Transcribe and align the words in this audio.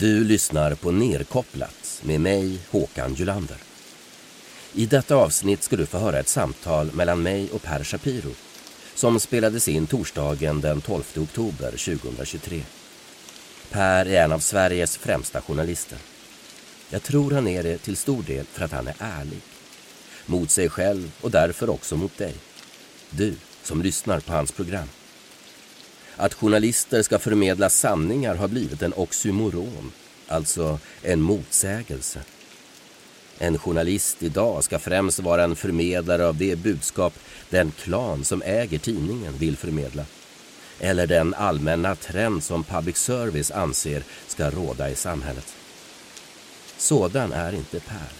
Du 0.00 0.24
lyssnar 0.24 0.74
på 0.74 0.90
Nerkopplat 0.90 2.02
med 2.02 2.20
mig, 2.20 2.58
Håkan 2.70 3.14
Julander. 3.14 3.56
I 4.74 4.86
detta 4.86 5.16
avsnitt 5.16 5.62
ska 5.62 5.76
du 5.76 5.86
få 5.86 5.98
höra 5.98 6.18
ett 6.18 6.28
samtal 6.28 6.90
mellan 6.92 7.22
mig 7.22 7.50
och 7.52 7.62
Per 7.62 7.84
Shapiro 7.84 8.30
som 8.94 9.20
spelades 9.20 9.68
in 9.68 9.86
torsdagen 9.86 10.60
den 10.60 10.80
12 10.80 11.02
oktober 11.16 11.70
2023. 11.70 12.62
Per 13.70 14.06
är 14.06 14.24
en 14.24 14.32
av 14.32 14.38
Sveriges 14.38 14.96
främsta 14.96 15.40
journalister. 15.40 15.98
Jag 16.90 17.02
tror 17.02 17.30
han 17.30 17.48
är 17.48 17.62
det 17.62 17.78
till 17.78 17.96
stor 17.96 18.22
del 18.22 18.44
för 18.44 18.64
att 18.64 18.72
han 18.72 18.88
är 18.88 18.96
ärlig. 18.98 19.40
Mot 20.26 20.50
sig 20.50 20.68
själv 20.68 21.12
och 21.20 21.30
därför 21.30 21.70
också 21.70 21.96
mot 21.96 22.18
dig. 22.18 22.34
Du 23.10 23.34
som 23.62 23.82
lyssnar 23.82 24.20
på 24.20 24.32
hans 24.32 24.52
program. 24.52 24.88
Att 26.20 26.34
journalister 26.34 27.02
ska 27.02 27.18
förmedla 27.18 27.70
sanningar 27.70 28.34
har 28.34 28.48
blivit 28.48 28.82
en 28.82 28.92
oxymoron, 28.92 29.92
alltså 30.28 30.78
en 31.02 31.20
motsägelse. 31.20 32.20
En 33.38 33.58
journalist 33.58 34.22
idag 34.22 34.64
ska 34.64 34.78
främst 34.78 35.18
vara 35.18 35.44
en 35.44 35.56
förmedlare 35.56 36.26
av 36.26 36.36
det 36.36 36.56
budskap 36.56 37.14
den 37.50 37.70
klan 37.70 38.24
som 38.24 38.42
äger 38.42 38.78
tidningen 38.78 39.32
vill 39.38 39.56
förmedla. 39.56 40.04
Eller 40.80 41.06
den 41.06 41.34
allmänna 41.34 41.94
trend 41.94 42.44
som 42.44 42.64
public 42.64 42.96
service 42.96 43.50
anser 43.50 44.02
ska 44.26 44.50
råda 44.50 44.90
i 44.90 44.94
samhället. 44.94 45.54
Sådan 46.78 47.32
är 47.32 47.52
inte 47.52 47.80
Per. 47.80 48.12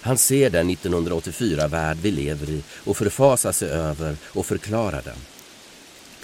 Han 0.00 0.18
ser 0.18 0.50
den 0.50 0.70
1984-värld 0.70 1.96
vi 2.02 2.10
lever 2.10 2.50
i 2.50 2.62
och 2.84 2.96
förfasar 2.96 3.52
sig 3.52 3.68
över 3.68 4.16
och 4.24 4.46
förklarar 4.46 5.02
den. 5.02 5.33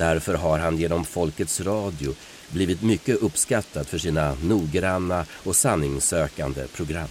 Därför 0.00 0.34
har 0.34 0.58
han 0.58 0.76
genom 0.76 1.04
Folkets 1.04 1.60
Radio 1.60 2.14
blivit 2.48 2.82
mycket 2.82 3.22
uppskattad 3.22 3.86
för 3.86 3.98
sina 3.98 4.36
noggranna 4.42 5.26
och 5.32 5.56
sanningssökande 5.56 6.66
program. 6.66 7.08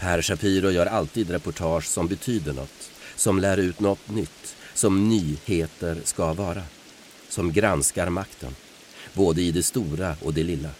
Per 0.00 0.22
Shapiro 0.22 0.70
gör 0.70 0.86
alltid 0.86 1.30
reportage 1.30 1.84
som 1.84 2.08
betyder 2.08 2.52
något, 2.52 2.90
som 3.16 3.38
lär 3.38 3.56
ut 3.56 3.80
något 3.80 4.08
nytt, 4.08 4.56
som 4.74 5.08
nyheter 5.08 5.98
ska 6.04 6.32
vara. 6.32 6.62
Som 7.28 7.52
granskar 7.52 8.08
makten, 8.08 8.54
både 9.12 9.42
i 9.42 9.50
det 9.50 9.62
stora 9.62 10.16
och 10.22 10.34
det 10.34 10.44
lilla. 10.44 10.70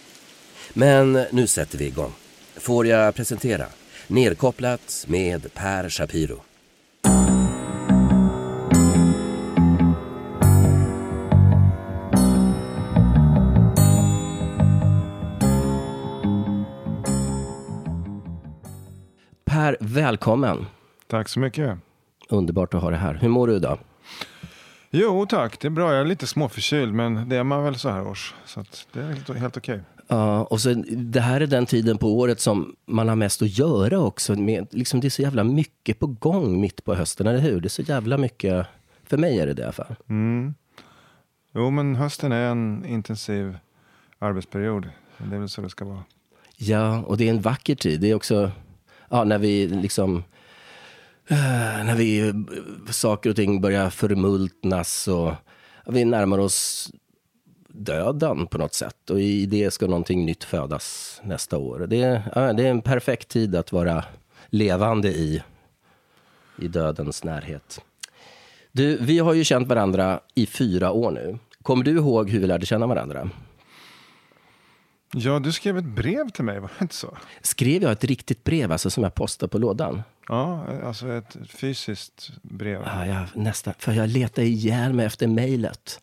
Men 0.73 1.25
nu 1.31 1.47
sätter 1.47 1.77
vi 1.77 1.85
igång. 1.85 2.13
Får 2.55 2.87
jag 2.87 3.15
presentera 3.15 3.65
Nerkopplat 4.07 5.05
med 5.07 5.53
Per 5.53 5.89
Shapiro. 5.89 6.41
Per, 19.65 19.77
välkommen. 19.79 20.65
Tack 21.07 21.29
så 21.29 21.39
mycket. 21.39 21.77
Underbart 22.29 22.73
att 22.73 22.81
ha 22.81 22.89
dig 22.89 22.99
här. 22.99 23.13
Hur 23.13 23.29
mår 23.29 23.47
du 23.47 23.55
idag? 23.55 23.79
Jo 24.91 25.25
tack, 25.25 25.59
det 25.59 25.67
är 25.67 25.69
bra. 25.69 25.91
Jag 25.91 26.01
är 26.01 26.05
lite 26.05 26.27
småförkyld 26.27 26.93
men 26.93 27.29
det 27.29 27.35
är 27.35 27.43
man 27.43 27.63
väl 27.63 27.75
så 27.75 27.89
här 27.89 28.07
års. 28.07 28.33
Så 28.45 28.63
det 28.93 28.99
är 28.99 29.07
helt, 29.07 29.29
helt 29.37 29.57
okej. 29.57 29.81
Ja, 30.07 30.43
och 30.43 30.61
så, 30.61 30.73
det 30.87 31.19
här 31.19 31.41
är 31.41 31.47
den 31.47 31.65
tiden 31.65 31.97
på 31.97 32.17
året 32.17 32.39
som 32.39 32.75
man 32.85 33.09
har 33.09 33.15
mest 33.15 33.41
att 33.41 33.57
göra 33.57 33.99
också. 33.99 34.35
Med, 34.35 34.67
liksom, 34.71 34.99
det 34.99 35.07
är 35.07 35.09
så 35.09 35.21
jävla 35.21 35.43
mycket 35.43 35.99
på 35.99 36.07
gång 36.07 36.61
mitt 36.61 36.83
på 36.83 36.95
hösten, 36.95 37.27
eller 37.27 37.39
hur? 37.39 37.61
Det 37.61 37.67
är 37.67 37.69
så 37.69 37.81
jävla 37.81 38.17
mycket. 38.17 38.67
För 39.03 39.17
mig 39.17 39.39
är 39.39 39.47
det 39.47 39.53
det 39.53 39.61
i 39.61 39.65
alla 39.65 39.73
fall. 39.73 39.95
Mm. 40.09 40.53
Jo, 41.53 41.69
men 41.69 41.95
hösten 41.95 42.31
är 42.31 42.51
en 42.51 42.85
intensiv 42.85 43.57
arbetsperiod. 44.19 44.89
Det 45.17 45.35
är 45.35 45.39
väl 45.39 45.49
så 45.49 45.61
det 45.61 45.69
ska 45.69 45.85
vara. 45.85 46.03
Ja, 46.57 47.01
och 47.01 47.17
det 47.17 47.25
är 47.27 47.29
en 47.29 47.41
vacker 47.41 47.75
tid. 47.75 48.01
Det 48.01 48.11
är 48.11 48.15
också 48.15 48.51
ja, 49.15 49.23
när 49.23 49.37
vi 49.37 49.67
liksom... 49.67 50.23
Eh, 51.27 51.85
när 51.85 51.95
vi, 51.95 52.27
eh, 52.27 52.33
saker 52.91 53.29
och 53.29 53.35
ting 53.35 53.61
börjar 53.61 53.89
förmultnas 53.89 55.07
och 55.07 55.33
vi 55.85 56.05
närmar 56.05 56.37
oss 56.37 56.91
döden 57.67 58.47
på 58.47 58.57
något 58.57 58.73
sätt. 58.73 59.09
Och 59.09 59.19
i 59.19 59.45
det 59.45 59.71
ska 59.71 59.87
någonting 59.87 60.25
nytt 60.25 60.43
födas 60.43 61.19
nästa 61.23 61.57
år. 61.57 61.87
Det 61.89 62.01
är, 62.01 62.21
ja, 62.35 62.53
det 62.53 62.63
är 62.63 62.71
en 62.71 62.81
perfekt 62.81 63.27
tid 63.27 63.55
att 63.55 63.71
vara 63.71 64.03
levande 64.49 65.09
i, 65.09 65.43
i 66.61 66.67
dödens 66.67 67.23
närhet. 67.23 67.81
Du, 68.71 68.97
vi 68.97 69.19
har 69.19 69.33
ju 69.33 69.43
känt 69.43 69.67
varandra 69.67 70.19
i 70.35 70.45
fyra 70.45 70.91
år 70.91 71.11
nu. 71.11 71.37
Kommer 71.61 71.83
du 71.83 71.91
ihåg 71.91 72.29
hur 72.29 72.39
vi 72.39 72.47
lärde 72.47 72.65
känna 72.65 72.87
varandra? 72.87 73.29
Ja, 75.17 75.39
du 75.39 75.51
skrev 75.51 75.77
ett 75.77 75.85
brev 75.85 76.29
till 76.29 76.43
mig, 76.43 76.59
var 76.59 76.71
det 76.79 76.83
inte 76.83 76.95
så? 76.95 77.17
Skrev 77.41 77.83
jag 77.83 77.91
ett 77.91 78.03
riktigt 78.03 78.43
brev, 78.43 78.71
alltså 78.71 78.89
som 78.89 79.03
jag 79.03 79.13
postade 79.13 79.49
på 79.49 79.57
lådan? 79.57 80.03
Ja, 80.27 80.65
alltså 80.83 81.11
ett 81.11 81.37
fysiskt 81.49 82.31
brev. 82.41 82.81
Ja, 82.85 83.05
jag, 83.05 83.25
nästan. 83.33 83.73
För 83.79 83.93
jag 83.93 84.09
letade 84.09 84.47
ihjäl 84.47 84.93
mig 84.93 85.05
efter 85.05 85.27
mejlet. 85.27 85.99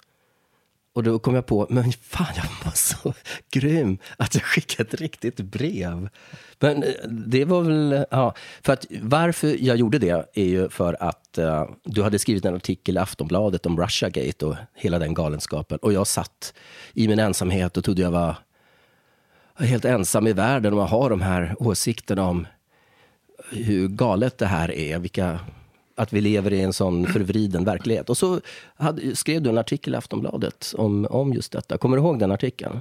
Och 0.94 1.02
då 1.02 1.18
kom 1.18 1.34
jag 1.34 1.46
på, 1.46 1.66
men 1.70 1.92
fan 1.92 2.32
jag 2.36 2.44
var 2.64 2.72
så 2.72 3.14
grym 3.50 3.98
att 4.16 4.34
jag 4.34 4.44
skickade 4.44 4.88
ett 4.88 5.00
riktigt 5.00 5.40
brev. 5.40 6.08
Men 6.58 6.82
eh, 6.82 7.08
det 7.08 7.44
var 7.44 7.62
väl, 7.62 8.04
ja. 8.10 8.34
För 8.62 8.72
att 8.72 8.86
varför 9.02 9.56
jag 9.64 9.76
gjorde 9.76 9.98
det 9.98 10.28
är 10.34 10.44
ju 10.44 10.68
för 10.68 11.02
att 11.02 11.38
uh, 11.38 11.64
du 11.84 12.02
hade 12.02 12.18
skrivit 12.18 12.44
en 12.44 12.54
artikel 12.54 12.96
i 12.96 12.98
Aftonbladet 12.98 13.66
om 13.66 13.80
Russiagate 13.80 14.46
och 14.46 14.56
hela 14.74 14.98
den 14.98 15.14
galenskapen. 15.14 15.78
Och 15.82 15.92
jag 15.92 16.06
satt 16.06 16.54
i 16.92 17.08
min 17.08 17.18
ensamhet 17.18 17.76
och 17.76 17.84
trodde 17.84 18.02
jag 18.02 18.10
var 18.10 18.36
helt 19.58 19.84
ensam 19.84 20.26
i 20.26 20.32
världen 20.32 20.74
och 20.74 20.88
har 20.88 21.10
de 21.10 21.20
här 21.20 21.56
åsikterna 21.58 22.28
om 22.28 22.46
hur 23.50 23.88
galet 23.88 24.38
det 24.38 24.46
här 24.46 24.70
är. 24.70 24.98
Vilka 24.98 25.40
att 25.94 26.12
vi 26.12 26.20
lever 26.20 26.52
i 26.52 26.60
en 26.60 26.72
sån 26.72 27.06
förvriden 27.06 27.64
verklighet. 27.64 28.10
Och 28.10 28.16
så 28.16 28.40
hade, 28.76 29.16
skrev 29.16 29.42
du 29.42 29.50
en 29.50 29.58
artikel 29.58 29.94
i 29.94 29.96
Aftonbladet 29.96 30.74
om, 30.76 31.06
om 31.10 31.32
just 31.32 31.52
detta. 31.52 31.78
Kommer 31.78 31.96
du 31.96 32.02
ihåg 32.02 32.18
den 32.18 32.32
artikeln? 32.32 32.80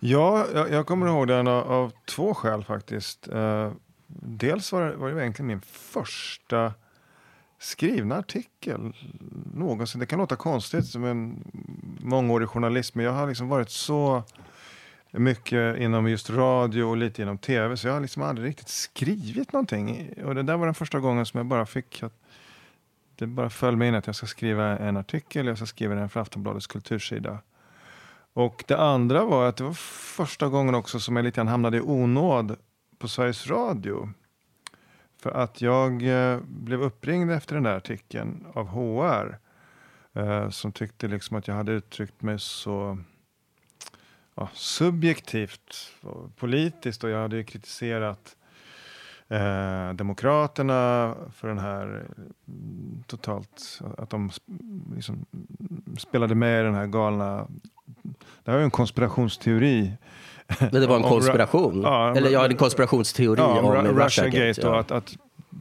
Ja, 0.00 0.46
jag, 0.54 0.70
jag 0.70 0.86
kommer 0.86 1.06
ihåg 1.06 1.28
den 1.28 1.48
av, 1.48 1.72
av 1.72 1.92
två 2.04 2.34
skäl 2.34 2.64
faktiskt. 2.64 3.28
Uh, 3.32 3.72
dels 4.06 4.72
var 4.72 4.82
det, 4.82 4.96
var 4.96 5.10
det 5.10 5.22
egentligen 5.22 5.46
min 5.46 5.60
första 5.60 6.72
skrivna 7.58 8.16
artikel 8.16 8.92
någonsin. 9.54 10.00
Det 10.00 10.06
kan 10.06 10.18
låta 10.18 10.36
konstigt 10.36 10.86
som 10.86 11.04
en 11.04 11.44
mångårig 12.00 12.48
journalist, 12.48 12.94
men 12.94 13.04
jag 13.04 13.12
har 13.12 13.28
liksom 13.28 13.48
varit 13.48 13.70
så 13.70 14.22
mycket 15.18 15.78
inom 15.78 16.08
just 16.08 16.30
radio 16.30 16.84
och 16.84 16.96
lite 16.96 17.22
inom 17.22 17.38
tv. 17.38 17.76
Så 17.76 17.86
jag 17.86 17.94
har 17.94 18.00
liksom 18.00 18.22
aldrig 18.22 18.48
riktigt 18.48 18.68
skrivit 18.68 19.52
någonting. 19.52 20.14
Och 20.24 20.34
det 20.34 20.42
där 20.42 20.56
var 20.56 20.66
den 20.66 20.74
första 20.74 21.00
gången 21.00 21.26
som 21.26 21.38
jag 21.38 21.46
bara 21.46 21.66
fick 21.66 22.02
att 22.02 22.12
det 23.16 23.26
bara 23.26 23.50
föll 23.50 23.76
mig 23.76 23.88
in 23.88 23.94
att 23.94 24.06
jag 24.06 24.16
ska 24.16 24.26
skriva 24.26 24.78
en 24.78 24.96
artikel, 24.96 25.46
jag 25.46 25.56
ska 25.56 25.66
skriva 25.66 25.94
den 25.94 26.08
för 26.08 26.20
Aftonbladets 26.20 26.66
kultursida. 26.66 27.38
Och 28.32 28.64
det 28.66 28.78
andra 28.78 29.24
var 29.24 29.48
att 29.48 29.56
det 29.56 29.64
var 29.64 29.72
första 30.16 30.48
gången 30.48 30.74
också 30.74 31.00
som 31.00 31.16
jag 31.16 31.24
lite 31.24 31.36
grann 31.36 31.48
hamnade 31.48 31.76
i 31.76 31.80
onåd 31.80 32.56
på 32.98 33.08
Sveriges 33.08 33.46
Radio. 33.46 34.10
För 35.22 35.30
att 35.30 35.60
jag 35.60 36.02
eh, 36.02 36.40
blev 36.46 36.82
uppringd 36.82 37.30
efter 37.30 37.54
den 37.54 37.62
där 37.62 37.76
artikeln 37.76 38.46
av 38.54 38.66
HR. 38.66 39.38
Eh, 40.12 40.50
som 40.50 40.72
tyckte 40.72 41.08
liksom 41.08 41.36
att 41.36 41.48
jag 41.48 41.54
hade 41.54 41.72
uttryckt 41.72 42.22
mig 42.22 42.38
så 42.38 42.98
ja, 44.34 44.48
subjektivt 44.52 45.92
och 46.00 46.36
politiskt 46.36 47.04
och 47.04 47.10
jag 47.10 47.22
hade 47.22 47.36
ju 47.36 47.44
kritiserat 47.44 48.36
eh, 49.28 49.92
Demokraterna 49.94 51.14
för 51.36 51.48
den 51.48 51.58
här 51.58 52.06
mm, 52.48 53.04
totalt, 53.06 53.80
att 53.98 54.10
de 54.10 54.30
liksom 54.94 55.26
spelade 55.98 56.34
med 56.34 56.60
i 56.60 56.64
den 56.64 56.74
här 56.74 56.86
galna, 56.86 57.46
det 58.44 58.50
här 58.50 58.52
var 58.52 58.58
ju 58.58 58.64
en 58.64 58.70
konspirationsteori. 58.70 59.92
Men 60.58 60.72
det 60.72 60.86
var 60.86 60.96
en 60.96 61.02
konspiration? 61.02 61.82
ja, 61.82 62.16
Eller 62.16 62.30
ja, 62.30 62.46
en 62.46 62.56
konspirationsteori 62.56 63.40
ja, 63.40 63.60
om, 63.60 63.86
om 63.86 63.98
Russiagate. 64.00 64.60
Ja. 64.60 64.68
Och 64.68 64.80
att, 64.80 64.90
att 64.90 65.16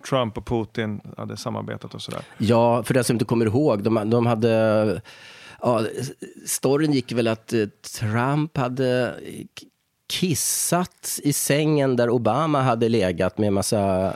Trump 0.09 0.37
och 0.37 0.45
Putin 0.45 1.01
hade 1.17 1.37
samarbetat 1.37 1.93
och 1.93 2.01
sådär. 2.01 2.21
Ja, 2.37 2.83
för 2.83 2.93
den 2.93 3.03
som 3.03 3.15
inte 3.15 3.25
kommer 3.25 3.45
ihåg, 3.45 3.83
de, 3.83 4.09
de 4.09 4.25
hade 4.25 5.01
Ja, 5.65 5.85
storyn 6.45 6.91
gick 6.91 7.11
väl 7.11 7.27
att 7.27 7.53
eh, 7.53 7.65
Trump 7.99 8.57
hade 8.57 9.15
kissat 10.07 11.19
i 11.23 11.33
sängen 11.33 11.95
där 11.95 12.09
Obama 12.09 12.61
hade 12.61 12.89
legat 12.89 13.37
med 13.37 13.53
massa 13.53 14.13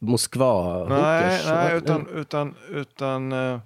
moskva 0.00 0.84
Nej, 0.88 1.42
nej 1.46 1.76
utan, 1.76 2.06
utan, 2.14 2.54
utan, 2.70 3.32
eh, 3.32 3.58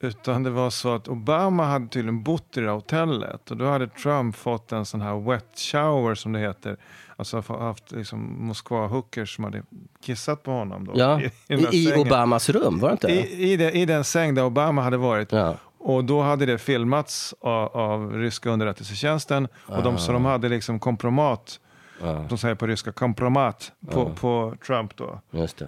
utan 0.00 0.42
det 0.42 0.50
var 0.50 0.70
så 0.70 0.94
att 0.94 1.08
Obama 1.08 1.64
hade 1.64 1.88
tydligen 1.88 2.22
bott 2.22 2.56
i 2.56 2.60
det 2.60 2.70
hotellet 2.70 3.50
och 3.50 3.56
då 3.56 3.64
hade 3.64 3.88
Trump 3.88 4.36
fått 4.36 4.72
en 4.72 4.84
sån 4.84 5.00
här 5.00 5.30
wet 5.30 5.58
shower 5.58 6.14
som 6.14 6.32
det 6.32 6.38
heter. 6.38 6.76
Alltså 7.18 7.42
haft 7.48 7.92
liksom 7.92 8.48
Moskva-hookers 8.48 9.34
som 9.36 9.44
hade 9.44 9.62
kissat 10.02 10.42
på 10.42 10.50
honom. 10.50 10.84
Då, 10.84 10.92
ja, 10.96 11.20
i, 11.48 11.54
i, 11.54 11.88
i 11.88 11.94
Obamas 11.94 12.48
rum, 12.48 12.78
var 12.78 12.88
det 12.88 12.92
inte? 12.92 13.08
I, 13.08 13.52
i, 13.52 13.56
den, 13.56 13.72
I 13.72 13.84
den 13.86 14.04
säng 14.04 14.34
där 14.34 14.44
Obama 14.44 14.82
hade 14.82 14.96
varit. 14.96 15.32
Ja. 15.32 15.54
och 15.78 16.04
då 16.04 16.22
hade 16.22 16.46
det 16.46 16.58
filmats 16.58 17.34
av, 17.40 17.76
av 17.76 18.12
ryska 18.12 18.50
underrättelsetjänsten. 18.50 19.48
Och 19.66 19.82
de, 19.82 19.98
så 19.98 20.12
de 20.12 20.24
hade 20.24 20.48
liksom 20.48 20.78
kompromat, 20.80 21.60
de 22.28 22.38
säger 22.38 22.54
på 22.54 22.66
ryska, 22.66 22.92
kompromat 22.92 23.72
på, 23.90 24.10
på 24.10 24.54
Trump 24.66 24.96
då. 24.96 25.20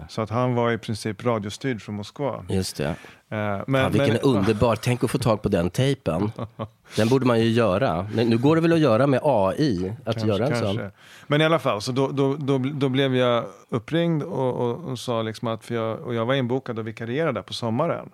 Så 0.09 0.21
att 0.21 0.29
han 0.29 0.55
var 0.55 0.71
i 0.71 0.77
princip 0.77 1.25
radiostyrd 1.25 1.81
från 1.81 1.95
Moskva. 1.95 2.45
Just 2.49 2.77
det. 2.77 2.95
Eh, 3.31 3.61
men, 3.67 3.81
Ja, 3.81 3.89
vilken 3.89 4.13
men, 4.13 4.21
underbar, 4.21 4.75
tänk 4.75 5.03
att 5.03 5.11
få 5.11 5.17
tag 5.17 5.41
på 5.41 5.49
den 5.49 5.69
tejpen. 5.69 6.31
Den 6.95 7.09
borde 7.09 7.25
man 7.25 7.39
ju 7.39 7.49
göra. 7.49 8.07
Nu 8.13 8.37
går 8.37 8.55
det 8.55 8.61
väl 8.61 8.73
att 8.73 8.79
göra 8.79 9.07
med 9.07 9.19
AI, 9.23 9.93
att 10.05 10.25
göra 10.25 10.47
en 10.47 10.59
sån. 10.59 10.91
Men 11.27 11.41
i 11.41 11.45
alla 11.45 11.59
fall, 11.59 11.81
så 11.81 11.91
då, 11.91 12.07
då, 12.07 12.35
då, 12.35 12.57
då 12.57 12.89
blev 12.89 13.15
jag 13.15 13.45
uppringd 13.69 14.23
och, 14.23 14.53
och, 14.53 14.91
och 14.91 14.99
sa 14.99 15.21
liksom 15.21 15.47
att, 15.47 15.65
för 15.65 15.75
jag, 15.75 15.99
och 15.99 16.15
jag 16.15 16.25
var 16.25 16.33
inbokad 16.33 16.79
och 16.79 16.87
vikarierade 16.87 17.41
på 17.41 17.53
sommaren. 17.53 18.09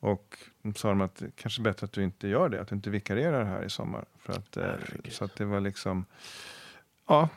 Och 0.00 0.36
sa 0.76 0.88
de 0.88 1.00
att 1.00 1.16
det 1.16 1.30
kanske 1.36 1.60
är 1.60 1.64
bättre 1.64 1.84
att 1.84 1.92
du 1.92 2.04
inte 2.04 2.28
gör 2.28 2.48
det, 2.48 2.60
att 2.60 2.68
du 2.68 2.74
inte 2.74 2.90
vikarierar 2.90 3.44
här 3.44 3.64
i 3.64 3.70
sommar. 3.70 4.04
För 4.22 4.32
att, 4.32 4.56
eh, 4.56 4.64
så 5.10 5.24
att 5.24 5.36
det 5.36 5.44
var 5.44 5.60
liksom, 5.60 6.04
ja, 7.12 7.28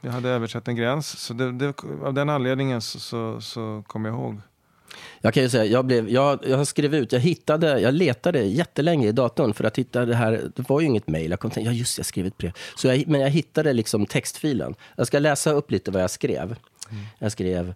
jag 0.00 0.12
hade 0.12 0.28
översett 0.28 0.68
en 0.68 0.76
gräns. 0.76 1.18
Så 1.18 1.34
det, 1.34 1.52
det, 1.52 1.74
av 2.02 2.14
den 2.14 2.28
anledningen 2.28 2.80
så, 2.80 3.00
så, 3.00 3.40
så 3.40 3.84
kom 3.86 4.04
jag 4.04 4.14
ihåg. 4.14 4.40
Jag 5.20 5.34
kan 5.34 5.42
ju 5.42 5.48
säga, 5.48 5.64
jag, 5.64 5.84
blev, 5.84 6.08
jag, 6.08 6.38
jag 6.46 6.66
skrev 6.66 6.94
ut, 6.94 7.12
jag 7.12 7.20
hittade, 7.20 7.80
jag 7.80 7.94
letade 7.94 8.42
jättelänge 8.42 9.08
i 9.08 9.12
datorn 9.12 9.54
för 9.54 9.64
att 9.64 9.78
hitta 9.78 10.04
det 10.04 10.14
här. 10.14 10.50
Det 10.56 10.68
var 10.68 10.80
ju 10.80 10.86
inget 10.86 11.08
mejl. 11.08 11.30
Jag 11.30 11.40
kom 11.40 11.50
tänka, 11.50 11.70
ja 11.70 11.74
just 11.74 11.98
jag 11.98 12.06
skrev 12.06 12.26
ett 12.26 12.38
brev. 12.38 12.52
Så 12.76 12.88
jag, 12.88 13.04
men 13.06 13.20
jag 13.20 13.30
hittade 13.30 13.72
liksom 13.72 14.06
textfilen. 14.06 14.74
Jag 14.96 15.06
ska 15.06 15.18
läsa 15.18 15.52
upp 15.52 15.70
lite 15.70 15.90
vad 15.90 16.02
jag 16.02 16.10
skrev. 16.10 16.56
Jag 17.18 17.32
skrev, 17.32 17.74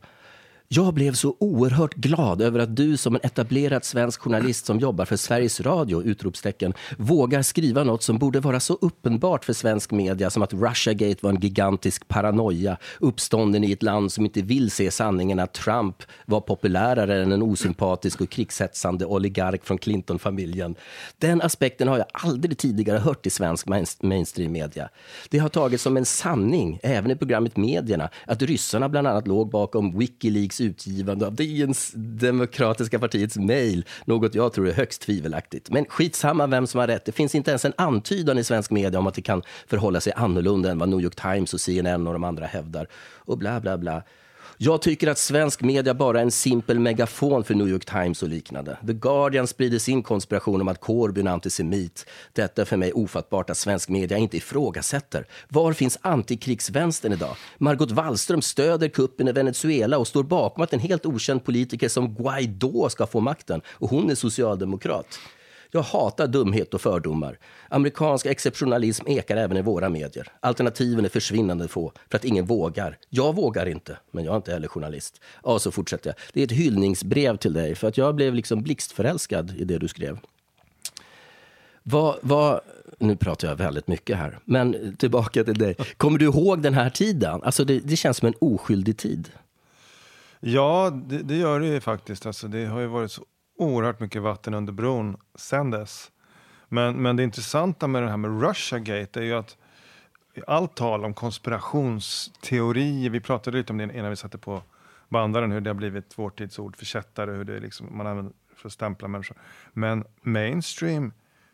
jag 0.68 0.94
blev 0.94 1.12
så 1.12 1.36
oerhört 1.40 1.94
glad 1.94 2.42
över 2.42 2.58
att 2.58 2.76
du 2.76 2.96
som 2.96 3.14
en 3.14 3.20
etablerad 3.24 3.84
svensk 3.84 4.20
journalist 4.20 4.66
som 4.66 4.78
jobbar 4.78 5.04
för 5.04 5.16
Sveriges 5.16 5.60
Radio, 5.60 6.02
utropstecken, 6.02 6.74
vågar 6.98 7.42
skriva 7.42 7.84
något 7.84 8.02
som 8.02 8.18
borde 8.18 8.40
vara 8.40 8.60
så 8.60 8.78
uppenbart 8.80 9.44
för 9.44 9.52
svensk 9.52 9.90
media 9.90 10.30
som 10.30 10.42
att 10.42 10.52
Russiagate 10.52 11.18
var 11.20 11.30
en 11.30 11.40
gigantisk 11.40 12.08
paranoia, 12.08 12.76
uppstånden 13.00 13.64
i 13.64 13.72
ett 13.72 13.82
land 13.82 14.12
som 14.12 14.24
inte 14.24 14.42
vill 14.42 14.70
se 14.70 14.90
sanningen 14.90 15.38
att 15.38 15.52
Trump 15.52 16.02
var 16.26 16.40
populärare 16.40 17.22
än 17.22 17.32
en 17.32 17.42
osympatisk 17.42 18.20
och 18.20 18.30
krigshetsande 18.30 19.06
oligark 19.06 19.64
från 19.64 19.78
Clinton-familjen. 19.78 20.74
Den 21.18 21.42
aspekten 21.42 21.88
har 21.88 21.98
jag 21.98 22.06
aldrig 22.12 22.58
tidigare 22.58 22.98
hört 22.98 23.26
i 23.26 23.30
svensk 23.30 23.66
mainstream-media. 24.02 24.88
Det 25.30 25.38
har 25.38 25.48
tagits 25.48 25.82
som 25.82 25.96
en 25.96 26.04
sanning, 26.04 26.80
även 26.82 27.10
i 27.10 27.16
programmet 27.16 27.56
Medierna, 27.56 28.10
att 28.26 28.42
ryssarna 28.42 28.88
bland 28.88 29.06
annat 29.06 29.28
låg 29.28 29.50
bakom 29.50 29.98
Wikileaks 29.98 30.55
utgivande 30.60 31.26
av 31.26 31.34
DNs 31.34 31.92
demokratiska 31.94 32.98
partiets 32.98 33.36
mejl, 33.36 33.84
något 34.04 34.34
jag 34.34 34.52
tror 34.52 34.68
är 34.68 34.72
högst 34.72 35.02
tvivelaktigt. 35.02 35.70
Men 35.70 35.84
skitsamma 35.84 36.46
vem 36.46 36.66
som 36.66 36.80
har 36.80 36.86
rätt, 36.86 37.04
det 37.04 37.12
finns 37.12 37.34
inte 37.34 37.50
ens 37.50 37.64
en 37.64 37.72
antydan 37.76 38.38
i 38.38 38.44
svensk 38.44 38.70
media 38.70 38.98
om 38.98 39.06
att 39.06 39.14
det 39.14 39.22
kan 39.22 39.42
förhålla 39.66 40.00
sig 40.00 40.12
annorlunda 40.16 40.70
än 40.70 40.78
vad 40.78 40.88
New 40.88 41.00
York 41.00 41.16
Times 41.16 41.54
och 41.54 41.60
CNN 41.60 42.06
och 42.06 42.12
de 42.12 42.24
andra 42.24 42.46
hävdar. 42.46 42.86
Och 43.14 43.38
bla 43.38 43.60
bla 43.60 43.78
bla. 43.78 44.02
Jag 44.58 44.82
tycker 44.82 45.08
att 45.08 45.18
svensk 45.18 45.62
media 45.62 45.94
bara 45.94 46.18
är 46.18 46.22
en 46.22 46.30
simpel 46.30 46.78
megafon 46.78 47.44
för 47.44 47.54
New 47.54 47.68
York 47.68 47.84
Times 47.84 48.22
och 48.22 48.28
liknande. 48.28 48.78
The 48.86 48.92
Guardian 48.92 49.46
sprider 49.46 49.78
sin 49.78 50.02
konspiration 50.02 50.60
om 50.60 50.68
att 50.68 50.80
Corbyn 50.80 51.26
är 51.26 51.30
antisemit. 51.30 52.06
Detta 52.32 52.62
är 52.62 52.66
för 52.66 52.76
mig 52.76 52.92
ofattbart 52.92 53.50
att 53.50 53.56
svensk 53.56 53.88
media 53.88 54.18
inte 54.18 54.36
ifrågasätter. 54.36 55.26
Var 55.48 55.72
finns 55.72 55.98
antikrigsvänstern 56.02 57.12
idag? 57.12 57.36
Margot 57.58 57.90
Wallström 57.90 58.42
stöder 58.42 58.88
kuppen 58.88 59.28
i 59.28 59.32
Venezuela 59.32 59.98
och 59.98 60.06
står 60.06 60.22
bakom 60.22 60.62
att 60.62 60.72
en 60.72 60.80
helt 60.80 61.06
okänd 61.06 61.44
politiker 61.44 61.88
som 61.88 62.14
Guaidó 62.14 62.88
ska 62.88 63.06
få 63.06 63.20
makten. 63.20 63.60
Och 63.68 63.90
hon 63.90 64.10
är 64.10 64.14
socialdemokrat. 64.14 65.18
Jag 65.70 65.82
hatar 65.82 66.26
dumhet 66.26 66.74
och 66.74 66.80
fördomar. 66.80 67.38
Amerikansk 67.68 68.26
exceptionalism 68.26 69.04
ekar 69.06 69.36
även 69.36 69.56
i 69.56 69.62
våra 69.62 69.88
medier. 69.88 70.32
Alternativen 70.40 71.04
är 71.04 71.08
försvinnande 71.08 71.68
få 71.68 71.92
för 72.10 72.16
att 72.16 72.24
ingen 72.24 72.46
vågar. 72.46 72.98
Jag 73.08 73.34
vågar 73.34 73.66
inte, 73.66 73.98
men 74.10 74.24
jag 74.24 74.32
är 74.32 74.36
inte 74.36 74.52
heller 74.52 74.68
journalist. 74.68 75.20
Ja, 75.44 75.58
så 75.58 75.70
fortsätter 75.70 76.10
jag. 76.10 76.16
Det 76.32 76.40
är 76.40 76.44
ett 76.44 76.52
hyllningsbrev 76.52 77.36
till 77.36 77.52
dig 77.52 77.74
för 77.74 77.88
att 77.88 77.98
jag 77.98 78.14
blev 78.14 78.34
liksom 78.34 78.62
blixtförälskad 78.62 79.54
i 79.56 79.64
det 79.64 79.78
du 79.78 79.88
skrev. 79.88 80.18
Vad, 81.82 82.16
vad, 82.20 82.60
nu 82.98 83.16
pratar 83.16 83.48
jag 83.48 83.56
väldigt 83.56 83.88
mycket 83.88 84.16
här, 84.16 84.38
men 84.44 84.96
tillbaka 84.96 85.44
till 85.44 85.58
dig. 85.58 85.76
Kommer 85.96 86.18
du 86.18 86.24
ihåg 86.24 86.62
den 86.62 86.74
här 86.74 86.90
tiden? 86.90 87.42
Alltså 87.42 87.64
det, 87.64 87.80
det 87.80 87.96
känns 87.96 88.16
som 88.16 88.26
en 88.26 88.34
oskyldig 88.38 88.96
tid. 88.96 89.28
Ja, 90.40 90.90
det, 91.08 91.18
det 91.18 91.36
gör 91.36 91.60
det 91.60 91.66
ju 91.66 91.80
faktiskt. 91.80 92.26
Alltså, 92.26 92.48
det 92.48 92.64
har 92.66 92.80
ju 92.80 92.86
varit 92.86 93.12
så 93.12 93.24
oerhört 93.56 94.00
mycket 94.00 94.22
vatten 94.22 94.54
under 94.54 94.72
bron 94.72 95.16
sen 95.34 95.70
dess. 95.70 96.10
Men, 96.68 97.02
men 97.02 97.16
det 97.16 97.22
intressanta 97.22 97.86
med 97.86 98.02
det 98.02 98.08
här 98.08 98.16
med 98.16 98.42
Russiagate 98.42 99.20
är 99.20 99.24
ju 99.24 99.34
att 99.34 99.56
allt 100.46 100.74
tal 100.74 101.04
om 101.04 101.14
konspirationsteorier, 101.14 103.10
vi 103.10 103.20
pratade 103.20 103.56
lite 103.56 103.72
om 103.72 103.78
det 103.78 103.84
innan 103.84 104.10
vi 104.10 104.16
satte 104.16 104.38
på 104.38 104.62
bandaren, 105.08 105.52
hur 105.52 105.60
det 105.60 105.70
har 105.70 105.74
blivit 105.74 106.18
vår 106.18 106.30
tids 106.30 106.58
ord 106.58 106.76
för 106.76 106.84
kättare, 106.84 107.30
hur 107.30 107.44
det 107.44 107.60
liksom, 107.60 107.96
man 107.96 108.06
använder 108.06 108.32
för 108.56 108.68
att 108.68 108.72
stämpla 108.72 109.08
människor. 109.08 109.36
Men 109.72 110.04
mainstream 110.22 111.12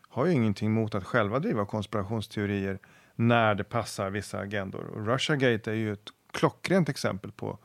har 0.09 0.25
ju 0.25 0.31
ingenting 0.31 0.67
emot 0.67 0.95
att 0.95 1.03
själva 1.03 1.39
driva 1.39 1.65
konspirationsteorier 1.65 2.79
när 3.15 3.55
det 3.55 3.63
passar 3.63 4.09
vissa 4.09 4.39
agendor. 4.39 4.85
Och 4.85 5.05
Russiagate 5.05 5.71
är 5.71 5.75
ju 5.75 5.93
ett 5.93 6.09
klockrent 6.31 6.89
exempel 6.89 7.31
på, 7.31 7.57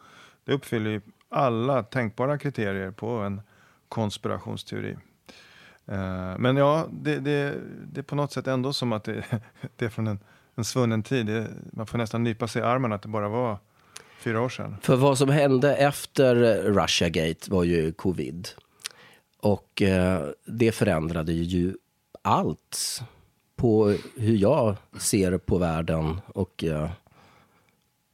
det 0.44 0.52
uppfyller 0.52 0.90
ju 0.90 1.00
alla 1.29 1.82
tänkbara 1.82 2.38
kriterier 2.38 2.90
på 2.90 3.08
en 3.08 3.40
konspirationsteori. 3.88 4.96
Eh, 5.87 6.38
men 6.38 6.56
ja, 6.56 6.87
det, 6.90 7.19
det, 7.19 7.55
det 7.93 8.00
är 8.00 8.02
på 8.02 8.14
något 8.14 8.32
sätt 8.32 8.46
ändå 8.46 8.73
som 8.73 8.93
att 8.93 9.05
det, 9.05 9.25
det 9.76 9.85
är 9.85 9.88
från 9.88 10.06
en, 10.06 10.19
en 10.55 10.64
svunnen 10.64 11.02
tid. 11.02 11.26
Det, 11.26 11.49
man 11.73 11.87
får 11.87 11.99
nästan 11.99 12.25
nypa 12.25 12.49
sig 12.49 12.62
i 12.62 12.64
armen 12.64 12.93
att 12.93 13.02
det 13.02 13.08
bara 13.08 13.29
var 13.29 13.58
fyra 14.19 14.40
år 14.40 14.49
sedan. 14.49 14.76
För 14.82 14.96
vad 14.96 15.19
som 15.19 15.29
hände 15.29 15.76
efter 15.76 16.35
Russiagate 16.62 17.50
var 17.50 17.64
ju 17.64 17.93
covid. 17.93 18.49
Och 19.40 19.82
eh, 19.82 20.29
det 20.44 20.73
förändrade 20.73 21.32
ju 21.32 21.75
allt 22.23 23.02
på 23.56 23.94
hur 24.17 24.37
jag 24.37 24.76
ser 24.99 25.38
på 25.38 25.58
världen 25.58 26.20
och, 26.26 26.64
eh, 26.64 26.90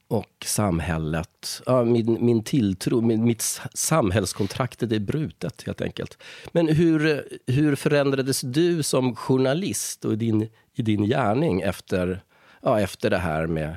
och 0.07 0.45
samhället. 0.45 1.61
Ja, 1.65 1.83
min, 1.83 2.25
min 2.25 2.43
tilltro, 2.43 3.01
min, 3.01 3.23
mitt 3.23 3.41
samhällskontrakt 3.73 4.83
är 4.83 4.99
brutet 4.99 5.63
helt 5.65 5.81
enkelt. 5.81 6.17
Men 6.51 6.67
hur, 6.67 7.27
hur 7.47 7.75
förändrades 7.75 8.41
du 8.41 8.83
som 8.83 9.15
journalist 9.15 10.05
och 10.05 10.13
i 10.13 10.15
din, 10.15 10.49
i 10.73 10.81
din 10.81 11.03
gärning 11.03 11.61
efter, 11.61 12.23
ja, 12.61 12.79
efter 12.79 13.09
det 13.09 13.17
här 13.17 13.47
med, 13.47 13.75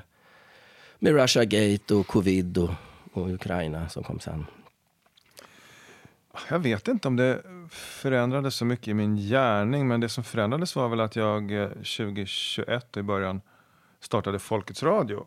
med 0.98 1.12
Russiagate 1.12 1.94
och 1.94 2.06
covid 2.06 2.58
och, 2.58 2.70
och 3.12 3.28
Ukraina 3.28 3.88
som 3.88 4.02
kom 4.02 4.20
sen? 4.20 4.46
Jag 6.50 6.58
vet 6.58 6.88
inte 6.88 7.08
om 7.08 7.16
det 7.16 7.42
förändrades 7.70 8.54
så 8.54 8.64
mycket 8.64 8.88
i 8.88 8.94
min 8.94 9.16
gärning, 9.16 9.88
men 9.88 10.00
det 10.00 10.08
som 10.08 10.24
förändrades 10.24 10.76
var 10.76 10.88
väl 10.88 11.00
att 11.00 11.16
jag 11.16 11.62
eh, 11.62 11.68
2021 11.68 12.96
i 12.96 13.02
början 13.02 13.40
startade 14.00 14.38
Folkets 14.38 14.82
Radio. 14.82 15.26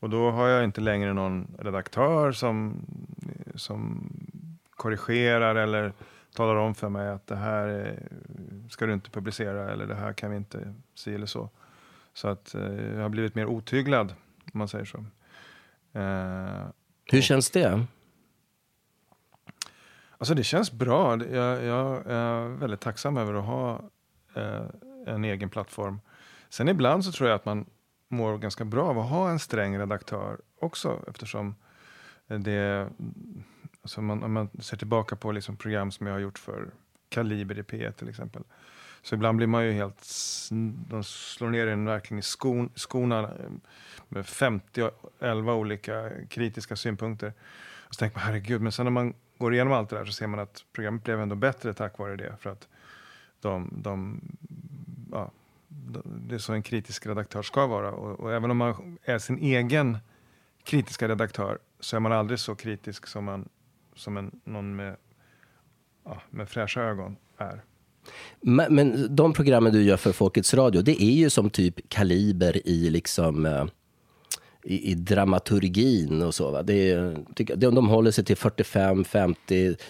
Och 0.00 0.10
då 0.10 0.30
har 0.30 0.48
jag 0.48 0.64
inte 0.64 0.80
längre 0.80 1.12
någon 1.12 1.56
redaktör 1.58 2.32
som, 2.32 2.86
som 3.54 4.10
korrigerar 4.70 5.54
eller 5.54 5.92
talar 6.34 6.56
om 6.56 6.74
för 6.74 6.88
mig 6.88 7.08
att 7.08 7.26
det 7.26 7.36
här 7.36 7.66
är, 7.66 8.08
ska 8.70 8.86
du 8.86 8.92
inte 8.92 9.10
publicera 9.10 9.72
eller 9.72 9.86
det 9.86 9.94
här 9.94 10.12
kan 10.12 10.30
vi 10.30 10.36
inte 10.36 10.74
se 10.94 11.14
eller 11.14 11.26
så. 11.26 11.50
Så 12.14 12.28
att 12.28 12.54
eh, 12.54 12.94
jag 12.94 13.02
har 13.02 13.08
blivit 13.08 13.34
mer 13.34 13.46
otyglad, 13.46 14.14
om 14.52 14.58
man 14.58 14.68
säger 14.68 14.84
så. 14.84 14.98
Eh, 15.98 16.66
Hur 17.04 17.20
känns 17.20 17.50
det? 17.50 17.86
Alltså 20.18 20.34
det 20.34 20.44
känns 20.44 20.72
bra. 20.72 21.24
Jag, 21.24 21.64
jag 21.64 22.06
är 22.06 22.48
väldigt 22.48 22.80
tacksam 22.80 23.16
över 23.16 23.34
att 23.34 23.44
ha 23.44 23.80
eh, 24.34 24.66
en 25.06 25.24
egen 25.24 25.50
plattform. 25.50 26.00
Sen 26.48 26.68
ibland 26.68 27.04
så 27.04 27.12
tror 27.12 27.28
jag 27.28 27.36
att 27.36 27.44
man 27.44 27.66
mår 28.08 28.38
ganska 28.38 28.64
bra 28.64 28.88
av 28.88 28.98
att 28.98 29.08
ha 29.08 29.30
en 29.30 29.38
sträng 29.38 29.78
redaktör 29.78 30.40
också 30.60 31.04
eftersom 31.08 31.54
eh, 32.28 32.38
det, 32.38 32.88
alltså 33.82 34.00
man, 34.02 34.22
om 34.22 34.32
man 34.32 34.48
ser 34.58 34.76
tillbaka 34.76 35.16
på 35.16 35.32
liksom 35.32 35.56
program 35.56 35.92
som 35.92 36.06
jag 36.06 36.14
har 36.14 36.20
gjort 36.20 36.38
för 36.38 36.70
Kaliber 37.08 37.58
i 37.58 37.62
P1 37.62 37.92
till 37.92 38.08
exempel. 38.08 38.42
Så 39.02 39.14
ibland 39.14 39.36
blir 39.36 39.46
man 39.46 39.64
ju 39.64 39.72
helt, 39.72 40.08
de 40.88 41.04
slår 41.04 41.50
ner 41.50 41.66
en 41.66 41.84
verkligen 41.84 42.18
i 42.18 42.22
skon, 42.22 42.70
skorna 42.74 43.22
eh, 43.22 43.50
med 44.08 44.26
50, 44.26 44.90
11 45.20 45.54
olika 45.54 46.10
kritiska 46.28 46.76
synpunkter. 46.76 47.32
Och 47.88 47.94
så 47.94 47.98
tänker 47.98 48.16
man 48.16 48.26
herregud, 48.26 48.60
men 48.60 48.72
sen 48.72 48.84
när 48.84 48.90
man 48.90 49.14
går 49.38 49.54
igenom 49.54 49.72
allt 49.72 49.90
det 49.90 49.96
där 49.96 50.04
så 50.04 50.12
ser 50.12 50.26
man 50.26 50.40
att 50.40 50.64
programmet 50.72 51.04
blev 51.04 51.20
ändå 51.20 51.36
bättre 51.36 51.74
tack 51.74 51.98
vare 51.98 52.16
det. 52.16 52.36
För 52.40 52.50
att 52.50 52.68
de, 53.40 53.70
de, 53.72 54.20
ja, 55.12 55.30
det 56.04 56.34
är 56.34 56.38
så 56.38 56.52
en 56.52 56.62
kritisk 56.62 57.06
redaktör 57.06 57.42
ska 57.42 57.66
vara. 57.66 57.92
Och, 57.92 58.20
och, 58.20 58.32
även 58.32 58.50
om 58.50 58.56
man 58.56 58.98
är 59.04 59.18
sin 59.18 59.38
egen 59.38 59.98
kritiska 60.64 61.08
redaktör 61.08 61.58
så 61.80 61.96
är 61.96 62.00
man 62.00 62.12
aldrig 62.12 62.38
så 62.38 62.54
kritisk 62.54 63.06
som, 63.06 63.24
man, 63.24 63.48
som 63.94 64.16
en, 64.16 64.40
någon 64.44 64.76
med, 64.76 64.96
ja, 66.04 66.22
med 66.30 66.48
fräscha 66.48 66.80
ögon 66.80 67.16
är. 67.36 67.62
Men, 68.40 68.74
men 68.74 69.16
de 69.16 69.32
programmen 69.32 69.72
du 69.72 69.82
gör 69.82 69.96
för 69.96 70.12
Folkets 70.12 70.54
Radio, 70.54 70.82
det 70.82 71.02
är 71.02 71.12
ju 71.12 71.30
som 71.30 71.50
typ 71.50 71.88
kaliber 71.88 72.68
i 72.68 72.90
liksom 72.90 73.46
eh, 73.46 73.64
i, 74.66 74.90
i 74.90 74.94
dramaturgin 74.94 76.22
och 76.22 76.34
så. 76.34 76.50
Va? 76.50 76.62
Det 76.62 76.90
är, 76.90 77.16
tycker, 77.34 77.56
de, 77.56 77.74
de 77.74 77.88
håller 77.88 78.10
sig 78.10 78.24
till 78.24 78.36
45-50. 78.36 79.36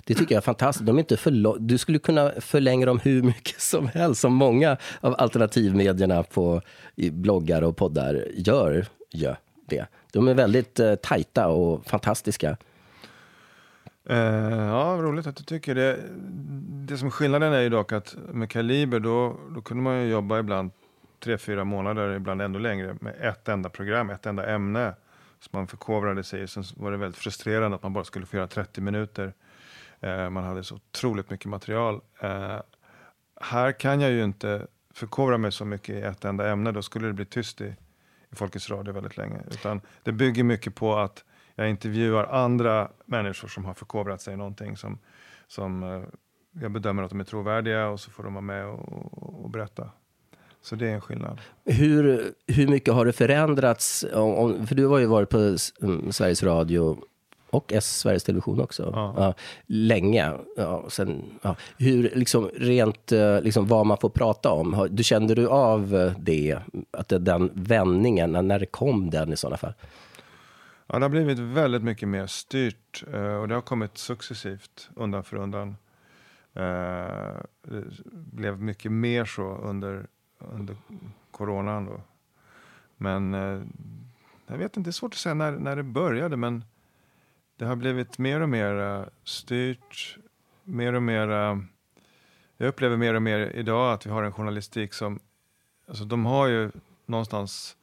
Det 0.04 0.14
tycker 0.14 0.35
jag 0.35 0.40
är 0.40 0.40
fantastiskt. 0.40 0.87
De 0.87 0.97
är 0.97 1.00
inte 1.00 1.16
för 1.16 1.59
du 1.59 1.78
skulle 1.78 1.99
kunna 1.99 2.33
förlänga 2.40 2.87
dem 2.87 2.99
hur 2.99 3.23
mycket 3.23 3.61
som 3.61 3.87
helst, 3.87 4.21
som 4.21 4.35
många 4.35 4.76
av 5.00 5.14
alternativmedierna 5.18 6.23
på 6.23 6.62
i 6.95 7.11
bloggar 7.11 7.62
och 7.62 7.76
poddar 7.76 8.25
gör. 8.35 8.87
Ja, 9.11 9.37
det. 9.66 9.87
De 10.12 10.28
är 10.28 10.35
väldigt 10.35 10.80
eh, 10.80 10.95
tajta 10.95 11.49
och 11.49 11.87
fantastiska. 11.87 12.56
Uh, 14.11 14.16
ja, 14.16 14.99
roligt 15.00 15.26
att 15.26 15.37
du 15.37 15.45
tycker 15.45 15.75
det. 15.75 15.99
Det 16.88 16.99
som 16.99 17.06
är 17.06 17.11
skillnaden 17.11 17.52
är 17.52 17.61
ju 17.61 17.68
dock 17.68 17.92
att 17.92 18.16
med 18.33 18.50
Kaliber 18.50 19.00
då, 19.00 19.37
då 19.54 19.61
kunde 19.61 19.83
man 19.83 20.02
ju 20.02 20.11
jobba 20.11 20.38
ibland 20.38 20.71
tre, 21.26 21.38
fyra 21.38 21.64
månader, 21.64 22.16
ibland 22.16 22.42
ännu 22.42 22.59
längre, 22.59 22.97
med 23.00 23.14
ett 23.21 23.49
enda 23.49 23.68
program, 23.68 24.11
ett 24.11 24.26
enda 24.26 24.47
ämne 24.47 24.95
som 25.40 25.50
man 25.59 25.66
förkovrade 25.66 26.25
sig 26.25 26.42
i. 26.42 26.47
Sen 26.47 26.64
var 26.76 26.90
det 26.90 26.97
väldigt 26.97 27.21
frustrerande 27.21 27.76
att 27.76 27.83
man 27.83 27.92
bara 27.92 28.04
skulle 28.04 28.26
få 28.26 28.37
göra 28.37 28.47
30 28.47 28.80
minuter. 28.80 29.33
Eh, 30.00 30.30
man 30.30 30.45
hade 30.45 30.64
så 30.64 30.75
otroligt 30.75 31.30
mycket 31.30 31.47
material. 31.47 32.00
Eh, 32.21 32.61
här 33.40 33.73
kan 33.73 34.00
jag 34.00 34.11
ju 34.11 34.25
inte 34.25 34.66
förkovra 34.95 35.38
mig 35.38 35.52
så 35.52 35.64
mycket 35.64 35.88
i 35.88 36.00
ett 36.00 36.25
enda 36.25 36.50
ämne, 36.50 36.73
då 36.73 36.83
skulle 36.83 37.06
det 37.06 37.12
bli 37.12 37.25
tyst 37.25 37.61
i, 37.61 37.76
i 38.33 38.37
Folkets 38.37 38.71
Radio 38.71 38.92
väldigt 38.92 39.16
länge. 39.16 39.40
Utan 39.50 39.80
det 40.02 40.12
bygger 40.12 40.45
mycket 40.45 40.75
på 40.75 40.97
att 40.97 41.25
jag 41.54 41.71
intervjuar 41.71 42.25
andra 42.25 42.90
människor 43.04 43.49
som 43.49 43.64
har 43.64 43.75
förkovrat 43.75 44.21
sig 44.23 44.35
i 44.35 44.37
någonting 44.37 44.76
som, 44.76 44.99
som 45.47 45.83
eh, 45.83 46.02
jag 46.62 46.71
bedömer 46.71 47.02
att 47.02 47.11
de 47.11 47.21
är 47.21 47.25
trovärdiga 47.25 47.88
och 47.88 48.00
så 48.00 48.11
får 48.11 48.23
de 48.23 48.35
vara 48.35 48.42
med 48.42 48.66
och, 48.66 49.45
och 49.45 49.50
berätta. 49.50 49.90
Så 50.66 50.76
det 50.76 50.88
är 50.88 50.94
en 50.94 51.00
skillnad. 51.00 51.40
Hur, 51.64 52.32
hur 52.46 52.68
mycket 52.68 52.94
har 52.94 53.04
det 53.06 53.12
förändrats? 53.12 54.04
Om, 54.12 54.66
för 54.66 54.75
du 54.75 54.87
har 54.87 54.99
ju 54.99 55.06
varit 55.06 55.28
på 55.28 55.56
mm, 55.82 56.12
Sveriges 56.12 56.42
Radio 56.42 56.99
och 57.50 57.73
S, 57.73 57.99
Sveriges 57.99 58.25
Television 58.25 58.61
också. 58.61 58.90
Ja. 58.94 59.14
Ja, 59.16 59.35
länge. 59.66 60.32
Ja, 60.56 60.85
sen. 60.88 61.25
Hur, 61.78 62.11
liksom, 62.14 62.50
rent 62.54 63.12
eh, 63.12 63.40
liksom, 63.40 63.66
vad 63.66 63.87
man 63.87 63.99
får 63.99 64.08
prata 64.08 64.50
om. 64.50 64.88
Du 64.90 65.04
kände 65.04 65.35
du 65.35 65.49
av 65.49 65.94
eh, 65.94 66.12
det? 66.18 66.58
Att 66.90 67.08
det, 67.08 67.18
den 67.18 67.50
vändningen, 67.54 68.32
när 68.32 68.64
kom 68.64 69.11
den 69.11 69.32
i 69.32 69.37
sådana 69.37 69.56
fall? 69.56 69.75
Ja, 70.87 70.99
det 70.99 71.04
har 71.04 71.11
blivit 71.11 71.38
väldigt 71.38 71.82
mycket 71.82 72.08
mer 72.08 72.26
styrt 72.26 73.04
eh, 73.12 73.37
och 73.37 73.49
det 73.49 73.54
har 73.54 73.62
kommit 73.62 73.99
successivt 73.99 74.90
undan 74.96 75.25
för 75.25 75.37
undan. 75.37 75.76
Det 77.62 77.82
blev 78.32 78.61
mycket 78.61 78.92
mer 78.92 79.25
så 79.25 79.42
under 79.42 80.06
under 80.52 80.76
coronan. 81.30 81.84
Då. 81.86 82.00
Men 82.96 83.34
eh, 83.34 83.62
jag 84.46 84.58
vet 84.58 84.76
inte, 84.76 84.88
det 84.88 84.90
är 84.90 84.92
svårt 84.92 85.12
att 85.12 85.18
säga 85.18 85.34
när, 85.34 85.52
när 85.52 85.76
det 85.76 85.82
började 85.82 86.36
men 86.36 86.64
det 87.56 87.64
har 87.64 87.76
blivit 87.76 88.18
mer 88.18 88.40
och 88.40 88.48
mer 88.48 88.80
eh, 88.80 89.04
styrt, 89.24 90.18
mer 90.64 90.92
och 90.92 91.02
mer 91.02 91.30
eh, 91.30 91.58
jag 92.56 92.68
upplever 92.68 92.96
mer 92.96 93.14
och 93.14 93.22
mer 93.22 93.38
idag 93.38 93.92
att 93.92 94.06
vi 94.06 94.10
har 94.10 94.22
en 94.22 94.32
journalistik 94.32 94.94
som, 94.94 95.20
alltså 95.88 96.04
de 96.04 96.26
har 96.26 96.46
ju 96.46 96.70
någonstans 97.06 97.76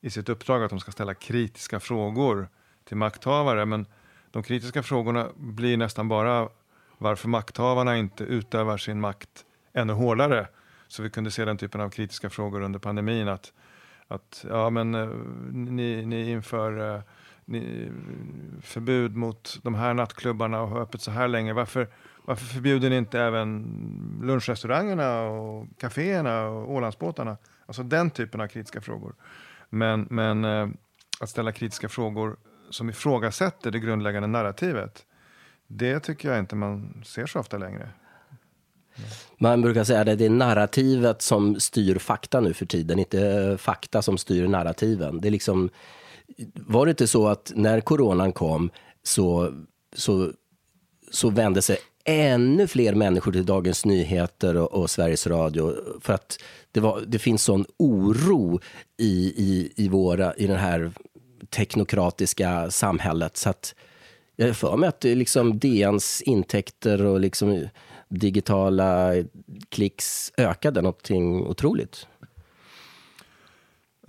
i 0.00 0.10
sitt 0.10 0.28
uppdrag 0.28 0.64
att 0.64 0.70
de 0.70 0.80
ska 0.80 0.92
ställa 0.92 1.14
kritiska 1.14 1.80
frågor 1.80 2.48
till 2.84 2.96
makthavare, 2.96 3.66
men 3.66 3.86
de 4.30 4.42
kritiska 4.42 4.82
frågorna 4.82 5.28
blir 5.36 5.76
nästan 5.76 6.08
bara 6.08 6.48
varför 6.98 7.28
makthavarna 7.28 7.96
inte 7.96 8.24
utövar 8.24 8.78
sin 8.78 9.00
makt 9.00 9.44
ännu 9.72 9.92
hårdare 9.92 10.48
så 10.92 11.02
vi 11.02 11.10
kunde 11.10 11.30
se 11.30 11.44
den 11.44 11.56
typen 11.56 11.80
av 11.80 11.90
kritiska 11.90 12.30
frågor 12.30 12.60
under 12.60 12.78
pandemin. 12.78 13.28
Att, 13.28 13.52
att 14.08 14.44
ja, 14.48 14.70
men, 14.70 14.94
eh, 14.94 15.08
ni, 15.52 16.06
ni 16.06 16.30
inför 16.30 16.94
eh, 16.94 17.02
ni, 17.44 17.92
förbud 18.62 19.16
mot 19.16 19.58
de 19.62 19.74
här 19.74 19.94
nattklubbarna 19.94 20.60
och 20.60 20.68
har 20.68 20.80
öppet 20.80 21.00
så 21.00 21.10
här 21.10 21.28
länge. 21.28 21.52
Varför, 21.52 21.88
varför 22.24 22.44
förbjuder 22.44 22.90
ni 22.90 22.96
inte 22.96 23.20
även 23.20 24.20
lunchrestaurangerna 24.22 25.20
och 25.20 25.66
kaféerna 25.78 26.46
och 26.46 26.72
Ålandsbåtarna? 26.72 27.36
Alltså 27.66 27.82
den 27.82 28.10
typen 28.10 28.40
av 28.40 28.46
kritiska 28.46 28.80
frågor. 28.80 29.14
Men, 29.70 30.06
men 30.10 30.44
eh, 30.44 30.68
att 31.20 31.28
ställa 31.28 31.52
kritiska 31.52 31.88
frågor 31.88 32.36
som 32.70 32.90
ifrågasätter 32.90 33.70
det 33.70 33.78
grundläggande 33.78 34.28
narrativet, 34.28 35.06
det 35.66 36.00
tycker 36.00 36.28
jag 36.28 36.38
inte 36.38 36.56
man 36.56 37.02
ser 37.06 37.26
så 37.26 37.40
ofta 37.40 37.58
längre. 37.58 37.88
Man 39.38 39.62
brukar 39.62 39.84
säga 39.84 40.00
att 40.00 40.18
det 40.18 40.24
är 40.24 40.30
narrativet 40.30 41.22
som 41.22 41.60
styr 41.60 41.98
fakta 41.98 42.40
nu 42.40 42.54
för 42.54 42.66
tiden, 42.66 42.98
inte 42.98 43.56
fakta 43.60 44.02
som 44.02 44.18
styr 44.18 44.48
narrativen. 44.48 45.20
Det 45.20 45.28
är 45.28 45.32
liksom, 45.32 45.70
var 46.54 46.86
det 46.86 46.90
inte 46.90 47.06
så 47.06 47.28
att 47.28 47.52
när 47.54 47.80
coronan 47.80 48.32
kom 48.32 48.70
så, 49.02 49.52
så, 49.96 50.30
så 51.10 51.30
vände 51.30 51.62
sig 51.62 51.76
ännu 52.04 52.66
fler 52.66 52.94
människor 52.94 53.32
till 53.32 53.46
Dagens 53.46 53.84
Nyheter 53.84 54.56
och, 54.56 54.72
och 54.72 54.90
Sveriges 54.90 55.26
Radio 55.26 55.74
för 56.00 56.12
att 56.12 56.38
det, 56.72 56.80
var, 56.80 57.00
det 57.06 57.18
finns 57.18 57.42
sån 57.42 57.64
oro 57.76 58.60
i, 58.96 59.34
i, 59.36 59.72
i, 59.76 59.88
våra, 59.88 60.34
i 60.34 60.46
det 60.46 60.56
här 60.56 60.92
teknokratiska 61.50 62.70
samhället. 62.70 63.36
Så 63.36 63.50
att 63.50 63.74
jag 64.36 64.46
har 64.46 64.52
för 64.52 64.76
mig 64.76 64.88
att 64.88 65.04
liksom 65.04 65.58
DNs 65.58 66.22
intäkter 66.22 67.04
och 67.04 67.20
liksom 67.20 67.68
digitala 68.12 69.14
klicks 69.68 70.32
ökade 70.36 70.82
någonting 70.82 71.46
otroligt? 71.46 72.06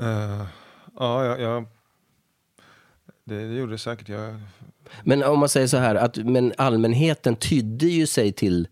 Uh, 0.02 0.46
ja, 1.00 1.26
ja, 1.26 1.38
ja. 1.38 1.66
Det, 3.24 3.48
det, 3.48 3.54
gjorde 3.54 3.72
det 3.72 3.78
säkert. 3.78 4.10
Jag... 4.10 4.40
Men 5.04 5.24
om 5.24 5.40
man 5.40 5.50
säger 5.50 5.68
så 5.68 5.78
här, 5.78 5.96
att 5.96 6.18
men 6.18 6.54
allmänheten 6.58 7.36
tydde 7.36 7.86
ju 7.86 8.08
sig 8.08 8.32
till 8.32 8.68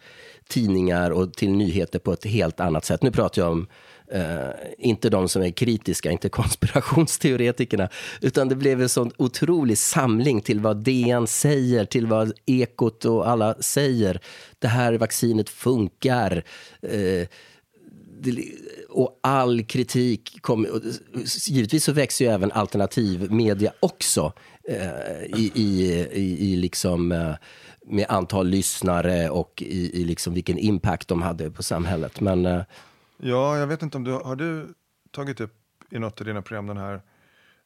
tidningar 0.47 1.11
och 1.11 1.33
till 1.33 1.51
nyheter 1.51 1.99
på 1.99 2.13
ett 2.13 2.25
helt 2.25 2.59
annat 2.59 2.85
sätt. 2.85 3.03
Nu 3.03 3.11
pratar 3.11 3.41
jag 3.41 3.51
om 3.51 3.67
Uh, 4.15 4.49
inte 4.77 5.09
de 5.09 5.29
som 5.29 5.41
är 5.41 5.51
kritiska, 5.51 6.11
inte 6.11 6.29
konspirationsteoretikerna, 6.39 7.89
utan 8.21 8.49
det 8.49 8.55
blev 8.55 8.81
en 8.81 8.89
sån 8.89 9.11
otrolig 9.17 9.77
samling 9.77 10.41
till 10.41 10.59
vad 10.59 10.77
DN 10.77 11.27
säger, 11.27 11.85
till 11.85 12.07
vad 12.07 12.33
Ekot 12.45 13.05
och 13.05 13.29
alla 13.29 13.55
säger. 13.59 14.19
Det 14.59 14.67
här 14.67 14.93
vaccinet 14.93 15.49
funkar. 15.49 16.43
Uh, 16.83 17.25
det, 18.23 18.45
och 18.89 19.19
all 19.23 19.63
kritik 19.63 20.41
kommer... 20.41 20.69
Givetvis 21.47 21.83
så 21.83 21.91
växer 21.91 22.25
ju 22.25 22.31
även 22.31 22.51
alternativmedia 22.51 23.73
också 23.79 24.33
uh, 24.69 25.39
i, 25.39 25.51
i, 25.55 25.91
i, 26.13 26.51
i 26.51 26.55
liksom 26.55 27.07
med 27.85 28.05
antal 28.09 28.47
lyssnare 28.47 29.29
och 29.29 29.63
i, 29.65 30.01
i 30.01 30.03
liksom 30.03 30.33
vilken 30.33 30.57
impact 30.57 31.07
de 31.07 31.21
hade 31.21 31.51
på 31.51 31.63
samhället. 31.63 32.19
Men 32.19 32.63
Ja, 33.23 33.57
jag 33.57 33.67
vet 33.67 33.81
inte 33.81 33.97
om 33.97 34.03
du 34.03 34.11
har 34.11 34.35
du 34.35 34.73
tagit 35.11 35.41
upp 35.41 35.53
i 35.89 35.99
något 35.99 36.21
av 36.21 36.27
dina 36.27 36.41
program 36.41 36.67
den 36.67 36.77
här 36.77 37.01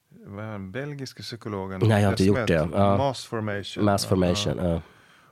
den 0.09 0.71
belgiske 0.71 1.21
psykologen? 1.21 1.79
Nej, 1.83 2.01
jag 2.01 2.07
har 2.07 2.13
inte 2.13 2.23
gjort 2.23 2.47
det. 2.47 2.69
Ja. 2.73 2.97
Mass 2.97 3.25
formation. 3.25 3.85
Mass 3.85 4.05
formation, 4.05 4.57
ja. 4.57 4.69
ja. 4.69 4.81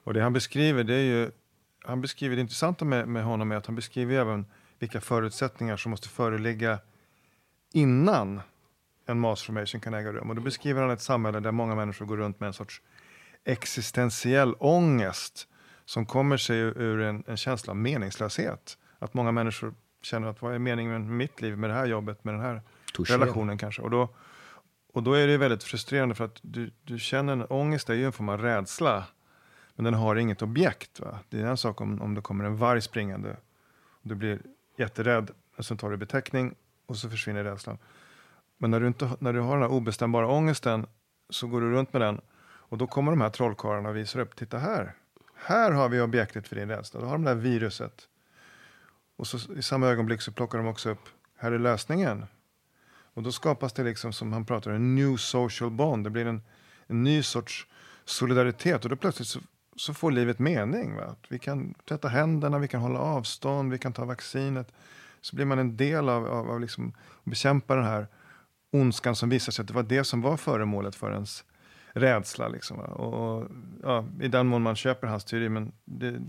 Och 0.04 0.14
det 0.14 0.22
han 0.22 0.34
beskriver, 0.34 0.84
det 0.84 0.94
är 0.94 1.04
ju, 1.04 1.32
han 1.84 2.02
beskriver 2.02 2.36
det 2.36 2.42
intressanta 2.42 2.86
med, 2.86 3.08
med 3.08 3.24
honom 3.24 3.52
är 3.52 3.56
att 3.56 3.66
han 3.66 3.76
beskriver 3.76 4.16
även 4.16 4.46
vilka 4.80 5.02
förutsättningar 5.02 5.78
som 5.78 5.90
måste 5.90 6.10
föreligga 6.10 6.80
innan 7.74 8.42
en 9.06 9.20
mass 9.20 9.44
formation 9.44 9.82
kan 9.82 9.94
äga 9.94 10.12
rum. 10.12 10.30
Och 10.30 10.36
då 10.36 10.42
beskriver 10.42 10.82
han 10.82 10.92
ett 10.92 11.02
samhälle 11.02 11.40
där 11.40 11.52
många 11.52 11.76
människor 11.76 12.06
går 12.06 12.18
runt 12.18 12.40
med 12.40 12.48
en 12.48 12.54
sorts 12.54 12.82
existentiell 13.44 14.56
ångest 14.60 15.48
som 15.86 16.06
kommer 16.06 16.38
sig 16.38 16.58
ur 16.58 17.02
en, 17.02 17.24
en 17.28 17.38
känsla 17.38 17.72
av 17.72 17.78
meningslöshet. 17.78 18.78
Att 19.00 19.14
många 19.14 19.32
människor 19.32 19.74
känner 20.06 20.28
att 20.28 20.42
vad 20.42 20.54
är 20.54 20.60
meningen 20.60 20.92
med 20.92 21.02
mitt 21.02 21.42
liv, 21.42 21.58
med 21.58 21.70
det 21.70 21.74
här 21.74 21.86
jobbet, 21.86 22.24
med 22.24 22.34
den 22.34 22.42
här 22.42 22.62
Touché. 22.94 23.14
relationen 23.14 23.58
kanske. 23.58 23.82
Och 23.82 23.90
då, 23.90 24.10
och 24.94 25.04
då 25.04 25.14
är 25.14 25.28
det 25.28 25.38
väldigt 25.38 25.64
frustrerande 25.64 26.16
för 26.16 26.26
att 26.26 26.40
du, 26.42 26.72
du 26.84 27.00
känner 27.00 27.34
en 27.34 27.46
ångest, 27.46 27.90
är 27.90 27.94
ju 27.94 28.06
en 28.06 28.12
form 28.12 28.30
av 28.30 28.42
rädsla. 28.42 29.06
Men 29.76 29.84
den 29.84 29.94
har 29.94 30.16
inget 30.16 30.42
objekt. 30.42 31.00
Va? 31.00 31.20
Det 31.30 31.40
är 31.42 31.46
en 31.46 31.58
sak 31.58 31.82
om, 31.82 32.02
om 32.02 32.16
det 32.16 32.22
kommer 32.22 32.46
en 32.46 32.58
varg 32.58 32.82
springande. 32.82 33.30
Och 33.90 34.10
du 34.10 34.16
blir 34.16 34.40
jätterädd, 34.78 35.32
och 35.58 35.66
sen 35.66 35.78
tar 35.78 35.90
du 35.90 35.98
beteckning 35.98 36.56
och 36.86 36.98
så 36.98 37.10
försvinner 37.10 37.44
rädslan. 37.44 37.78
Men 38.58 38.72
när 38.72 38.80
du, 38.80 38.88
inte, 38.88 39.10
när 39.20 39.34
du 39.34 39.40
har 39.40 39.54
den 39.54 39.62
här 39.62 39.72
obestämbara 39.72 40.28
ångesten 40.28 40.86
så 41.30 41.48
går 41.48 41.62
du 41.62 41.72
runt 41.72 41.94
med 41.94 42.02
den 42.02 42.22
och 42.46 42.78
då 42.78 42.88
kommer 42.88 43.12
de 43.12 43.22
här 43.22 43.30
trollkarlarna 43.30 43.90
och 43.90 43.96
visar 43.96 44.20
upp, 44.20 44.36
titta 44.36 44.58
här, 44.58 44.96
här 45.36 45.72
har 45.72 45.90
vi 45.90 46.02
objektet 46.02 46.48
för 46.48 46.56
din 46.56 46.70
rädsla. 46.70 47.00
Då 47.00 47.06
har 47.06 47.14
de 47.14 47.24
det 47.24 47.30
här 47.30 47.38
viruset 47.38 48.08
och 49.24 49.28
så, 49.28 49.54
i 49.54 49.62
samma 49.62 49.88
ögonblick 49.88 50.22
så 50.22 50.32
plockar 50.32 50.58
de 50.58 50.68
också 50.68 50.90
upp, 50.90 51.10
här 51.38 51.52
är 51.52 51.60
lösningen. 51.60 52.26
Och 53.14 53.24
då 53.24 53.32
skapas 53.32 53.74
det 53.74 53.84
liksom, 53.84 54.14
som 54.14 54.34
han 54.34 54.46
pratar 54.46 54.72
om, 54.72 54.76
en 54.78 54.96
new 54.96 55.18
social 55.18 55.72
bond. 55.72 56.04
Det 56.04 56.10
blir 56.10 56.26
en, 56.26 56.42
en 56.88 57.04
ny 57.04 57.24
sorts 57.24 57.68
solidaritet. 58.06 58.84
Och 58.84 58.90
då 58.90 58.96
plötsligt 58.96 59.28
så 59.28 59.40
så 59.76 59.94
får 59.94 60.12
livet 60.12 60.40
mening. 60.40 60.96
Va? 60.96 61.16
Vi 61.30 61.40
kan 61.40 61.74
tvätta 61.90 62.08
händerna, 62.08 62.60
vi 62.60 62.68
kan 62.68 62.82
hålla 62.82 63.00
avstånd, 63.00 63.72
vi 63.72 63.78
kan 63.78 63.94
ta 63.94 64.06
vaccinet. 64.06 64.72
Så 65.22 65.36
blir 65.36 65.46
man 65.46 65.60
en 65.60 65.78
del 65.78 66.10
av, 66.10 66.28
av, 66.28 66.52
av 66.52 66.62
liksom, 66.62 66.94
bekämpa 67.24 67.76
den 67.76 67.86
här 67.86 68.08
ondskan 68.72 69.16
som 69.16 69.30
visar 69.30 69.52
sig 69.52 69.64
att 69.64 69.68
det 69.68 69.74
var 69.74 69.84
det 69.84 70.04
som 70.04 70.22
var 70.22 70.38
föremålet 70.38 70.96
för 70.96 71.12
ens 71.12 71.44
rädsla. 71.94 72.48
Liksom, 72.48 72.80
och, 72.80 73.14
och, 73.14 73.48
ja, 73.84 74.06
I 74.22 74.28
den 74.28 74.48
mån 74.48 74.62
man 74.62 74.76
köper 74.76 75.08
hans 75.08 75.26
teori. 75.26 75.50
Men 75.50 75.72
det, 75.86 76.22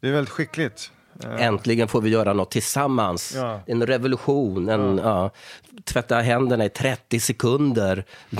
det 0.00 0.08
är 0.08 0.12
väldigt 0.12 0.32
skickligt. 0.32 0.92
Äntligen 1.38 1.88
får 1.88 2.00
vi 2.00 2.10
göra 2.10 2.32
något 2.32 2.50
tillsammans. 2.50 3.32
Ja. 3.36 3.60
En 3.66 3.86
revolution. 3.86 4.68
En, 4.68 4.96
ja. 4.96 5.02
Ja, 5.04 5.30
tvätta 5.84 6.16
händerna 6.16 6.64
i 6.64 6.68
30 6.68 7.20
sekunder. 7.20 8.04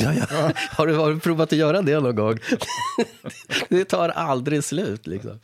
Har, 0.71 0.87
du, 0.87 0.95
har 0.95 1.11
du 1.11 1.21
provat 1.21 1.53
att 1.53 1.59
göra 1.59 1.83
det 1.83 2.01
någon 2.01 2.17
gång? 2.17 2.39
det 3.69 3.85
tar 3.85 4.09
aldrig 4.09 4.65
slut. 4.65 5.07
Liksom. 5.07 5.41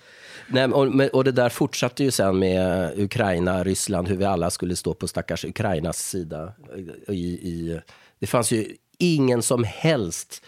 Nej, 0.46 0.64
och, 0.64 1.14
och, 1.14 1.24
det 1.24 1.32
där 1.32 1.48
fortsatte 1.48 2.04
ju 2.04 2.10
sen 2.10 2.38
med 2.38 2.92
Ukraina, 2.98 3.64
Ryssland, 3.64 4.08
hur 4.08 4.16
vi 4.16 4.24
alla 4.24 4.50
skulle 4.50 4.76
stå 4.76 4.94
på 4.94 5.08
stackars 5.08 5.44
Ukrainas 5.44 5.98
sida. 5.98 6.52
I, 7.08 7.12
i, 7.22 7.80
det 8.18 8.26
fanns 8.26 8.52
ju 8.52 8.76
ingen 8.98 9.42
som 9.42 9.64
helst 9.64 10.44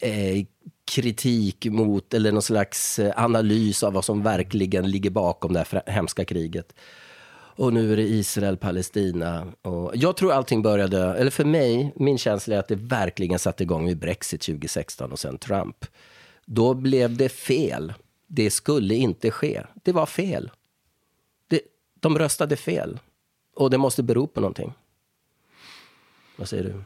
eh, 0.00 0.44
kritik 0.84 1.66
mot, 1.66 2.14
eller 2.14 2.32
någon 2.32 2.42
slags 2.42 2.98
eh, 2.98 3.24
analys 3.24 3.82
av 3.82 3.92
vad 3.92 4.04
som 4.04 4.22
verkligen 4.22 4.90
ligger 4.90 5.10
bakom 5.10 5.52
det 5.52 5.64
här 5.72 5.82
hemska 5.86 6.24
kriget. 6.24 6.74
Och 7.56 7.72
nu 7.72 7.92
är 7.92 7.96
det 7.96 8.02
Israel-Palestina. 8.02 9.52
Jag 9.94 10.16
tror 10.16 10.32
allting 10.32 10.62
började, 10.62 10.98
eller 10.98 11.30
för 11.30 11.44
mig, 11.44 11.92
min 11.96 12.18
känsla 12.18 12.54
är 12.54 12.58
att 12.58 12.68
det 12.68 12.74
verkligen 12.74 13.38
satte 13.38 13.62
igång 13.62 13.84
med 13.84 13.98
Brexit 13.98 14.40
2016 14.40 15.12
och 15.12 15.18
sen 15.18 15.38
Trump. 15.38 15.86
Då 16.44 16.74
blev 16.74 17.16
det 17.16 17.28
fel. 17.28 17.92
Det 18.26 18.50
skulle 18.50 18.94
inte 18.94 19.30
ske. 19.30 19.62
Det 19.82 19.92
var 19.92 20.06
fel. 20.06 20.50
Det, 21.48 21.60
de 22.00 22.18
röstade 22.18 22.56
fel. 22.56 22.98
Och 23.54 23.70
det 23.70 23.78
måste 23.78 24.02
bero 24.02 24.26
på 24.26 24.40
någonting. 24.40 24.72
Vad 26.36 26.48
säger 26.48 26.64
du? 26.64 26.84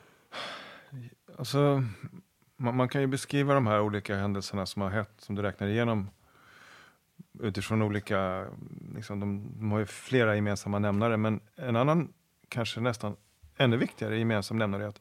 Alltså, 1.39 1.85
man, 2.59 2.77
man, 2.77 2.89
kan 2.89 3.01
ju 3.01 3.07
beskriva 3.07 3.55
de 3.55 3.67
här 3.67 3.81
olika 3.81 4.17
händelserna 4.17 4.67
som 4.67 4.83
har 4.83 4.91
hänt, 4.91 5.11
som 5.19 5.35
du 5.35 5.43
räknar 5.43 5.69
igenom 5.69 6.11
utifrån 7.41 7.83
olika, 7.83 8.47
liksom, 8.95 9.21
de, 9.21 9.53
de 9.59 9.73
har 9.73 9.79
ju 9.79 9.87
flera 9.87 10.35
gemensamma 10.35 10.79
nämnare, 10.79 11.17
men 11.17 11.41
en 11.57 11.77
annan, 11.77 12.13
kanske 12.49 12.81
nästan 12.81 13.17
ännu 13.57 13.77
viktigare 13.77 14.19
gemensam 14.19 14.59
nämnare 14.59 14.85
är 14.85 14.89
att 14.89 15.01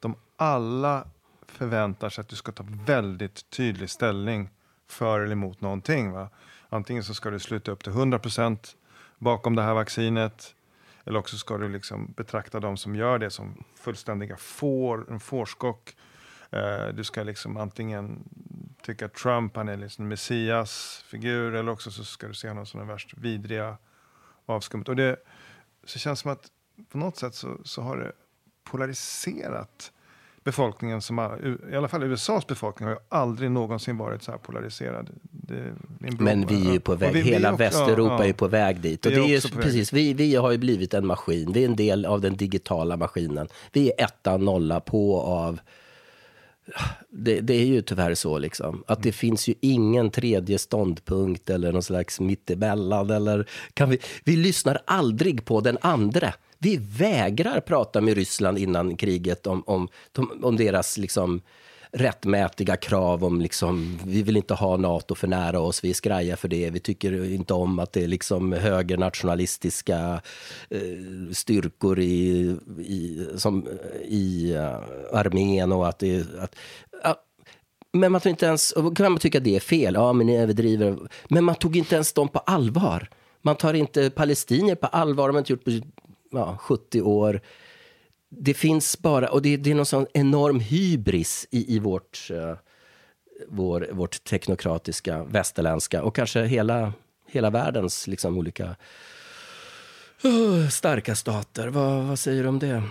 de 0.00 0.14
alla 0.36 1.08
förväntar 1.46 2.08
sig 2.08 2.22
att 2.22 2.28
du 2.28 2.36
ska 2.36 2.52
ta 2.52 2.64
väldigt 2.86 3.50
tydlig 3.50 3.90
ställning 3.90 4.50
för 4.86 5.20
eller 5.20 5.32
emot 5.32 5.60
någonting. 5.60 6.12
Va? 6.12 6.28
Antingen 6.68 7.04
så 7.04 7.14
ska 7.14 7.30
du 7.30 7.38
sluta 7.38 7.70
upp 7.70 7.84
till 7.84 7.92
100% 7.92 8.76
bakom 9.18 9.56
det 9.56 9.62
här 9.62 9.74
vaccinet, 9.74 10.54
eller 11.04 11.18
också 11.18 11.36
ska 11.36 11.58
du 11.58 11.68
liksom 11.68 12.12
betrakta 12.16 12.60
de 12.60 12.76
som 12.76 12.96
gör 12.96 13.18
det 13.18 13.30
som 13.30 13.64
fullständiga 13.74 14.36
får, 14.36 15.12
en 15.12 15.20
fårskock 15.20 15.94
Uh, 16.54 16.94
du 16.94 17.04
ska 17.04 17.22
liksom 17.22 17.56
antingen 17.56 18.24
tycka 18.82 19.06
att 19.06 19.14
Trump 19.14 19.56
han 19.56 19.68
är 19.68 19.76
liksom 19.76 20.04
en 20.04 20.08
messias-figur 20.08 21.54
eller 21.54 21.72
också 21.72 21.90
så 21.90 22.04
ska 22.04 22.28
du 22.28 22.34
se 22.34 22.48
honom 22.48 22.66
som 22.66 22.80
den 22.80 22.88
värst 22.88 23.14
vidriga 23.16 23.76
avskummet. 24.46 24.88
Och 24.88 24.96
det 24.96 25.16
så 25.84 25.98
känns 25.98 26.20
som 26.20 26.30
att 26.30 26.50
på 26.88 26.98
något 26.98 27.16
sätt 27.16 27.34
så, 27.34 27.58
så 27.64 27.82
har 27.82 27.96
det 27.96 28.12
polariserat 28.64 29.92
befolkningen, 30.44 31.02
som 31.02 31.18
i 31.72 31.76
alla 31.76 31.88
fall 31.88 32.02
USAs 32.02 32.46
befolkning 32.46 32.88
har 32.88 32.94
ju 32.94 33.00
aldrig 33.08 33.50
någonsin 33.50 33.96
varit 33.96 34.22
så 34.22 34.30
här 34.30 34.38
polariserad. 34.38 35.10
Men 35.98 36.46
vi 36.46 36.68
är 36.68 36.72
ju 36.72 36.80
på 36.80 36.94
väg, 36.94 37.12
vi, 37.12 37.20
hela 37.20 37.48
vi 37.48 37.54
också, 37.54 37.64
Västeuropa 37.64 38.18
ja, 38.18 38.26
är 38.26 38.32
på 38.32 38.48
väg 38.48 38.80
dit. 38.80 39.06
Och 39.06 39.12
det 39.12 39.18
är 39.18 39.26
ju, 39.26 39.40
precis, 39.40 39.92
vi, 39.92 40.14
vi 40.14 40.34
har 40.34 40.50
ju 40.50 40.58
blivit 40.58 40.94
en 40.94 41.06
maskin, 41.06 41.52
vi 41.52 41.64
är 41.64 41.68
en 41.68 41.76
del 41.76 42.06
av 42.06 42.20
den 42.20 42.36
digitala 42.36 42.96
maskinen. 42.96 43.48
Vi 43.72 43.92
är 43.92 44.04
etta, 44.04 44.36
nolla 44.36 44.80
på 44.80 45.20
av 45.20 45.60
det, 47.10 47.40
det, 47.40 47.54
är 47.54 47.64
ju 47.64 47.82
tyvärr 47.82 48.14
så 48.14 48.38
liksom. 48.38 48.84
Att 48.86 49.02
det 49.02 49.12
finns 49.12 49.48
ju 49.48 49.54
ingen 49.60 50.10
tredje 50.10 50.58
ståndpunkt 50.58 51.50
eller 51.50 51.72
någon 51.72 51.82
slags 51.82 52.20
mittemellan. 52.20 53.10
Eller 53.10 53.48
kan 53.74 53.90
vi, 53.90 53.98
vi 54.24 54.36
lyssnar 54.36 54.78
aldrig 54.84 55.44
på 55.44 55.60
den 55.60 55.78
andra. 55.80 56.34
Vi 56.58 56.76
vägrar 56.76 57.60
prata 57.60 58.00
med 58.00 58.14
Ryssland 58.14 58.58
innan 58.58 58.96
kriget 58.96 59.46
om, 59.46 59.62
om, 59.66 59.88
om 60.42 60.56
deras 60.56 60.98
liksom, 60.98 61.40
rättmätiga 61.92 62.76
krav 62.76 63.24
om 63.24 63.40
liksom, 63.40 63.98
vi 64.06 64.22
vill 64.22 64.36
inte 64.36 64.54
ha 64.54 64.76
Nato 64.76 65.14
för 65.14 65.26
nära 65.26 65.60
oss, 65.60 65.84
vi 65.84 65.90
är 65.90 65.94
skraja 65.94 66.36
för 66.36 66.48
det, 66.48 66.70
vi 66.70 66.80
tycker 66.80 67.34
inte 67.34 67.54
om 67.54 67.78
att 67.78 67.92
det 67.92 68.04
är 68.04 68.08
liksom 68.08 68.52
högernationalistiska 68.52 70.20
eh, 70.70 71.32
styrkor 71.32 71.98
i, 71.98 72.56
i, 72.78 73.26
som, 73.36 73.68
i 74.04 74.54
uh, 74.54 74.60
armén 75.12 75.72
och 75.72 75.88
att 75.88 75.98
det 75.98 76.20
att, 76.38 76.56
uh, 77.06 77.12
men 77.92 78.12
man 78.12 78.20
tog 78.20 78.30
inte 78.30 78.46
ens, 78.46 78.74
kan 78.96 79.12
man 79.12 79.18
tycka 79.18 79.38
att 79.38 79.44
det 79.44 79.56
är 79.56 79.60
fel, 79.60 79.94
ja 79.94 80.12
men 80.12 80.26
ni 80.26 80.36
överdriver, 80.36 80.98
men 81.28 81.44
man 81.44 81.54
tog 81.54 81.76
inte 81.76 81.94
ens 81.94 82.12
dem 82.12 82.28
på 82.28 82.38
allvar. 82.38 83.08
Man 83.42 83.56
tar 83.56 83.74
inte 83.74 84.10
palestinier 84.10 84.74
på 84.74 84.86
allvar, 84.86 85.28
de 85.28 85.34
har 85.34 85.38
inte 85.38 85.52
gjort 85.52 85.64
på 85.64 85.70
ja, 86.30 86.56
70 86.60 87.02
år 87.02 87.40
det 88.28 88.54
finns 88.54 88.98
bara, 88.98 89.28
och 89.28 89.42
det, 89.42 89.56
det 89.56 89.70
är 89.70 89.74
någon 89.74 89.86
sån 89.86 90.06
enorm 90.14 90.60
hybris 90.60 91.46
i, 91.50 91.76
i 91.76 91.78
vårt, 91.78 92.28
uh, 92.30 92.54
vår, 93.48 93.88
vårt 93.92 94.24
teknokratiska, 94.24 95.24
västerländska 95.24 96.02
och 96.02 96.16
kanske 96.16 96.42
hela, 96.44 96.92
hela 97.26 97.50
världens 97.50 98.06
liksom, 98.06 98.38
olika 98.38 98.76
uh, 100.24 100.68
starka 100.68 101.14
stater. 101.14 101.68
Vad, 101.68 102.04
vad 102.04 102.18
säger 102.18 102.42
du 102.42 102.48
om 102.48 102.58
det? 102.58 102.82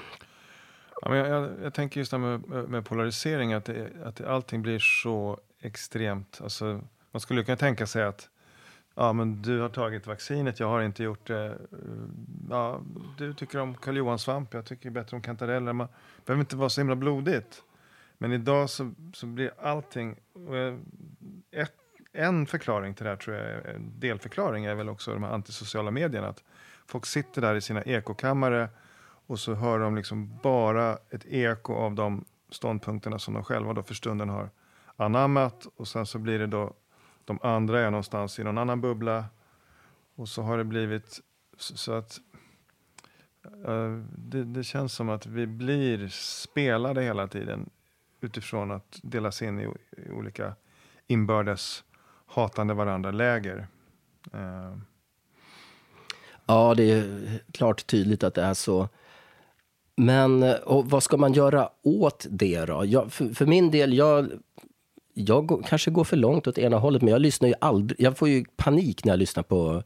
Ja, 1.01 1.09
men 1.09 1.17
jag, 1.17 1.27
jag, 1.27 1.49
jag 1.63 1.73
tänker 1.73 1.99
just 1.99 2.11
det 2.11 2.17
här 2.17 2.37
med, 2.37 2.69
med 2.69 2.85
polarisering, 2.85 3.53
att, 3.53 3.65
det, 3.65 3.87
att 4.03 4.21
allting 4.21 4.61
blir 4.61 4.79
så 4.79 5.39
extremt. 5.61 6.39
Alltså, 6.43 6.81
man 7.11 7.19
skulle 7.19 7.43
kunna 7.43 7.57
tänka 7.57 7.87
sig 7.87 8.03
att 8.03 8.29
Ja, 8.99 9.13
men 9.13 9.41
du 9.41 9.59
har 9.59 9.69
tagit 9.69 10.07
vaccinet, 10.07 10.59
jag 10.59 10.67
har 10.67 10.81
inte 10.81 11.03
gjort 11.03 11.27
det. 11.27 11.57
Ja, 12.49 12.81
du 13.17 13.33
tycker 13.33 13.59
om 13.59 13.75
Karl 13.75 13.97
Johan-svamp, 13.97 14.53
jag 14.53 14.65
tycker 14.65 14.89
bättre 14.89 15.15
om 15.15 15.21
kantareller. 15.21 15.73
Man 15.73 15.87
behöver 16.25 16.39
inte 16.39 16.55
vara 16.55 16.69
så 16.69 16.81
himla 16.81 16.95
blodigt. 16.95 17.63
Men 18.17 18.33
idag 18.33 18.69
så, 18.69 18.93
så 19.13 19.25
blir 19.25 19.51
allting... 19.61 20.15
Ett, 21.51 21.73
en 22.13 22.45
förklaring 22.45 22.93
till 22.93 23.03
det 23.03 23.09
här, 23.09 23.17
tror 23.17 23.35
jag, 23.35 23.75
en 23.75 23.99
delförklaring 23.99 24.65
är 24.65 24.75
väl 24.75 24.89
också 24.89 25.13
de 25.13 25.23
här 25.23 25.31
antisociala 25.31 25.91
medierna. 25.91 26.27
Att 26.27 26.43
folk 26.87 27.05
sitter 27.05 27.41
där 27.41 27.55
i 27.55 27.61
sina 27.61 27.81
ekokammare 27.81 28.69
och 29.27 29.39
så 29.39 29.53
hör 29.53 29.79
de 29.79 29.95
liksom 29.95 30.39
bara 30.43 30.97
ett 31.09 31.25
eko 31.25 31.73
av 31.73 31.95
de 31.95 32.25
ståndpunkterna 32.49 33.19
som 33.19 33.33
de 33.33 33.43
själva 33.43 33.73
då 33.73 33.83
för 33.83 33.93
stunden 33.93 34.29
har 34.29 34.49
anammat. 34.95 35.67
Och 35.75 35.87
sen 35.87 36.05
så 36.05 36.19
blir 36.19 36.39
det 36.39 36.47
då 36.47 36.73
de 37.27 37.39
andra 37.41 37.79
är 37.79 37.91
någonstans 37.91 38.39
i 38.39 38.43
någon 38.43 38.57
annan 38.57 38.81
bubbla. 38.81 39.25
Och 40.15 40.29
så 40.29 40.41
har 40.41 40.57
det 40.57 40.63
blivit 40.63 41.19
så 41.57 41.93
att 41.93 42.19
uh, 43.67 44.03
det, 44.17 44.43
det, 44.43 44.63
känns 44.63 44.93
som 44.93 45.09
att 45.09 45.25
vi 45.25 45.47
blir 45.47 46.07
spelade 46.07 47.01
hela 47.01 47.27
tiden 47.27 47.69
utifrån 48.21 48.71
att 48.71 48.99
delas 49.03 49.41
in 49.41 49.59
i, 49.59 49.63
i 49.97 50.11
olika 50.11 50.53
inbördes 51.07 51.83
hatande 52.25 52.73
varandra-läger. 52.73 53.67
Uh. 54.33 54.41
Eh. 54.41 54.77
Ja, 56.45 56.73
det 56.77 56.91
är 56.91 57.39
klart 57.51 57.87
tydligt 57.87 58.23
att 58.23 58.33
det 58.33 58.41
är 58.41 58.53
så. 58.53 58.89
Men 59.95 60.43
eh, 60.43 60.55
och 60.55 60.89
vad 60.89 61.03
ska 61.03 61.17
man 61.17 61.33
göra 61.33 61.69
åt 61.81 62.25
det 62.29 62.65
då? 62.65 62.85
Jag, 62.85 63.13
för, 63.13 63.29
för, 63.29 63.45
min 63.45 63.71
del, 63.71 63.93
jag 63.93 64.31
jag 65.19 65.63
kanske 65.67 65.91
går 65.91 66.03
för 66.03 66.17
långt 66.17 66.47
åt 66.47 66.57
ena 66.57 66.77
hållet, 66.77 67.01
men 67.01 67.11
jag 67.11 67.21
lyssnar 67.21 67.47
ju 67.47 67.55
aldrig. 67.61 68.01
Jag 68.01 68.17
får 68.17 68.29
ju 68.29 68.45
panik 68.55 69.05
när 69.05 69.11
jag 69.11 69.19
lyssnar 69.19 69.43
på 69.43 69.83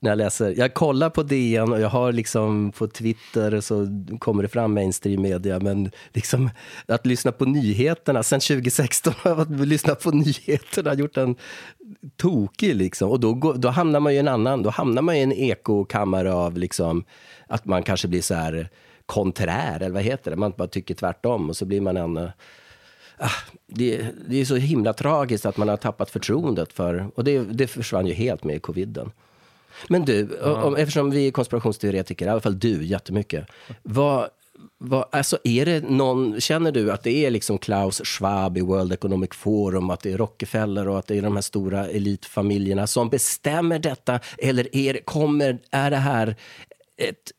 när 0.00 0.10
jag 0.10 0.18
läser. 0.18 0.54
Jag 0.58 0.74
kollar 0.74 1.10
på 1.10 1.22
DN 1.22 1.72
och 1.72 1.80
jag 1.80 1.88
har 1.88 2.12
liksom 2.12 2.72
på 2.72 2.86
Twitter 2.86 3.60
så 3.60 3.86
kommer 4.18 4.42
det 4.42 4.48
fram 4.48 4.74
mainstream 4.74 5.22
media. 5.22 5.60
Men 5.60 5.90
liksom 6.12 6.50
att 6.86 7.06
lyssna 7.06 7.32
på 7.32 7.44
nyheterna. 7.44 8.22
Sen 8.22 8.40
2016 8.40 9.12
har 9.16 9.30
jag 9.30 9.66
lyssnat 9.66 10.02
på 10.02 10.10
nyheterna, 10.10 10.94
gjort 10.94 11.16
en 11.16 11.36
tokig 12.16 12.76
liksom. 12.76 13.10
Och 13.10 13.20
då, 13.20 13.54
då 13.56 13.68
hamnar 13.68 14.00
man 14.00 14.12
ju 14.12 14.18
en 14.18 14.28
annan, 14.28 14.62
då 14.62 14.70
hamnar 14.70 15.02
man 15.02 15.14
i 15.14 15.20
en 15.20 15.32
ekokammare 15.32 16.34
av 16.34 16.58
liksom 16.58 17.04
att 17.46 17.64
man 17.64 17.82
kanske 17.82 18.08
blir 18.08 18.22
så 18.22 18.34
här 18.34 18.68
konträr, 19.06 19.76
eller 19.76 19.94
vad 19.94 20.02
heter 20.02 20.30
det? 20.30 20.36
Man 20.36 20.52
bara 20.56 20.68
tycker 20.68 20.94
tvärtom 20.94 21.48
och 21.48 21.56
så 21.56 21.64
blir 21.64 21.80
man 21.80 21.96
en 21.96 22.30
det, 23.66 24.06
det, 24.28 24.40
är 24.40 24.44
så 24.44 24.56
himla 24.56 24.92
tragiskt 24.92 25.46
att 25.46 25.56
man 25.56 25.68
har 25.68 25.76
tappat 25.76 26.10
förtroendet 26.10 26.72
för... 26.72 27.10
Och 27.14 27.24
det, 27.24 27.38
det 27.38 27.66
försvann 27.66 28.06
ju 28.06 28.12
helt 28.12 28.44
med 28.44 28.62
coviden. 28.62 29.10
Men 29.88 30.04
du, 30.04 30.38
ja. 30.42 30.62
om, 30.62 30.76
eftersom 30.76 31.10
vi 31.10 31.26
är 31.26 31.30
konspirationsteoretiker, 31.30 32.26
i 32.26 32.28
alla 32.28 32.40
fall 32.40 32.58
du 32.58 32.84
jättemycket. 32.84 33.46
Vad, 33.82 34.28
vad, 34.78 35.04
alltså 35.12 35.38
är 35.44 35.66
det 35.66 35.90
någon, 35.90 36.40
känner 36.40 36.72
du 36.72 36.92
att 36.92 37.02
det 37.02 37.26
är 37.26 37.30
liksom 37.30 37.58
Klaus 37.58 38.00
Schwab 38.04 38.58
i 38.58 38.60
World 38.60 38.92
Economic 38.92 39.30
Forum, 39.32 39.90
att 39.90 40.00
det 40.00 40.12
är 40.12 40.18
Rockefeller 40.18 40.88
och 40.88 40.98
att 40.98 41.06
det 41.06 41.18
är 41.18 41.22
de 41.22 41.34
här 41.34 41.42
stora 41.42 41.88
elitfamiljerna 41.88 42.86
som 42.86 43.08
bestämmer 43.08 43.78
detta? 43.78 44.20
Eller 44.38 44.76
är, 44.76 45.04
kommer, 45.04 45.58
är 45.70 45.90
det 45.90 45.96
här 45.96 46.36
ett 46.96 47.32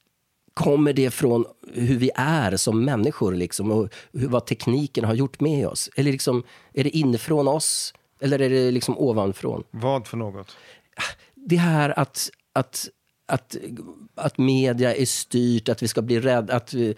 Kommer 0.53 0.93
det 0.93 1.11
från 1.11 1.45
hur 1.73 1.97
vi 1.97 2.11
är 2.15 2.57
som 2.57 2.85
människor 2.85 3.33
liksom, 3.33 3.71
och 3.71 3.93
hur, 4.13 4.27
vad 4.27 4.45
tekniken 4.45 5.03
har 5.03 5.13
gjort 5.13 5.39
med 5.39 5.67
oss? 5.67 5.89
Eller 5.95 6.11
liksom, 6.11 6.43
är 6.73 6.83
det 6.83 6.97
inifrån 6.97 7.47
oss 7.47 7.93
eller 8.21 8.41
är 8.41 8.49
det 8.49 8.71
liksom 8.71 8.97
ovanifrån? 8.97 9.63
Vad 9.71 10.07
för 10.07 10.17
något? 10.17 10.57
Det 11.35 11.55
här 11.55 11.99
att, 11.99 12.29
att 12.53 12.89
att, 13.25 13.57
att 14.15 14.37
media 14.37 14.95
är 14.95 15.05
styrt, 15.05 15.69
att 15.69 15.83
vi 15.83 15.87
ska 15.87 16.01
bli 16.01 16.19
rädda, 16.19 16.55
att 16.55 16.73
vi, 16.73 16.95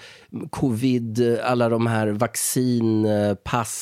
covid, 0.50 1.39
alla 1.44 1.70
de 1.70 1.88
här 1.88 2.08
vaccinpass 2.08 3.74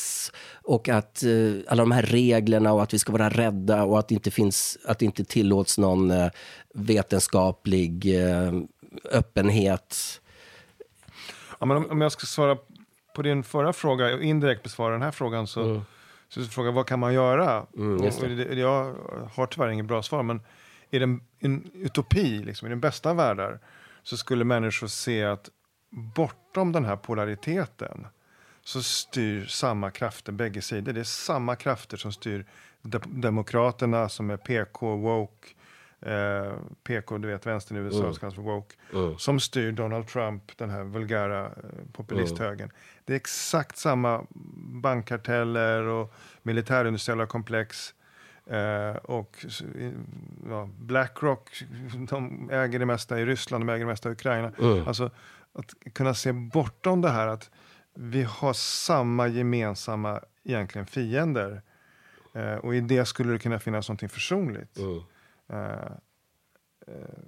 och 0.62 0.88
att 0.88 1.22
uh, 1.26 1.60
alla 1.68 1.82
de 1.82 1.90
här 1.90 2.02
reglerna 2.02 2.72
och 2.72 2.82
att 2.82 2.94
vi 2.94 2.98
ska 2.98 3.12
vara 3.12 3.28
rädda 3.28 3.84
och 3.84 3.98
att 3.98 4.08
det 4.08 4.14
inte, 4.14 4.30
finns, 4.30 4.78
att 4.84 4.98
det 4.98 5.04
inte 5.04 5.24
tillåts 5.24 5.78
någon 5.78 6.10
uh, 6.10 6.28
vetenskaplig 6.74 8.14
uh, 8.14 8.62
öppenhet. 9.04 10.20
Ja, 11.58 11.66
men 11.66 11.76
om, 11.76 11.90
om, 11.90 12.00
jag 12.00 12.12
ska 12.12 12.26
svara 12.26 12.58
på 13.14 13.22
din 13.22 13.42
förra 13.42 13.72
fråga 13.72 14.14
och 14.14 14.22
indirekt 14.22 14.62
besvara 14.62 14.92
den 14.92 15.02
här 15.02 15.10
frågan 15.10 15.46
så, 15.46 15.62
mm. 15.62 15.80
så, 16.28 16.44
så 16.44 16.50
fråga 16.50 16.70
vad 16.70 16.86
kan 16.86 16.98
man 16.98 17.14
göra? 17.14 17.66
Mm, 17.76 18.10
det, 18.36 18.54
jag 18.54 18.94
har 19.34 19.46
tyvärr 19.46 19.68
inget 19.68 19.86
bra 19.86 20.02
svar, 20.02 20.22
men 20.22 20.40
i 20.90 20.98
den, 20.98 21.20
en 21.38 21.70
utopi, 21.74 22.42
liksom, 22.42 22.66
i 22.66 22.68
den 22.68 22.80
bästa 22.80 23.10
av 23.10 23.16
världar, 23.16 23.60
så 24.02 24.16
skulle 24.16 24.44
människor 24.44 24.86
se 24.86 25.24
att 25.24 25.50
bortom 25.90 26.72
den 26.72 26.84
här 26.84 26.96
polariteten 26.96 28.06
så 28.64 28.82
styr 28.82 29.46
samma 29.46 29.90
krafter 29.90 30.32
bägge 30.32 30.62
sidor. 30.62 30.92
Det 30.92 31.00
är 31.00 31.04
samma 31.04 31.56
krafter 31.56 31.96
som 31.96 32.12
styr 32.12 32.46
de 32.82 33.20
Demokraterna 33.20 34.08
som 34.08 34.30
är 34.30 34.36
PK, 34.36 34.96
woke, 34.96 35.48
eh, 36.04 36.52
PK, 36.84 37.18
du 37.18 37.28
vet 37.28 37.46
vänstern 37.46 37.78
i 37.78 37.80
USA 37.80 38.00
mm. 38.00 38.14
kallas 38.14 38.34
för 38.34 38.42
woke, 38.42 38.74
mm. 38.92 39.18
som 39.18 39.40
styr 39.40 39.72
Donald 39.72 40.06
Trump, 40.06 40.56
den 40.56 40.70
här 40.70 40.84
vulgära 40.84 41.44
eh, 41.44 41.52
populisthögern. 41.92 42.68
Mm. 42.68 42.76
Det 43.04 43.12
är 43.12 43.16
exakt 43.16 43.76
samma 43.76 44.26
bankkarteller 44.82 45.82
och 45.82 46.14
militärindustriella 46.42 47.26
komplex 47.26 47.94
Eh, 48.46 48.96
och 48.96 49.46
ja, 50.48 50.68
Blackrock, 50.78 51.62
de 52.08 52.50
äger 52.52 52.78
det 52.78 52.86
mesta 52.86 53.20
i 53.20 53.26
Ryssland, 53.26 53.66
de 53.66 53.72
äger 53.72 53.84
det 53.84 53.90
mesta 53.90 54.08
i 54.08 54.12
Ukraina. 54.12 54.52
Mm. 54.58 54.88
Alltså 54.88 55.10
att 55.52 55.74
kunna 55.92 56.14
se 56.14 56.32
bortom 56.32 57.00
det 57.00 57.10
här 57.10 57.26
att 57.26 57.50
vi 57.94 58.22
har 58.22 58.52
samma 58.52 59.28
gemensamma 59.28 60.20
egentligen 60.44 60.86
fiender. 60.86 61.62
Eh, 62.32 62.54
och 62.54 62.74
i 62.74 62.80
det 62.80 63.04
skulle 63.04 63.32
det 63.32 63.38
kunna 63.38 63.58
finnas 63.58 63.88
någonting 63.88 64.08
försonligt. 64.08 64.78
Mm. 64.78 65.02
Eh, 65.52 65.92
eh 66.86 67.24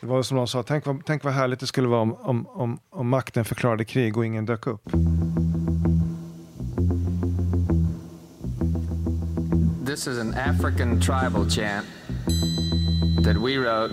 det 0.00 0.06
var 0.08 0.22
som 0.22 0.36
någon 0.36 0.48
sa, 0.48 0.62
tänk 0.62 0.86
vad, 0.86 1.04
tänk 1.06 1.24
vad 1.24 1.32
härligt 1.32 1.60
det 1.60 1.66
skulle 1.66 1.88
vara 1.88 2.00
om, 2.00 2.14
om, 2.14 2.46
om, 2.46 2.78
om 2.90 3.08
makten 3.08 3.44
förklarade 3.44 3.84
krig 3.84 4.16
och 4.16 4.26
ingen 4.26 4.46
dök 4.46 4.66
upp. 4.66 4.82
This 9.86 10.06
is 10.06 10.18
an 10.18 10.34
African 10.34 11.00
tribal 11.00 11.50
chant 11.50 11.86
that 13.24 13.36
we 13.36 13.56
wrote 13.58 13.92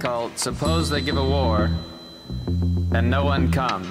called 0.00 0.38
Suppose 0.38 0.90
They 0.90 1.00
Give 1.00 1.16
a 1.16 1.24
War 1.24 1.70
and 2.94 3.10
No 3.10 3.24
One 3.24 3.52
Comes. 3.52 3.88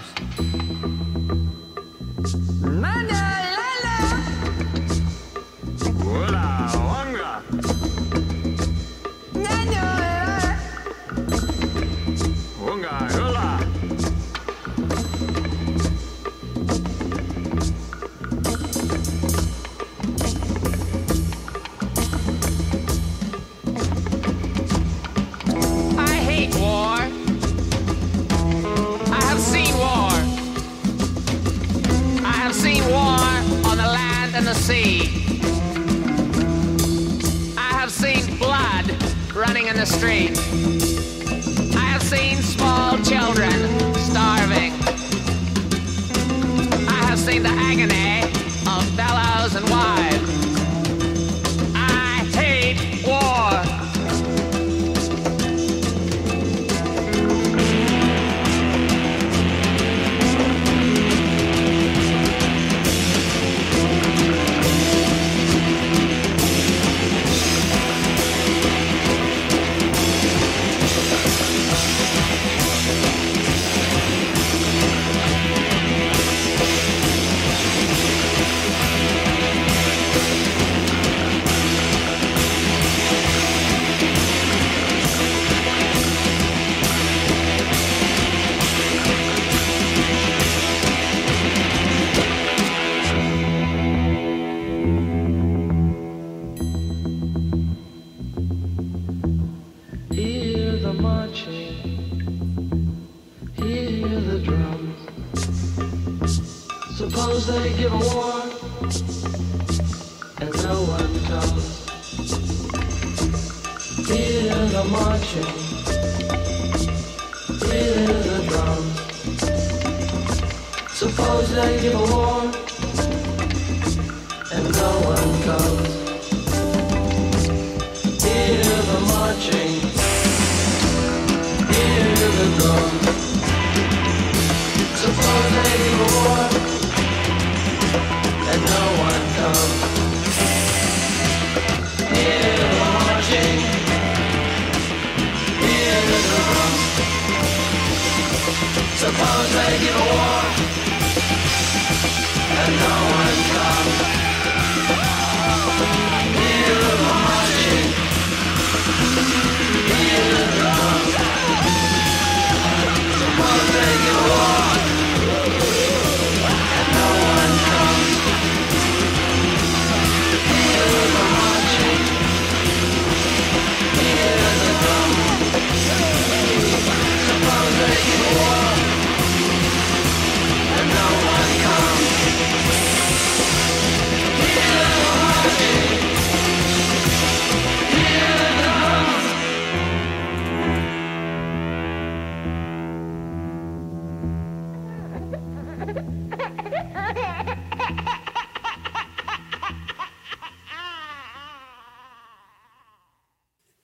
great. 40.07 40.36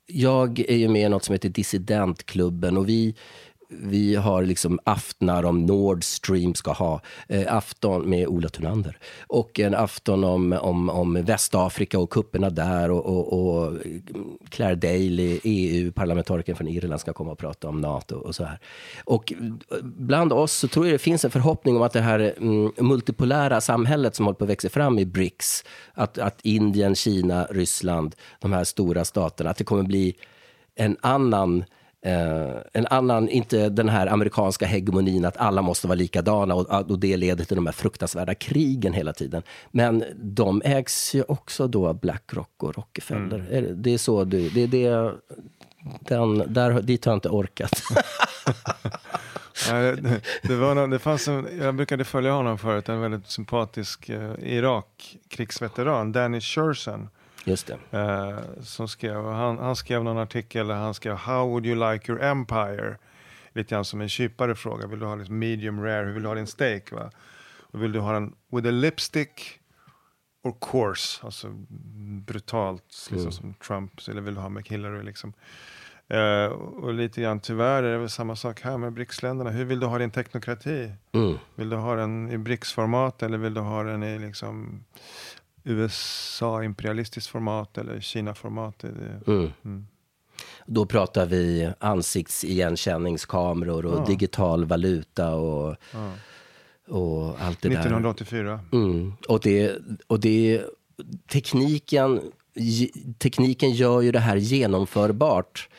Jag 0.06 0.60
är 0.60 0.76
ju 0.76 0.88
med 0.88 1.06
i 1.06 1.10
något 1.10 1.24
som 1.24 1.34
heter 1.34 1.50
Dissidentklubben 1.50 2.78
och 2.78 2.89
vi 2.89 3.16
vi 3.69 4.15
har 4.15 4.43
liksom 4.43 4.80
aftnar 4.84 5.43
om 5.43 5.65
Nord 5.65 6.04
Stream 6.04 6.56
ska 6.56 6.71
ha. 6.71 7.02
Eh, 7.28 7.56
afton 7.56 8.10
med 8.10 8.28
Ola 8.28 8.49
Thunander. 8.49 8.97
Och 9.28 9.60
en 9.60 9.76
afton 9.76 10.23
om, 10.23 10.54
om, 10.54 10.89
om 10.89 11.23
Västafrika 11.23 11.99
och 11.99 12.10
kupperna 12.10 12.49
där. 12.49 12.91
Och, 12.91 13.06
och, 13.06 13.34
och 13.34 13.67
eh, 13.67 13.91
Claire 14.49 14.76
Daly, 14.76 15.39
EU-parlamentarikern 15.43 16.56
från 16.56 16.67
Irland, 16.67 17.02
ska 17.02 17.13
komma 17.13 17.32
och 17.32 17.38
prata 17.38 17.67
om 17.67 17.82
Nato 17.82 18.15
och 18.15 18.36
så 18.36 18.43
här. 18.43 18.60
Och 19.06 19.34
eh, 19.34 19.78
bland 19.84 20.34
oss 20.34 20.54
så 20.54 20.67
tror 20.67 20.86
jag 20.86 20.93
det 20.93 20.99
finns 20.99 21.26
en 21.26 21.32
förhoppning 21.32 21.76
om 21.76 21.82
att 21.82 21.93
det 21.93 22.02
här 22.02 22.34
mm, 22.38 22.71
multipolära 22.78 23.62
samhället 23.62 24.15
som 24.15 24.26
håller 24.26 24.38
på 24.38 24.43
att 24.43 24.49
växa 24.49 24.69
fram 24.69 24.99
i 24.99 25.06
BRICS, 25.06 25.63
att, 25.93 26.17
att 26.17 26.39
Indien, 26.41 26.95
Kina, 26.95 27.47
Ryssland, 27.49 28.15
de 28.39 28.54
här 28.54 28.63
stora 28.63 29.06
staterna, 29.06 29.49
att 29.49 29.58
det 29.58 29.63
kommer 29.63 29.84
bli 29.84 30.15
en 30.76 30.97
annan 31.02 31.63
Uh, 32.06 32.56
en 32.74 32.88
annan, 32.88 33.30
inte 33.30 33.70
den 33.70 33.89
här 33.89 34.08
amerikanska 34.08 34.66
hegemonin 34.66 35.26
att 35.26 35.38
alla 35.38 35.62
måste 35.62 35.88
vara 35.88 35.96
likadana 35.96 36.56
och, 36.56 36.92
och 36.92 37.00
det 37.00 37.18
leder 37.18 37.46
till 37.46 37.56
de 37.56 37.66
här 37.66 37.74
fruktansvärda 37.74 38.36
krigen 38.36 38.94
hela 38.94 39.13
tiden. 39.13 39.44
Men 39.72 40.04
de 40.16 40.62
ägs 40.66 41.16
ju 41.16 41.24
också 41.28 41.68
då 41.68 41.88
av 41.88 42.00
Blackrock 42.00 42.63
och 42.63 42.76
Rockefeller. 42.76 43.46
Mm. 43.52 43.82
Det 43.82 43.94
är 43.94 43.98
så 43.98 44.24
du, 44.24 44.50
det 44.50 44.62
är 44.62 44.68
det, 44.68 45.13
den, 46.00 46.54
där, 46.54 46.82
dit 46.82 47.06
har 47.06 47.12
jag 47.12 47.18
inte 47.18 47.30
orkat. 47.30 47.84
det, 49.70 50.22
det, 50.44 50.56
var 50.56 50.76
någon, 50.76 50.89
det 50.89 51.00
fanns 51.00 51.28
en, 51.28 51.48
jag 51.62 51.76
brukade 51.76 52.04
följa 52.04 52.32
honom 52.32 52.58
förut, 52.58 52.89
en 52.89 53.02
väldigt 53.02 53.28
sympatisk 53.28 54.10
uh, 54.10 54.34
Irak-krigsveteran, 54.39 56.12
Danny 56.12 56.42
Sherson 56.42 57.10
Just 57.43 57.67
det. 57.67 57.97
Eh, 57.97 58.39
som 58.62 58.88
skrev, 58.88 59.25
han, 59.25 59.58
han, 59.58 59.75
skrev 59.75 60.03
någon 60.03 60.17
artikel 60.17 60.67
där 60.67 60.75
han 60.75 60.93
skrev 60.93 61.15
How 61.15 61.49
would 61.49 61.65
you 61.65 61.91
like 61.91 62.12
your 62.12 62.23
empire? 62.23 62.97
Lite 63.53 63.69
grann 63.69 63.86
som 63.86 64.01
en 64.01 64.10
kypare 64.10 64.56
fråga. 64.56 64.88
Vill 64.88 64.99
du 64.99 65.06
ha 65.06 65.15
liksom 65.15 65.39
medium 65.39 65.84
rare? 65.84 66.06
Hur 66.06 66.13
vill 66.13 66.23
du 66.23 66.29
ha 66.29 66.36
din 66.36 66.47
steak? 66.47 66.91
Va? 66.91 67.12
Och 67.71 67.84
vill 67.84 67.91
du 67.91 67.99
ha 67.99 68.13
den 68.13 68.36
with 68.51 68.67
a 68.67 68.71
lipstick 68.71 69.60
or 70.43 70.51
coarse? 70.60 71.25
Alltså 71.25 71.47
brutalt, 72.25 73.08
liksom 73.10 73.17
mm. 73.17 73.32
som 73.32 73.53
Trump. 73.53 73.91
Eller 74.10 74.21
vill 74.21 74.36
du 74.36 74.41
ha 74.41 74.49
med 74.49 74.67
Hillary 74.67 75.03
liksom? 75.03 75.34
Uh, 76.13 76.45
och 76.53 76.93
lite 76.93 77.21
grann 77.21 77.39
tyvärr 77.39 77.84
är 77.84 77.91
det 77.91 77.97
väl 77.97 78.10
samma 78.10 78.36
sak 78.36 78.62
här 78.62 78.77
med 78.77 78.93
BRICS-länderna. 78.93 79.49
Hur 79.49 79.65
vill 79.65 79.79
du 79.79 79.86
ha 79.86 79.97
din 79.97 80.12
teknokrati? 80.12 80.91
Mm. 81.12 81.38
Vill 81.56 81.69
du 81.69 81.75
ha 81.75 81.95
den 81.95 82.32
i 82.32 82.38
BRICS-format 82.38 83.23
eller 83.23 83.38
vill 83.38 83.53
du 83.53 83.62
ha 83.62 83.84
den 83.84 84.03
i 84.03 84.19
liksom 84.19 84.84
USA-imperialistiskt 85.63 87.30
format 87.30 87.78
eller 87.78 87.99
Kina-format. 87.99 88.84
Mm. 88.84 89.52
Mm. 89.65 89.88
Då 90.65 90.86
pratar 90.86 91.26
vi 91.26 91.71
ansiktsigenkänningskameror 91.80 93.86
och 93.86 93.99
ja. 93.99 94.06
digital 94.06 94.65
valuta 94.65 95.36
och, 95.36 95.76
ja. 95.91 96.12
och 96.88 97.41
allt 97.41 97.62
det 97.62 97.69
1984. 97.69 98.43
där. 98.43 98.56
1984. 98.56 98.60
Mm. 98.71 99.13
Och, 99.28 99.39
det, 99.39 99.76
och 100.08 100.19
det, 100.19 100.62
tekniken, 101.32 102.21
tekniken 103.17 103.71
gör 103.71 104.02
ju 104.02 104.12
det 104.12 104.19
här 104.19 104.36
genomförbart. 104.36 105.69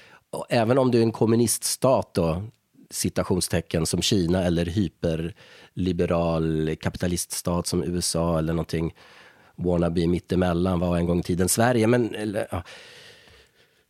Även 0.49 0.79
om 0.79 0.90
du 0.90 0.99
är 0.99 1.03
en 1.03 1.12
kommuniststat 1.12 2.14
då, 2.14 2.42
citationstecken 2.90 3.87
som 3.87 4.03
Kina 4.03 4.44
eller 4.44 4.66
hyperliberal 4.66 6.77
kapitaliststat 6.77 7.66
som 7.66 7.85
USA 7.85 8.38
eller 8.38 8.53
någonting 8.53 8.94
wannabe 9.57 10.07
mittemellan 10.07 10.81
var 10.81 10.97
en 10.97 11.07
gång 11.07 11.21
i 11.21 11.23
tiden 11.23 11.49
Sverige. 11.49 11.87
Men, 11.87 12.14
eller, 12.14 12.47
ja. 12.51 12.62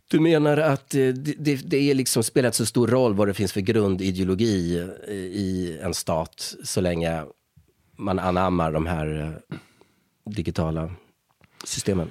Du 0.09 0.21
menar 0.21 0.57
att 0.57 0.95
eh, 0.95 1.09
det, 1.09 1.35
det, 1.39 1.57
det 1.57 1.91
är 1.91 1.95
liksom 1.95 2.23
spelat 2.23 2.55
så 2.55 2.67
stor 2.67 2.89
roll 2.89 3.15
vad 3.15 3.29
det 3.29 3.35
finns 3.35 3.53
för 3.53 3.61
grundideologi 3.61 4.79
eh, 5.09 5.15
i 5.15 5.79
en 5.83 5.95
stat 5.95 6.55
så 6.65 6.81
länge 6.81 7.25
man 7.97 8.19
anammar 8.19 8.73
de 8.73 8.87
här 8.87 9.37
eh, 9.51 9.59
digitala 10.33 10.91
systemen? 11.65 12.11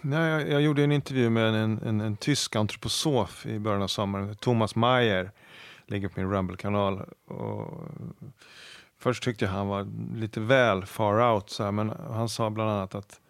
Nej, 0.00 0.30
jag, 0.30 0.48
jag, 0.50 0.62
gjorde 0.62 0.84
en 0.84 0.92
intervju 0.92 1.30
med 1.30 1.54
en, 1.54 1.78
en, 1.82 2.00
en, 2.00 2.16
tysk 2.16 2.56
antroposof 2.56 3.46
i 3.46 3.58
början 3.58 3.82
av 3.82 3.88
sommaren, 3.88 4.36
Thomas 4.36 4.76
Mayer, 4.76 5.30
ligger 5.86 6.08
på 6.08 6.20
min 6.20 6.30
Rumble-kanal. 6.30 7.02
Först 8.98 9.22
tyckte 9.22 9.44
jag 9.44 9.52
han 9.52 9.68
var 9.68 9.86
lite 10.16 10.40
väl 10.40 10.86
far 10.86 11.34
out, 11.34 11.50
så 11.50 11.64
här, 11.64 11.72
men 11.72 11.90
han 11.90 12.28
sa 12.28 12.50
bland 12.50 12.70
annat 12.70 12.94
att, 12.94 13.20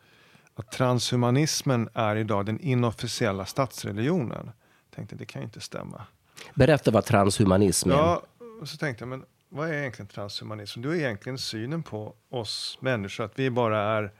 att 0.54 0.72
transhumanismen 0.72 1.88
är 1.94 2.16
idag 2.16 2.46
den 2.46 2.60
inofficiella 2.60 3.46
statsreligionen. 3.46 4.50
Jag 4.90 4.96
tänkte, 4.96 5.16
det 5.16 5.24
kan 5.24 5.42
ju 5.42 5.44
inte 5.46 5.60
stämma. 5.60 6.02
Berätta 6.54 6.90
vad 6.90 7.04
transhumanism 7.04 7.90
är. 7.90 7.94
Ja, 7.94 8.22
så 8.64 8.76
tänkte 8.76 9.02
jag, 9.02 9.08
men 9.08 9.24
vad 9.48 9.68
är 9.68 9.72
egentligen 9.72 10.08
transhumanism? 10.08 10.82
Det 10.82 10.88
är 10.88 10.94
egentligen 10.94 11.38
synen 11.38 11.82
på 11.82 12.14
oss 12.30 12.78
människor, 12.80 13.24
att 13.24 13.38
vi 13.38 13.50
bara 13.50 13.80
är, 13.80 14.12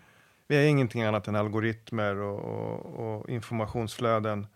vi 0.48 0.56
är 0.56 0.66
ingenting 0.66 1.02
annat 1.02 1.28
än 1.28 1.36
algoritmer 1.36 2.16
och, 2.16 2.38
och, 2.38 3.18
och 3.18 3.28
informationsflöden. 3.28 4.46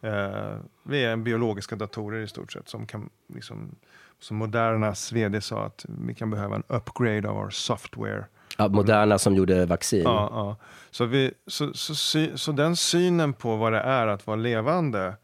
Eh, 0.00 0.56
vi 0.82 1.04
är 1.04 1.16
biologiska 1.16 1.76
datorer 1.76 2.20
i 2.20 2.28
stort 2.28 2.52
sett 2.52 2.68
som 2.68 2.86
kan 2.86 3.10
liksom 3.34 3.74
som 4.20 4.36
Modernas 4.36 5.12
vd 5.12 5.40
sa 5.40 5.64
att 5.64 5.86
vi 5.88 6.14
kan 6.14 6.30
behöva 6.30 6.56
en 6.56 6.62
upgrade 6.68 7.28
av 7.28 7.34
vår 7.34 7.50
software. 7.50 8.24
Ja, 8.56 8.68
Moderna 8.68 9.18
som 9.18 9.34
gjorde 9.34 9.66
vaccin. 9.66 10.02
Ja, 10.02 10.28
ja. 10.32 10.56
Så, 10.90 11.04
vi, 11.04 11.32
så, 11.46 11.74
så, 11.74 11.94
så, 11.94 12.26
så, 12.34 12.52
den 12.52 12.76
synen 12.76 13.32
på 13.32 13.56
vad 13.56 13.72
det 13.72 13.80
är 13.80 14.06
att 14.06 14.26
vara 14.26 14.36
levande 14.36 15.16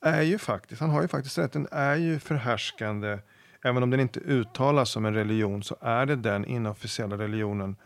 är 0.00 0.22
ju 0.22 0.38
faktiskt, 0.38 0.80
han 0.80 0.90
har 0.90 1.02
ju 1.02 1.08
faktiskt 1.08 1.38
rätt, 1.38 1.52
den 1.52 1.68
är 1.70 1.96
ju 1.96 2.18
förhärskande. 2.18 3.18
Även 3.64 3.82
om 3.82 3.90
den 3.90 4.00
inte 4.00 4.20
uttalas 4.20 4.90
som 4.90 5.04
en 5.06 5.14
religion 5.14 5.62
så 5.62 5.76
är 5.80 6.06
det 6.06 6.16
den 6.16 6.44
inofficiella 6.44 7.18
religionen 7.18 7.76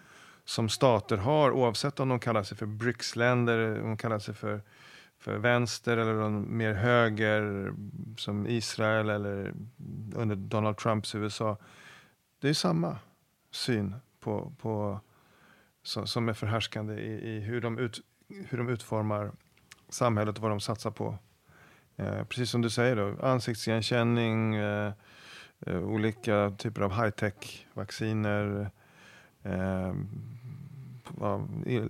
som 0.44 0.68
stater 0.68 1.16
har 1.16 1.50
oavsett 1.50 2.00
om 2.00 2.08
de 2.08 2.18
kallar 2.18 2.42
sig 2.42 2.56
för 2.56 2.66
BRICS-länder, 2.66 3.80
om 3.82 3.88
de 3.88 3.96
kallar 3.96 4.18
sig 4.18 4.34
för 4.34 4.60
för 5.26 5.38
vänster 5.38 5.96
eller 5.96 6.30
mer 6.30 6.72
höger 6.72 7.72
som 8.16 8.46
Israel 8.46 9.10
eller 9.10 9.54
under 10.14 10.36
Donald 10.36 10.76
Trumps 10.76 11.14
USA. 11.14 11.56
Det 12.40 12.48
är 12.48 12.54
samma 12.54 12.98
syn 13.50 13.94
på, 14.20 14.52
på, 14.60 15.00
som, 15.82 16.06
som 16.06 16.28
är 16.28 16.32
förhärskande 16.32 16.94
i, 16.94 17.36
i 17.36 17.40
hur, 17.40 17.60
de 17.60 17.78
ut, 17.78 18.00
hur 18.28 18.58
de 18.58 18.68
utformar 18.68 19.32
samhället 19.88 20.36
och 20.36 20.42
vad 20.42 20.50
de 20.50 20.60
satsar 20.60 20.90
på. 20.90 21.18
Eh, 21.96 22.24
precis 22.24 22.50
som 22.50 22.62
du 22.62 22.70
säger, 22.70 22.96
då, 22.96 23.26
ansiktsigenkänning, 23.26 24.54
eh, 24.54 24.92
eh, 25.66 25.78
olika 25.78 26.50
typer 26.58 26.82
av 26.82 26.92
high-tech 26.92 27.66
vacciner. 27.74 28.70
Eh, 29.42 29.94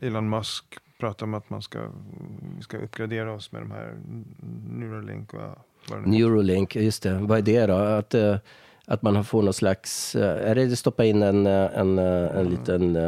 Elon 0.00 0.28
Musk 0.28 0.64
pratar 0.98 1.26
om 1.26 1.34
att 1.34 1.50
man 1.50 1.62
ska, 1.62 1.88
ska 2.60 2.78
uppgradera 2.78 3.32
oss 3.32 3.52
med 3.52 3.62
de 3.62 3.70
här 3.70 3.96
Neuralink. 4.70 5.34
Och 5.34 5.40
vad 5.88 6.06
Neuralink, 6.06 6.76
just 6.76 7.02
det. 7.02 7.18
Vad 7.18 7.38
är 7.38 7.42
det 7.42 7.66
då? 7.66 7.74
Att, 7.74 8.14
eh, 8.14 8.36
att 8.84 9.02
man 9.02 9.24
får 9.24 9.42
någon 9.42 9.54
slags... 9.54 10.14
Eh, 10.14 10.50
är 10.50 10.54
det 10.54 10.72
att 10.72 10.78
stoppa 10.78 11.04
in 11.04 11.22
en, 11.22 11.46
eh, 11.46 11.52
en, 11.52 11.98
en 11.98 12.28
mm. 12.28 12.50
liten 12.50 12.98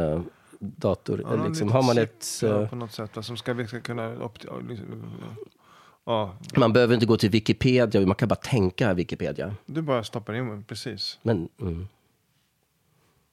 dator? 0.59 1.21
Ja, 1.29 1.47
liksom, 1.47 1.71
har 1.71 1.83
man 1.83 1.97
ett... 1.97 2.25
Ja, 2.41 2.67
på 2.67 2.75
något 2.75 2.91
sätt. 2.91 3.17
Som 3.21 3.37
ska 3.37 3.53
vi 3.53 3.67
ska 3.67 3.81
kunna... 3.81 4.29
Liksom, 4.69 5.03
ja. 6.05 6.33
Man 6.55 6.73
behöver 6.73 6.93
inte 6.93 7.05
gå 7.05 7.17
till 7.17 7.29
Wikipedia, 7.29 8.05
man 8.05 8.15
kan 8.15 8.27
bara 8.27 8.35
tänka 8.35 8.93
Wikipedia. 8.93 9.55
Du 9.65 9.81
bara 9.81 10.03
stoppar 10.03 10.33
in, 10.33 10.63
precis. 10.63 11.19
Men, 11.21 11.49
mm. 11.61 11.87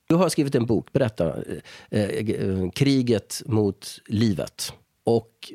Du 0.07 0.15
har 0.15 0.29
skrivit 0.29 0.55
en 0.55 0.67
bok, 0.67 0.93
berätta. 0.93 1.43
Eh, 1.43 1.61
eh, 1.91 2.31
eh, 2.31 2.71
kriget 2.71 3.43
mot 3.47 4.01
livet. 4.07 4.73
Och 5.05 5.53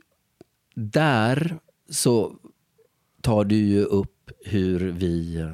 där 0.75 1.59
så 1.89 2.35
tar 3.21 3.45
du 3.45 3.55
ju 3.55 3.83
upp 3.83 4.31
hur 4.45 4.91
vi 4.91 5.45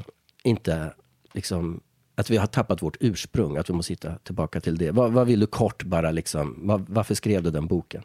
inte 0.43 0.93
liksom 1.33 1.81
att 2.15 2.29
vi 2.29 2.38
har 2.38 2.47
tappat 2.47 2.81
vårt 2.81 2.97
ursprung, 2.99 3.57
att 3.57 3.69
vi 3.69 3.73
måste 3.73 3.93
hitta 3.93 4.17
tillbaka 4.17 4.62
till 4.62 4.77
det. 4.77 4.91
Vad, 4.91 5.12
vad 5.12 5.27
vill 5.27 5.39
du 5.39 5.47
kort 5.47 5.83
bara 5.83 6.12
liksom, 6.12 6.67
var, 6.67 6.86
varför 6.88 7.15
skrev 7.15 7.43
du 7.43 7.51
den 7.51 7.67
boken? 7.67 8.03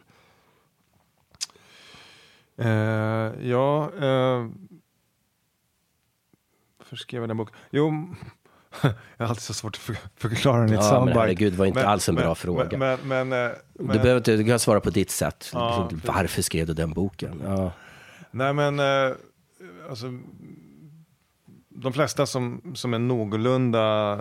Uh, 2.59 2.67
ja, 3.47 3.91
uh, 3.95 4.49
varför 6.77 6.95
skrev 6.95 7.21
jag 7.21 7.29
den 7.29 7.37
boken? 7.37 7.55
Jo, 7.71 8.15
jag 9.17 9.25
har 9.25 9.27
alltid 9.27 9.43
så 9.43 9.53
svårt 9.53 9.75
att 9.75 9.97
förklara 10.15 10.61
den 10.61 10.69
i 10.69 10.73
ett 10.73 10.79
ja, 10.81 10.89
soundbite. 10.89 11.15
Men 11.15 11.21
herregud, 11.21 11.53
var 11.53 11.65
inte 11.65 11.79
men, 11.79 11.89
alls 11.89 12.09
en 12.09 12.15
bra 12.15 12.25
men, 12.25 12.35
fråga. 12.35 12.77
Men, 12.77 12.99
men, 13.03 13.33
eh, 13.33 13.51
du 13.73 13.85
behöver 13.85 14.17
inte, 14.17 14.35
du 14.35 14.45
kan 14.45 14.59
svara 14.59 14.79
på 14.79 14.89
ditt 14.89 15.11
sätt. 15.11 15.49
Ja, 15.53 15.89
Varför 16.05 16.41
skrev 16.41 16.67
du 16.67 16.73
den 16.73 16.93
boken? 16.93 17.41
Ja. 17.45 17.71
Nej 18.31 18.53
men, 18.53 18.79
eh, 18.79 19.15
alltså, 19.89 20.05
de 21.69 21.93
flesta 21.93 22.25
som, 22.25 22.61
som 22.75 22.93
är 22.93 22.99
någorlunda 22.99 24.13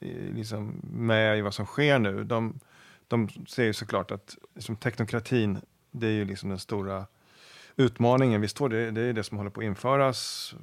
eh, 0.00 0.34
liksom, 0.34 0.80
med 0.82 1.38
i 1.38 1.40
vad 1.40 1.54
som 1.54 1.66
sker 1.66 1.98
nu, 1.98 2.24
de, 2.24 2.60
de 3.08 3.28
ser 3.48 3.64
ju 3.64 3.72
såklart 3.72 4.10
att 4.10 4.36
liksom, 4.54 4.76
teknokratin, 4.76 5.58
det 5.90 6.06
är 6.06 6.12
ju 6.12 6.24
liksom 6.24 6.48
den 6.48 6.58
stora 6.58 7.06
utmaningen 7.80 8.40
vi 8.40 8.48
står 8.48 8.68
det, 8.68 8.90
det 8.90 9.00
är 9.00 9.12
det 9.12 9.24
som 9.24 9.38
håller 9.38 9.50
på 9.50 9.60
att 9.60 9.64
införas. 9.64 10.54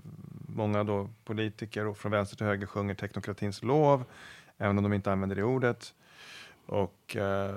Många 0.48 0.84
då 0.84 1.10
politiker 1.26 1.86
och 1.86 1.98
från 1.98 2.12
vänster 2.12 2.38
till 2.38 2.46
höger 2.46 2.68
sjunger 2.68 2.96
teknokratins 2.96 3.64
lov, 3.64 4.04
även 4.58 4.78
om 4.78 4.84
de 4.84 4.94
inte 4.94 5.12
använder 5.12 5.36
det 5.36 5.44
ordet. 5.44 5.94
Och 6.66 7.16
eh, 7.16 7.56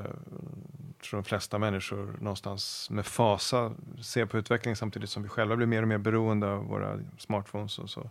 tror 1.03 1.17
de 1.19 1.25
flesta 1.25 1.59
människor 1.59 2.15
någonstans 2.21 2.91
med 2.91 3.07
fasa 3.07 3.73
ser 4.03 4.27
på 4.27 4.39
utvecklingen 4.39 4.77
samtidigt 4.77 5.11
som 5.11 5.23
vi 5.23 5.29
själva 5.29 5.57
blir 5.57 5.67
mer 5.67 5.83
och 5.83 5.89
mer 5.89 5.99
beroende 5.99 6.49
av 6.49 6.65
våra 6.65 6.99
smartphones 7.19 7.79
och 7.79 7.91
så. 7.91 8.11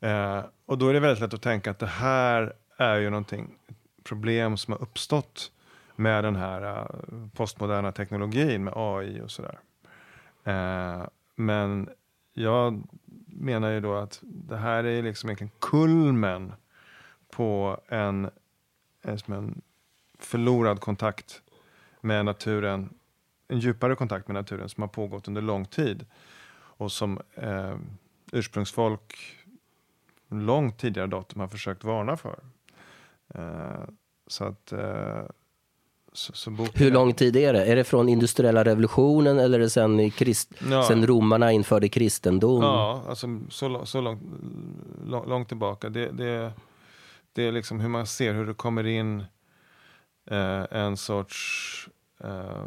Eh, 0.00 0.44
och 0.66 0.78
då 0.78 0.88
är 0.88 0.94
det 0.94 1.00
väldigt 1.00 1.20
lätt 1.20 1.34
att 1.34 1.42
tänka 1.42 1.70
att 1.70 1.78
det 1.78 1.86
här 1.86 2.52
är 2.76 2.96
ju 2.96 3.10
någonting, 3.10 3.50
problem 4.04 4.56
som 4.56 4.72
har 4.72 4.82
uppstått 4.82 5.52
med 5.96 6.24
den 6.24 6.36
här 6.36 6.62
eh, 6.62 6.86
postmoderna 7.34 7.92
teknologin 7.92 8.64
med 8.64 8.72
AI 8.76 9.20
och 9.20 9.30
sådär. 9.30 9.58
Eh, 10.44 11.06
men 11.36 11.88
jag 12.32 12.82
menar 13.26 13.70
ju 13.70 13.80
då 13.80 13.94
att 13.94 14.18
det 14.22 14.56
här 14.56 14.84
är 14.84 15.02
liksom 15.02 15.28
egentligen 15.28 15.52
kulmen 15.58 16.52
på 17.30 17.80
en, 17.88 18.24
eh, 19.02 19.18
en, 19.26 19.62
förlorad 20.18 20.80
kontakt 20.80 21.42
med 22.00 22.24
naturen, 22.24 22.94
en 23.48 23.58
djupare 23.58 23.96
kontakt 23.96 24.28
med 24.28 24.34
naturen 24.34 24.68
som 24.68 24.82
har 24.82 24.88
pågått 24.88 25.28
under 25.28 25.42
lång 25.42 25.64
tid 25.64 26.06
och 26.76 26.92
som 26.92 27.20
eh, 27.34 27.76
ursprungsfolk 28.32 29.38
långt 30.28 30.78
tidigare 30.78 31.06
datum 31.06 31.40
har 31.40 31.48
försökt 31.48 31.84
varna 31.84 32.16
för. 32.16 32.38
Eh, 33.28 33.84
så 34.26 34.44
att 34.44 34.72
eh, 34.72 35.24
hur 36.74 36.90
lång 36.90 37.14
tid 37.14 37.36
är 37.36 37.52
det? 37.52 37.64
Är 37.64 37.76
det 37.76 37.84
från 37.84 38.08
industriella 38.08 38.64
revolutionen 38.64 39.38
eller 39.38 39.58
är 39.58 39.62
det 39.62 39.70
sen, 39.70 40.00
i 40.00 40.10
krist, 40.10 40.52
ja. 40.70 40.82
sen 40.82 41.06
romarna 41.06 41.52
införde 41.52 41.88
kristendom? 41.88 42.62
Ja, 42.62 43.04
alltså 43.08 43.40
så, 43.50 43.86
så 43.86 44.00
långt, 44.00 44.22
långt 45.06 45.48
tillbaka. 45.48 45.88
Det, 45.88 46.10
det, 46.10 46.52
det 47.32 47.42
är 47.42 47.52
liksom 47.52 47.80
hur 47.80 47.88
man 47.88 48.06
ser 48.06 48.34
hur 48.34 48.46
det 48.46 48.54
kommer 48.54 48.86
in 48.86 49.24
eh, 50.30 50.64
en 50.70 50.96
sorts 50.96 51.88
eh, 52.24 52.66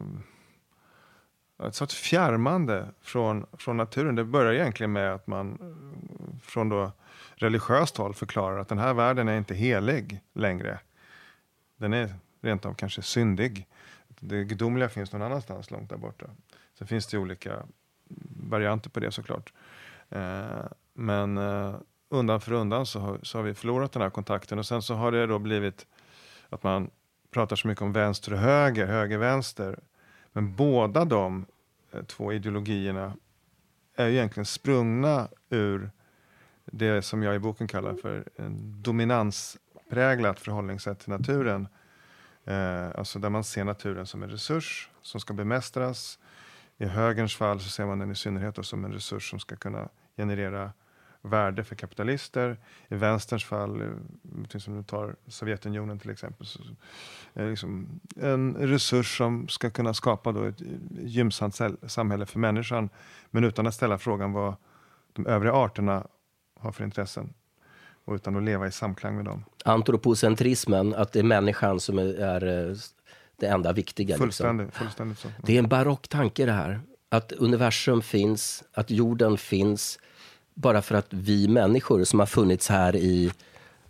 ett 1.64 1.76
sorts 1.76 1.96
fjärmande 1.96 2.88
från, 3.02 3.46
från 3.54 3.78
naturen. 3.78 4.16
Det 4.16 4.24
börjar 4.24 4.54
egentligen 4.54 4.92
med 4.92 5.14
att 5.14 5.28
man 5.28 5.58
från 6.44 6.70
då 6.70 6.92
religiöst 7.36 7.98
håll 7.98 8.14
förklarar 8.14 8.60
att 8.60 8.68
den 8.68 8.78
här 8.78 8.94
världen 8.94 9.28
är 9.28 9.38
inte 9.38 9.56
helig 9.56 10.20
längre. 10.34 10.80
Den 11.78 11.94
är 11.94 12.14
rent 12.42 12.66
av 12.66 12.74
kanske 12.74 13.02
syndig. 13.02 13.68
Det 14.08 14.44
gudomliga 14.44 14.90
finns 14.90 15.12
någon 15.12 15.22
annanstans 15.22 15.72
långt 15.72 15.90
där 15.90 15.98
borta. 15.98 16.26
Sen 16.78 16.88
finns 16.88 17.08
det 17.08 17.18
olika 17.18 17.64
varianter 18.50 18.90
på 18.90 19.00
det 19.00 19.12
såklart. 19.12 19.54
Eh, 20.10 20.66
men 20.94 21.38
eh, 21.38 21.76
undan 22.10 22.42
för 22.42 22.52
undan 22.52 22.86
så 22.86 23.00
har, 23.00 23.20
så 23.24 23.38
har 23.38 23.44
vi 23.44 23.54
förlorat 23.54 23.92
den 23.92 24.02
här 24.02 24.10
kontakten 24.10 24.60
och 24.60 24.66
sen 24.66 24.82
så 24.82 24.94
har 24.94 25.12
det 25.12 25.28
då 25.28 25.40
blivit 25.40 25.88
att 26.50 26.64
man 26.64 26.90
pratar 27.32 27.56
så 27.56 27.68
mycket 27.68 27.82
om 27.82 27.94
vänster 27.94 28.34
och 28.34 28.40
höger, 28.40 28.86
höger-vänster. 28.86 29.80
Men 30.34 30.56
båda 30.56 31.06
de 31.06 31.46
eh, 31.92 32.04
två 32.04 32.34
ideologierna 32.34 33.14
är 33.96 34.08
ju 34.08 34.14
egentligen 34.14 34.46
sprungna 34.46 35.28
ur 35.50 35.92
det 36.66 37.02
som 37.02 37.24
jag 37.24 37.36
i 37.36 37.40
boken 37.40 37.68
kallar 37.68 37.94
för 37.94 38.24
en 38.36 38.82
dominanspräglat 38.82 40.40
förhållningssätt 40.40 41.00
till 41.00 41.10
naturen. 41.10 41.68
Eh, 42.48 42.90
alltså 42.96 43.20
där 43.20 43.30
man 43.30 43.44
ser 43.44 43.64
naturen 43.64 44.06
som 44.06 44.24
en 44.24 44.30
resurs 44.30 44.90
som 45.02 45.20
ska 45.20 45.34
bemästras. 45.34 46.20
I 46.78 46.86
högerns 46.86 47.36
fall 47.36 47.60
så 47.60 47.70
ser 47.70 47.86
man 47.86 48.00
den 48.00 48.12
i 48.12 48.16
synnerhet 48.16 48.66
som 48.66 48.86
en 48.86 48.94
resurs 48.94 49.30
som 49.30 49.40
ska 49.40 49.56
kunna 49.56 49.90
generera 50.18 50.72
värde 51.22 51.64
för 51.64 51.76
kapitalister. 51.76 52.58
I 52.88 52.96
vänsterns 52.96 53.46
fall, 53.46 53.82
eh, 53.82 54.60
som 54.60 54.78
du 54.78 54.84
tar 54.84 55.16
Sovjetunionen 55.28 56.00
till 56.00 56.10
exempel, 56.10 56.48
så 56.48 56.60
är 57.34 57.50
liksom 57.50 58.00
en 58.16 58.56
resurs 58.56 59.18
som 59.18 59.48
ska 59.48 59.70
kunna 59.70 59.94
skapa 59.94 60.32
då 60.32 60.44
ett 60.44 60.62
gynnsamt 60.90 61.60
samhälle 61.88 62.26
för 62.26 62.40
människan, 62.40 62.90
men 63.30 63.44
utan 63.44 63.68
att 63.68 63.74
ställa 63.74 63.98
frågan 63.98 64.34
vad 64.34 64.56
de 65.14 65.28
övriga 65.28 65.54
arterna 65.54 66.08
har 66.60 66.72
för 66.72 66.84
intressen 66.84 67.34
och 68.08 68.16
utan 68.16 68.36
att 68.36 68.44
leva 68.44 68.68
i 68.68 68.72
samklang 68.72 69.16
med 69.16 69.26
dem. 69.26 69.46
Antropocentrismen, 69.66 70.94
att 70.94 71.12
det 71.12 71.20
är 71.20 71.24
människan 71.24 71.80
som 71.80 72.00
är, 72.00 72.20
är 72.20 72.70
eh, 72.70 72.76
det 73.40 73.48
enda 73.48 73.74
viktiga. 73.74 74.18
Fullständigt, 74.18 74.68
liksom. 74.68 74.86
fullständigt 74.86 75.20
så. 75.20 75.28
Det 75.44 75.56
är 75.56 75.60
en 75.60 75.68
barock 75.68 76.08
tanke 76.08 76.46
det 76.46 76.52
här. 76.52 76.82
Att 77.10 77.32
universum 77.32 78.02
finns, 78.02 78.64
att 78.74 78.92
jorden 78.92 79.38
finns, 79.38 80.00
bara 80.54 80.82
för 80.82 80.96
att 80.96 81.08
vi 81.10 81.48
människor 81.48 82.04
som 82.04 82.20
har 82.20 82.26
funnits 82.26 82.70
här 82.70 82.96
i 82.96 83.32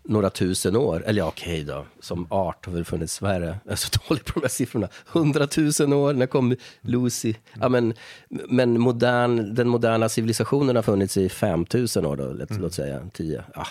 några 0.03 0.29
tusen 0.29 0.75
år, 0.75 1.03
eller 1.05 1.21
ja, 1.21 1.27
okej 1.27 1.63
då, 1.63 1.85
som 1.99 2.27
art 2.29 2.65
har 2.65 2.73
väl 2.73 2.85
funnits, 2.85 3.21
vad 3.21 3.31
är 3.31 3.39
det? 3.39 3.57
Jag 3.63 3.71
är 3.71 3.75
så 3.75 3.89
dålig 4.07 4.25
på 4.25 4.39
de 4.39 4.41
här 4.41 4.49
siffrorna. 4.49 4.87
Hundratusen 5.05 5.93
år, 5.93 6.13
när 6.13 6.27
kom 6.27 6.55
Lucy? 6.81 7.33
Ja, 7.59 7.69
men, 7.69 7.93
men 8.29 8.79
modern, 8.79 9.55
den 9.55 9.67
moderna 9.67 10.09
civilisationen 10.09 10.75
har 10.75 10.83
funnits 10.83 11.17
i 11.17 11.29
5000 11.29 12.05
år 12.05 12.15
då, 12.15 12.23
låt, 12.23 12.49
mm. 12.49 12.61
låt 12.61 12.73
säga, 12.73 13.09
10. 13.13 13.43
Ja. 13.55 13.67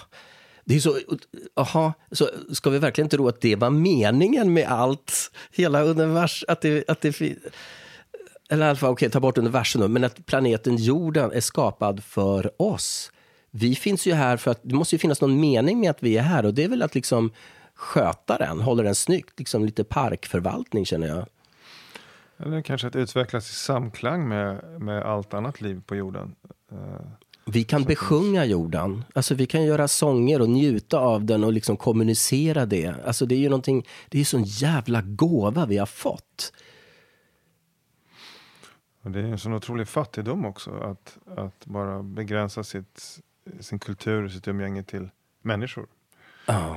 Det 0.68 0.76
är 0.76 0.80
så, 0.80 0.98
aha, 1.54 1.92
så 2.12 2.28
ska 2.52 2.70
vi 2.70 2.78
verkligen 2.78 3.08
tro 3.08 3.28
att 3.28 3.40
det 3.40 3.56
var 3.56 3.70
meningen 3.70 4.52
med 4.52 4.68
allt, 4.68 5.30
hela 5.52 5.82
universum, 5.82 6.46
att 6.48 6.60
det, 6.60 6.88
att 6.88 7.00
det 7.00 7.20
eller 8.48 8.66
i 8.66 8.68
alla 8.68 8.76
fall, 8.76 8.90
okej, 8.90 9.06
okay, 9.06 9.12
ta 9.12 9.20
bort 9.20 9.38
universum 9.38 9.80
nu, 9.80 9.88
men 9.88 10.04
att 10.04 10.26
planeten 10.26 10.76
jorden 10.76 11.32
är 11.32 11.40
skapad 11.40 12.04
för 12.04 12.62
oss. 12.62 13.12
Vi 13.50 13.74
finns 13.74 14.06
ju 14.06 14.12
här 14.12 14.36
för 14.36 14.50
att 14.50 14.60
det 14.62 14.74
måste 14.74 14.94
ju 14.94 14.98
finnas 14.98 15.20
någon 15.20 15.40
mening 15.40 15.80
med 15.80 15.90
att 15.90 16.02
vi 16.02 16.16
är 16.16 16.22
här 16.22 16.46
och 16.46 16.54
det 16.54 16.64
är 16.64 16.68
väl 16.68 16.82
att 16.82 16.94
liksom 16.94 17.30
sköta 17.74 18.38
den, 18.38 18.60
hålla 18.60 18.82
den 18.82 18.94
snyggt, 18.94 19.38
liksom 19.38 19.64
lite 19.64 19.84
parkförvaltning 19.84 20.86
känner 20.86 21.06
jag. 21.06 21.26
Eller 22.38 22.62
kanske 22.62 22.86
att 22.86 22.96
utvecklas 22.96 23.50
i 23.50 23.54
samklang 23.54 24.28
med, 24.28 24.80
med 24.80 25.02
allt 25.02 25.34
annat 25.34 25.60
liv 25.60 25.82
på 25.86 25.96
jorden. 25.96 26.34
Eh, 26.72 27.06
vi 27.50 27.64
kan 27.64 27.84
besjunga 27.84 28.44
jorden. 28.44 29.04
Alltså 29.14 29.34
vi 29.34 29.46
kan 29.46 29.64
göra 29.64 29.88
sånger 29.88 30.40
och 30.40 30.48
njuta 30.48 30.98
av 30.98 31.24
den 31.24 31.44
och 31.44 31.52
liksom 31.52 31.76
kommunicera 31.76 32.66
det. 32.66 32.94
Alltså 33.06 33.26
det 33.26 33.34
är 33.34 33.38
ju 33.38 33.48
någonting, 33.48 33.86
det 34.08 34.16
är 34.16 34.18
ju 34.18 34.24
sån 34.24 34.44
jävla 34.44 35.02
gåva 35.02 35.66
vi 35.66 35.78
har 35.78 35.86
fått. 35.86 36.52
Och 39.02 39.10
det 39.10 39.20
är 39.20 39.24
en 39.24 39.38
sån 39.38 39.54
otrolig 39.54 39.88
fattigdom 39.88 40.44
också 40.44 40.70
att, 40.70 41.18
att 41.38 41.66
bara 41.66 42.02
begränsa 42.02 42.64
sitt, 42.64 43.18
sin 43.60 43.78
kultur 43.78 44.24
och 44.24 44.30
sitt 44.30 44.48
umgänge 44.48 44.82
till 44.82 45.08
människor. 45.42 45.86
Ja. 46.46 46.76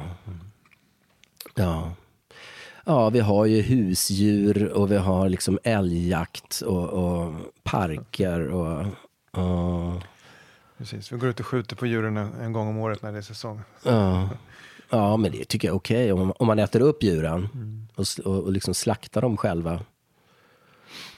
Ja. 1.55 1.93
Ja, 2.85 3.09
vi 3.09 3.19
har 3.19 3.45
ju 3.45 3.61
husdjur 3.61 4.71
och 4.71 4.91
vi 4.91 4.97
har 4.97 5.29
liksom 5.29 5.59
älgjakt 5.63 6.61
och, 6.61 6.89
och 6.89 7.33
parker 7.63 8.47
och, 8.47 8.85
och... 9.31 10.03
Precis, 10.79 11.11
vi 11.11 11.17
går 11.17 11.29
ut 11.29 11.39
och 11.39 11.45
skjuter 11.45 11.75
på 11.75 11.85
djuren 11.85 12.17
en 12.17 12.53
gång 12.53 12.67
om 12.67 12.77
året 12.77 13.01
när 13.01 13.11
det 13.11 13.17
är 13.17 13.21
säsong. 13.21 13.61
Ja, 13.83 14.29
ja 14.89 15.17
men 15.17 15.31
det 15.31 15.45
tycker 15.45 15.67
jag 15.67 15.75
är 15.75 15.77
okej 15.77 16.13
okay. 16.13 16.23
om, 16.23 16.33
om 16.39 16.47
man 16.47 16.59
äter 16.59 16.81
upp 16.81 17.03
djuren 17.03 17.49
mm. 17.53 17.87
och, 17.95 18.05
och, 18.25 18.43
och 18.43 18.51
liksom 18.51 18.73
slaktar 18.73 19.21
dem 19.21 19.37
själva. 19.37 19.81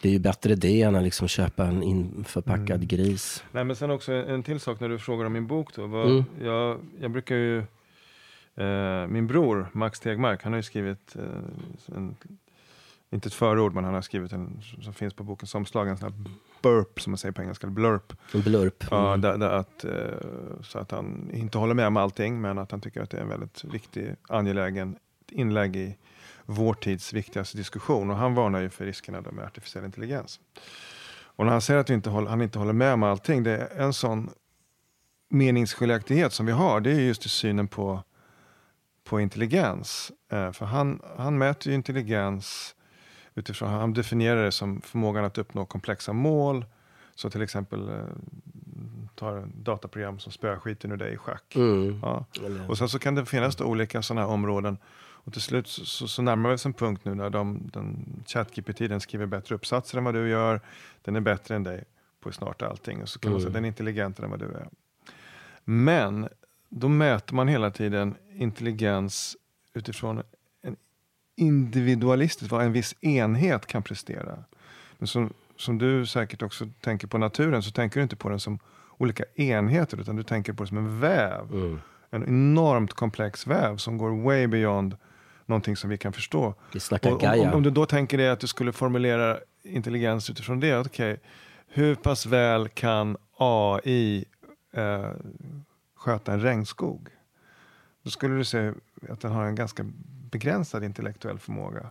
Det 0.01 0.09
är 0.09 0.13
ju 0.13 0.19
bättre 0.19 0.55
det 0.55 0.81
än 0.81 0.95
att 0.95 1.03
liksom 1.03 1.27
köpa 1.27 1.65
en 1.65 1.83
införpackad 1.83 2.75
mm. 2.75 2.87
gris. 2.87 3.43
Nej, 3.51 3.63
men 3.63 3.75
sen 3.75 3.91
också 3.91 4.13
en 4.13 4.43
till 4.43 4.59
sak 4.59 4.79
när 4.79 4.89
du 4.89 4.99
frågar 4.99 5.25
om 5.25 5.33
min 5.33 5.47
bok. 5.47 5.75
Då, 5.75 5.87
var, 5.87 6.05
mm. 6.05 6.23
jag, 6.41 6.79
jag 7.01 7.11
brukar 7.11 7.35
ju... 7.35 7.63
Eh, 8.55 9.07
min 9.07 9.27
bror 9.27 9.67
Max 9.73 9.99
Tegmark, 9.99 10.43
han 10.43 10.53
har 10.53 10.57
ju 10.57 10.63
skrivit 10.63 11.15
eh, 11.15 11.95
en, 11.97 12.15
inte 13.11 13.27
ett 13.27 13.33
förord, 13.33 13.73
men 13.73 13.83
han 13.83 13.93
har 13.93 14.01
skrivit 14.01 14.31
en 14.33 14.61
som 14.81 14.93
finns 14.93 15.13
på 15.13 15.23
bokens 15.23 15.55
omslag, 15.55 15.87
en 15.87 15.97
sån 15.97 16.37
burp 16.61 17.01
som 17.01 17.11
man 17.11 17.17
säger 17.17 17.31
på 17.31 17.41
engelska, 17.41 17.67
blurp. 17.67 18.13
Blurp. 18.33 18.83
Ja, 18.91 19.07
mm. 19.07 19.21
där, 19.21 19.37
där 19.37 19.49
att, 19.49 19.83
eh, 19.83 20.61
så 20.63 20.79
att 20.79 20.91
han 20.91 21.29
inte 21.33 21.57
håller 21.57 21.73
med 21.73 21.87
om 21.87 21.97
allting, 21.97 22.41
men 22.41 22.57
att 22.57 22.71
han 22.71 22.81
tycker 22.81 23.01
att 23.01 23.09
det 23.09 23.17
är 23.17 23.21
en 23.21 23.29
väldigt 23.29 23.63
viktig, 23.63 24.15
angelägen 24.29 24.95
inlägg 25.31 25.75
i 25.75 25.97
vår 26.45 26.73
tids 26.73 27.13
viktigaste 27.13 27.57
diskussion. 27.57 28.09
Och 28.09 28.15
han 28.15 28.35
varnar 28.35 28.61
ju 28.61 28.69
för 28.69 28.85
riskerna 28.85 29.21
med 29.21 29.45
artificiell 29.45 29.85
intelligens. 29.85 30.39
Och 31.35 31.45
när 31.45 31.51
han 31.51 31.61
säger 31.61 31.79
att 31.79 31.89
inte 31.89 32.09
håller, 32.09 32.29
han 32.29 32.41
inte 32.41 32.59
håller 32.59 32.73
med 32.73 32.93
om 32.93 33.03
allting, 33.03 33.43
det 33.43 33.51
är 33.51 33.81
en 33.83 33.93
sån 33.93 34.29
meningsskiljaktighet 35.29 36.33
som 36.33 36.45
vi 36.45 36.51
har, 36.51 36.79
det 36.79 36.91
är 36.91 36.99
just 36.99 37.25
i 37.25 37.29
synen 37.29 37.67
på, 37.67 38.03
på 39.03 39.19
intelligens. 39.19 40.11
Eh, 40.31 40.51
för 40.51 40.65
han, 40.65 41.01
han 41.17 41.37
mäter 41.37 41.67
ju 41.67 41.75
intelligens 41.75 42.75
utifrån, 43.35 43.69
han 43.69 43.93
definierar 43.93 44.45
det 44.45 44.51
som 44.51 44.81
förmågan 44.81 45.25
att 45.25 45.37
uppnå 45.37 45.65
komplexa 45.65 46.13
mål. 46.13 46.65
Så 47.15 47.29
till 47.29 47.41
exempel, 47.41 47.89
eh, 47.89 47.95
tar 49.15 49.35
en 49.37 49.53
dataprogram 49.63 50.19
som 50.19 50.31
spöar 50.31 50.57
skiten 50.57 50.91
ur 50.91 50.97
dig 50.97 51.13
i 51.13 51.17
schack. 51.17 51.55
Mm. 51.55 51.99
Ja. 52.01 52.25
Och 52.67 52.77
sen 52.77 52.89
så 52.89 52.99
kan 52.99 53.15
det 53.15 53.25
finnas 53.25 53.55
då 53.55 53.65
olika 53.65 54.01
sådana 54.01 54.21
här 54.21 54.33
områden. 54.33 54.77
Och 55.23 55.33
till 55.33 55.41
slut 55.41 55.67
så, 55.67 55.85
så, 55.85 56.07
så 56.07 56.21
närmar 56.21 56.49
vi 56.49 56.55
oss 56.55 56.65
en 56.65 56.73
punkt 56.73 57.01
nu 57.05 57.15
när 57.15 57.29
de, 57.29 57.69
den 57.73 58.05
ChatGPT 58.27 58.77
den 58.77 59.01
skriver 59.01 59.25
bättre 59.25 59.55
uppsatser 59.55 59.97
än 59.97 60.03
vad 60.03 60.13
du 60.13 60.29
gör. 60.29 60.61
Den 61.01 61.15
är 61.15 61.21
bättre 61.21 61.55
än 61.55 61.63
dig 61.63 61.83
på 62.19 62.31
snart 62.31 62.61
allting. 62.61 63.01
Och 63.01 63.09
så 63.09 63.19
kan 63.19 63.31
man 63.31 63.41
säga 63.41 63.47
att 63.47 63.53
den 63.53 63.65
är 63.65 63.67
intelligentare 63.67 64.25
än 64.25 64.31
vad 64.31 64.39
du 64.39 64.45
är. 64.45 64.67
Men 65.63 66.29
då 66.69 66.89
mäter 66.89 67.35
man 67.35 67.47
hela 67.47 67.71
tiden 67.71 68.15
intelligens 68.35 69.37
utifrån 69.73 70.23
individualistiskt, 71.41 72.51
vad 72.51 72.65
en 72.65 72.71
viss 72.71 72.95
enhet 73.01 73.65
kan 73.65 73.83
prestera. 73.83 74.43
Men 74.97 75.07
som, 75.07 75.33
som 75.57 75.77
du 75.77 76.05
säkert 76.05 76.41
också 76.41 76.67
tänker 76.81 77.07
på 77.07 77.17
naturen 77.17 77.63
så 77.63 77.71
tänker 77.71 77.99
du 77.99 78.03
inte 78.03 78.15
på 78.15 78.29
den 78.29 78.39
som 78.39 78.59
olika 78.97 79.23
enheter 79.35 80.01
utan 80.01 80.15
du 80.15 80.23
tänker 80.23 80.53
på 80.53 80.63
det 80.63 80.67
som 80.67 80.77
en 80.77 80.99
väv. 80.99 81.51
Mm. 81.51 81.79
En 82.09 82.23
enormt 82.23 82.93
komplex 82.93 83.47
väv 83.47 83.77
som 83.77 83.97
går 83.97 84.23
way 84.23 84.47
beyond 84.47 84.97
någonting 85.45 85.75
som 85.75 85.89
vi 85.89 85.97
kan 85.97 86.13
förstå. 86.13 86.53
Vi 86.73 86.79
snackar 86.79 87.09
Och 87.09 87.15
om, 87.15 87.29
Gaia. 87.29 87.49
om, 87.49 87.53
om 87.53 87.63
du 87.63 87.69
då 87.69 87.85
tänker 87.85 88.17
dig 88.17 88.29
att 88.29 88.39
du 88.39 88.47
skulle 88.47 88.71
formulera 88.71 89.37
intelligens 89.63 90.29
utifrån 90.29 90.59
det, 90.59 90.77
okej, 90.77 91.19
hur 91.67 91.95
pass 91.95 92.25
väl 92.25 92.69
kan 92.69 93.17
AI 93.37 94.25
eh, 94.73 95.09
sköta 95.95 96.33
en 96.33 96.41
regnskog? 96.41 97.09
Då 98.03 98.09
skulle 98.09 98.35
du 98.35 98.43
se 98.43 98.71
att 99.09 99.21
den 99.21 99.31
har 99.31 99.45
en 99.45 99.55
ganska 99.55 99.85
begränsad 100.31 100.83
intellektuell 100.83 101.39
förmåga. 101.39 101.89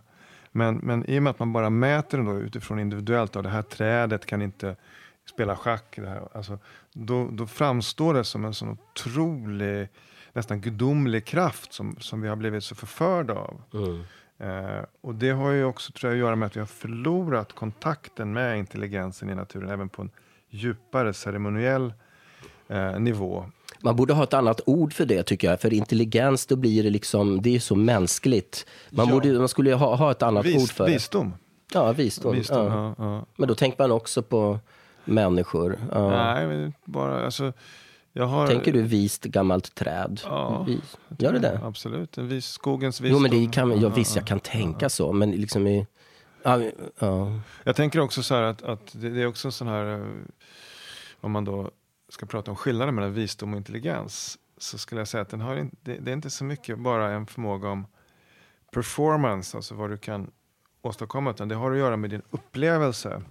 Men, 0.51 0.75
men 0.77 1.09
i 1.09 1.19
och 1.19 1.23
med 1.23 1.31
att 1.31 1.39
man 1.39 1.53
bara 1.53 1.69
mäter 1.69 2.17
den 2.17 2.27
då 2.27 2.39
utifrån 2.39 2.79
individuellt, 2.79 3.35
och 3.35 3.43
det 3.43 3.49
här 3.49 3.61
trädet 3.61 4.25
kan 4.25 4.41
inte 4.41 4.75
spela 5.29 5.55
schack, 5.55 5.95
det 5.95 6.09
här, 6.09 6.27
alltså, 6.33 6.59
då, 6.93 7.29
då 7.31 7.47
framstår 7.47 8.13
det 8.13 8.23
som 8.23 8.45
en 8.45 8.53
sån 8.53 8.69
otrolig, 8.69 9.87
nästan 10.33 10.61
gudomlig 10.61 11.25
kraft 11.25 11.73
som, 11.73 11.95
som 11.99 12.21
vi 12.21 12.27
har 12.27 12.35
blivit 12.35 12.63
så 12.63 12.75
förförda 12.75 13.33
av. 13.33 13.61
Mm. 13.73 14.03
Eh, 14.37 14.85
och 15.01 15.15
det 15.15 15.29
har 15.29 15.51
ju 15.51 15.63
också 15.63 15.91
tror 15.91 16.11
jag, 16.11 16.17
att 16.17 16.25
göra 16.25 16.35
med 16.35 16.45
att 16.45 16.55
vi 16.55 16.59
har 16.59 16.67
förlorat 16.67 17.53
kontakten 17.53 18.33
med 18.33 18.59
intelligensen 18.59 19.29
i 19.29 19.35
naturen, 19.35 19.69
även 19.69 19.89
på 19.89 20.01
en 20.01 20.11
djupare 20.49 21.13
ceremoniell 21.13 21.93
eh, 22.67 22.99
nivå. 22.99 23.45
Man 23.83 23.95
borde 23.95 24.13
ha 24.13 24.23
ett 24.23 24.33
annat 24.33 24.61
ord 24.65 24.93
för 24.93 25.05
det 25.05 25.23
tycker 25.23 25.49
jag. 25.49 25.61
För 25.61 25.73
intelligens, 25.73 26.45
då 26.45 26.55
blir 26.55 26.83
det 26.83 26.89
liksom, 26.89 27.41
det 27.41 27.55
är 27.55 27.59
så 27.59 27.75
mänskligt. 27.75 28.65
Man, 28.89 29.07
Ja. 29.07 29.13
borde, 29.13 29.31
man 29.39 29.47
skulle 29.49 29.73
ha, 29.73 29.95
ha 29.95 30.11
ett 30.11 30.21
annat 30.21 30.45
ord 30.45 30.51
Vis, 30.51 30.71
för 30.71 30.85
det. 30.85 30.91
visdom. 30.93 31.33
Ja, 31.73 31.91
visdom. 31.91 32.35
visdom 32.35 32.65
ja. 32.67 32.95
ja. 32.97 33.25
Men 33.35 33.47
då 33.47 33.55
tänker 33.55 33.83
man 33.83 33.91
också 33.91 34.21
på 34.23 34.59
människor. 35.05 35.79
Nej, 36.09 36.47
men 36.47 36.73
bara, 36.85 37.25
alltså, 37.25 37.53
jag 38.13 38.25
har, 38.25 38.47
Tänker 38.47 38.73
du 38.73 38.81
vist 38.81 39.23
gammalt 39.23 39.75
träd? 39.75 40.21
Ja, 40.25 40.63
Vis. 40.67 40.97
Gör 41.19 41.33
det 41.33 41.39
det? 41.39 41.59
Absolut, 41.63 42.17
en 42.17 42.27
vis, 42.27 42.45
skogens 42.45 43.01
visdom. 43.01 43.17
Jo, 43.17 43.21
men 43.29 43.31
det 43.45 43.51
kan, 43.53 43.81
ja, 43.81 43.89
visst, 43.89 44.15
jag 44.15 44.23
ja, 44.23 44.27
kan 44.27 44.39
tänka 44.39 44.89
så. 44.89 45.11
Men 45.13 45.31
liksom 45.31 45.67
i... 45.67 45.87
Ja, 46.43 46.61
ja. 46.99 47.39
Jag 47.63 47.75
tänker 47.75 47.99
också 47.99 48.23
så 48.23 48.35
här 48.35 48.43
att, 48.43 48.63
att 48.63 48.91
det, 48.91 49.09
det 49.09 49.21
är 49.21 49.27
också 49.27 49.47
en 49.47 49.51
sån 49.51 49.67
här, 49.67 49.93
eh, 49.93 50.05
om 51.21 51.31
man 51.31 51.45
då 51.45 51.71
ska 52.13 52.25
prata 52.25 52.51
om 52.51 52.57
skillnaden 52.57 52.95
mellan 52.95 53.13
visdom 53.13 53.51
och 53.53 53.57
intelligens, 53.57 54.37
så 54.57 54.77
skulle 54.77 55.01
jag 55.01 55.07
säga 55.07 55.21
att 55.21 55.29
den 55.29 55.41
har 55.41 55.55
det, 55.81 55.97
det 55.97 56.11
är 56.11 56.13
inte 56.13 56.29
så 56.29 56.43
mycket 56.43 56.79
bara 56.79 57.11
en 57.11 57.25
förmåga 57.27 57.69
om 57.69 57.85
performance, 58.71 59.57
alltså 59.57 59.75
vad 59.75 59.89
du 59.89 59.97
kan 59.97 60.31
åstadkomma, 60.81 61.31
utan 61.31 61.47
det 61.47 61.55
har 61.55 61.71
att 61.71 61.77
göra 61.77 61.97
med 61.97 62.09
din 62.09 62.21
upplevelse. 62.29 63.21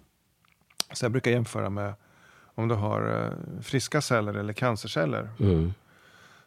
Så 0.93 1.05
jag 1.05 1.13
brukar 1.13 1.31
jämföra 1.31 1.71
med 1.71 1.95
om 2.55 2.69
du 2.69 2.75
har 2.75 3.25
eh, 3.25 3.63
friska 3.63 4.01
celler 4.01 4.35
eller 4.35 4.53
cancerceller. 4.53 5.29
Mm. 5.41 5.73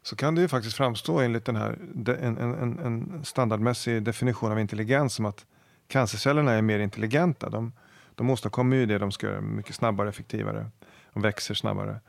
så 0.01 0.15
kan 0.15 0.35
det 0.35 0.41
ju 0.41 0.47
faktiskt 0.47 0.77
framstå 0.77 1.19
enligt 1.19 1.45
den 1.45 1.55
här, 1.55 1.77
en, 2.07 2.37
en, 2.37 2.79
en- 2.79 3.25
standardmässig 3.25 4.03
definition 4.03 4.51
av 4.51 4.59
intelligens 4.59 5.13
som 5.13 5.25
att 5.25 5.45
cancercellerna 5.87 6.51
är 6.51 6.61
mer 6.61 6.79
intelligenta. 6.79 7.49
De, 7.49 7.71
de 8.15 8.29
åstadkommer 8.29 8.75
ju 8.77 8.85
det 8.85 8.97
de 8.97 9.11
ska 9.11 9.27
göra 9.27 9.41
mycket 9.41 9.75
snabbare 9.75 10.09
effektivare. 10.09 10.69
De 11.13 11.21
växer 11.21 11.53
snabbare. 11.53 11.99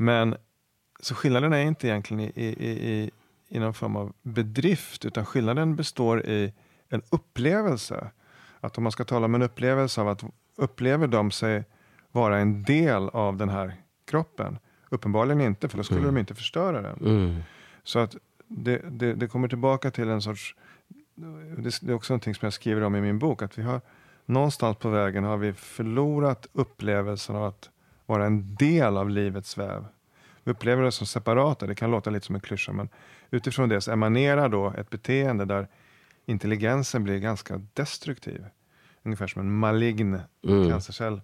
Men 0.00 0.36
så 1.00 1.14
skillnaden 1.14 1.52
är 1.52 1.62
inte 1.62 1.88
egentligen 1.88 2.20
i, 2.20 2.32
i, 2.34 2.46
i, 2.46 3.10
i, 3.48 3.58
någon 3.58 3.74
form 3.74 3.96
av 3.96 4.12
bedrift 4.22 5.04
utan 5.04 5.26
skillnaden 5.26 5.76
består 5.76 6.26
i 6.26 6.52
en 6.88 7.02
upplevelse. 7.10 8.10
Att 8.60 8.78
om 8.78 8.82
man 8.82 8.92
ska 8.92 9.04
tala 9.04 9.24
om 9.24 9.34
en 9.34 9.42
upplevelse 9.42 10.00
av 10.00 10.08
att 10.08 10.24
upplever 10.56 11.06
de 11.06 11.30
sig 11.30 11.64
vara 12.12 12.38
en 12.38 12.62
del 12.62 13.08
av 13.08 13.36
den 13.36 13.48
här 13.48 13.74
kroppen? 14.10 14.58
Uppenbarligen 14.88 15.40
inte, 15.40 15.68
för 15.68 15.76
då 15.76 15.84
skulle 15.84 16.06
de 16.06 16.18
inte 16.18 16.34
förstöra 16.34 16.82
den. 16.82 16.98
Mm. 17.00 17.42
Så 17.82 17.98
att 17.98 18.16
det, 18.48 18.82
det, 18.90 19.14
det 19.14 19.28
kommer 19.28 19.48
tillbaka 19.48 19.90
till 19.90 20.08
en 20.08 20.22
sorts, 20.22 20.54
det, 21.14 21.80
det 21.82 21.92
är 21.92 21.94
också 21.94 22.12
någonting 22.12 22.34
som 22.34 22.46
jag 22.46 22.52
skriver 22.52 22.82
om 22.82 22.96
i 22.96 23.00
min 23.00 23.18
bok, 23.18 23.42
att 23.42 23.58
vi 23.58 23.62
har 23.62 23.80
någonstans 24.26 24.76
på 24.76 24.88
vägen 24.88 25.24
har 25.24 25.36
vi 25.36 25.52
förlorat 25.52 26.46
upplevelsen 26.52 27.36
av 27.36 27.44
att 27.44 27.70
vara 28.10 28.26
en 28.26 28.54
del 28.54 28.96
av 28.96 29.10
livets 29.10 29.58
väv. 29.58 29.84
Vi 30.44 30.52
upplever 30.52 30.82
det 30.82 30.92
som 30.92 31.06
separata, 31.06 31.66
det 31.66 31.74
kan 31.74 31.90
låta 31.90 32.10
lite 32.10 32.26
som 32.26 32.34
en 32.34 32.40
klyscha, 32.40 32.72
men 32.72 32.88
utifrån 33.30 33.68
det 33.68 33.80
så 33.80 33.92
emanerar 33.92 34.48
då 34.48 34.72
ett 34.78 34.90
beteende 34.90 35.44
där 35.44 35.68
intelligensen 36.26 37.04
blir 37.04 37.18
ganska 37.18 37.60
destruktiv. 37.74 38.44
Ungefär 39.02 39.26
som 39.26 39.40
en 39.40 39.52
malign 39.52 40.20
Mm. 40.48 40.70
cancercell. 40.70 41.20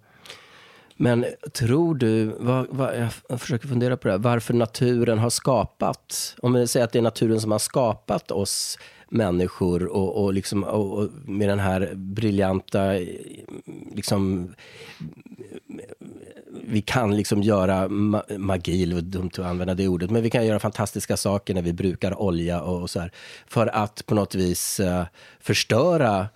Men 0.99 1.25
tror 1.53 1.95
du, 1.95 2.25
vad, 2.25 2.67
vad, 2.69 3.11
jag 3.29 3.41
försöker 3.41 3.67
fundera 3.67 3.97
på 3.97 4.07
det 4.07 4.11
här, 4.13 4.19
varför 4.19 4.53
naturen 4.53 5.19
har 5.19 5.29
skapat, 5.29 6.35
om 6.41 6.53
vi 6.53 6.67
säger 6.67 6.83
att 6.83 6.91
det 6.91 6.99
är 6.99 7.03
naturen 7.03 7.41
som 7.41 7.51
har 7.51 7.59
skapat 7.59 8.31
oss 8.31 8.77
människor 9.09 9.85
och, 9.85 10.23
och, 10.23 10.33
liksom, 10.33 10.63
och, 10.63 10.97
och 10.99 11.09
med 11.25 11.49
den 11.49 11.59
här 11.59 11.91
briljanta, 11.95 12.91
liksom, 13.95 14.53
vi 16.67 16.81
kan 16.81 17.17
liksom 17.17 17.43
göra 17.43 17.87
ma 17.87 18.23
magi, 18.37 18.83
eller 18.83 19.01
dumt 19.01 19.31
att 19.33 19.39
använda 19.39 19.73
det 19.73 19.87
ordet, 19.87 20.09
men 20.09 20.23
vi 20.23 20.29
kan 20.29 20.45
göra 20.45 20.59
fantastiska 20.59 21.17
saker 21.17 21.53
när 21.53 21.61
vi 21.61 21.73
brukar 21.73 22.21
olja 22.21 22.61
och, 22.61 22.81
och 22.81 22.89
så 22.89 22.99
här, 22.99 23.11
för 23.47 23.67
att 23.67 24.05
på 24.05 24.15
något 24.15 24.35
vis 24.35 24.79
eh, 24.79 25.05
förstöra 25.39 26.27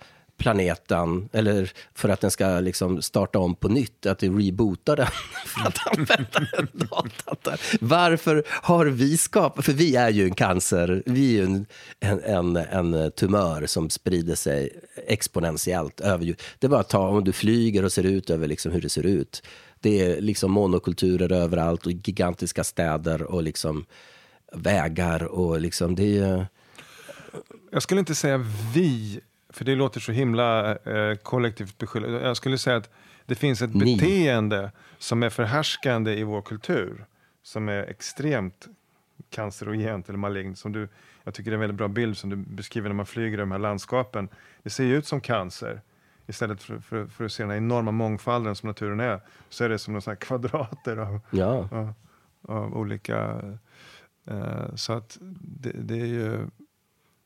planeten, 0.42 1.28
eller 1.32 1.72
för 1.94 2.08
att 2.08 2.20
den 2.20 2.30
ska 2.30 2.60
liksom 2.60 3.02
starta 3.02 3.38
om 3.38 3.54
på 3.54 3.68
nytt, 3.68 4.06
att 4.06 4.22
vi 4.22 4.28
rebootar 4.28 4.96
den 4.96 5.06
för 5.46 5.68
att 5.68 5.98
använda 5.98 6.58
en 6.58 6.68
datan. 6.72 7.58
Varför 7.80 8.44
har 8.48 8.86
vi 8.86 9.16
skapat, 9.16 9.64
för 9.64 9.72
vi 9.72 9.96
är 9.96 10.10
ju 10.10 10.24
en 10.24 10.34
cancer, 10.34 11.02
vi 11.06 11.26
är 11.26 11.32
ju 11.32 11.44
en, 11.44 11.66
en, 12.00 12.56
en, 12.56 12.94
en 12.94 13.12
tumör 13.12 13.66
som 13.66 13.90
sprider 13.90 14.34
sig 14.34 14.70
exponentiellt 15.06 16.00
över 16.00 16.34
Det 16.58 16.66
är 16.66 16.68
bara 16.68 16.80
att 16.80 16.88
ta, 16.88 17.08
om 17.08 17.24
du 17.24 17.32
flyger 17.32 17.84
och 17.84 17.92
ser 17.92 18.06
ut 18.06 18.30
över 18.30 18.46
liksom 18.46 18.72
hur 18.72 18.80
det 18.80 18.88
ser 18.88 19.06
ut. 19.06 19.42
Det 19.82 20.00
är 20.00 20.20
liksom 20.20 20.52
monokulturer 20.52 21.32
överallt 21.32 21.86
och 21.86 21.92
gigantiska 21.92 22.64
städer 22.64 23.22
och 23.22 23.42
liksom 23.42 23.84
vägar 24.52 25.22
och 25.22 25.60
liksom 25.60 25.94
det 25.94 26.18
är 26.18 26.46
Jag 27.70 27.82
skulle 27.82 27.98
inte 27.98 28.14
säga 28.14 28.44
vi, 28.74 29.20
för 29.50 29.64
det 29.64 29.74
låter 29.74 30.00
så 30.00 30.12
himla 30.12 30.76
eh, 30.76 31.14
kollektivt 31.14 31.78
beskyllande. 31.78 32.26
Jag 32.26 32.36
skulle 32.36 32.58
säga 32.58 32.76
att 32.76 32.90
det 33.26 33.34
finns 33.34 33.62
ett 33.62 33.74
Ni. 33.74 33.96
beteende 33.96 34.70
som 34.98 35.22
är 35.22 35.30
förhärskande 35.30 36.12
i 36.12 36.22
vår 36.22 36.42
kultur. 36.42 37.04
Som 37.42 37.68
är 37.68 37.82
extremt 37.82 38.68
cancerogent 39.30 40.08
eller 40.08 40.18
malignt. 40.18 40.58
Som 40.58 40.72
du, 40.72 40.88
jag 41.24 41.34
tycker 41.34 41.50
det 41.50 41.54
är 41.54 41.56
en 41.56 41.60
väldigt 41.60 41.78
bra 41.78 41.88
bild 41.88 42.16
som 42.16 42.30
du 42.30 42.36
beskriver 42.36 42.88
när 42.88 42.96
man 42.96 43.06
flyger 43.06 43.38
i 43.38 43.40
de 43.40 43.52
här 43.52 43.58
landskapen. 43.58 44.28
Det 44.62 44.70
ser 44.70 44.84
ju 44.84 44.96
ut 44.96 45.06
som 45.06 45.20
cancer. 45.20 45.80
Istället 46.26 46.62
för, 46.62 46.78
för, 46.78 47.06
för 47.06 47.24
att 47.24 47.32
se 47.32 47.42
den 47.42 47.56
enorma 47.56 47.90
mångfalden 47.90 48.54
som 48.54 48.66
naturen 48.66 49.00
är, 49.00 49.20
så 49.48 49.64
är 49.64 49.68
det 49.68 49.78
som 49.78 49.94
några 49.94 50.16
kvadrater 50.26 50.96
av, 50.96 51.20
ja. 51.30 51.68
av, 51.72 51.94
av 52.48 52.76
olika... 52.76 53.40
Eh, 54.30 54.74
så 54.74 54.92
att 54.92 55.18
det, 55.40 55.72
det 55.72 56.00
är 56.00 56.06
ju... 56.06 56.46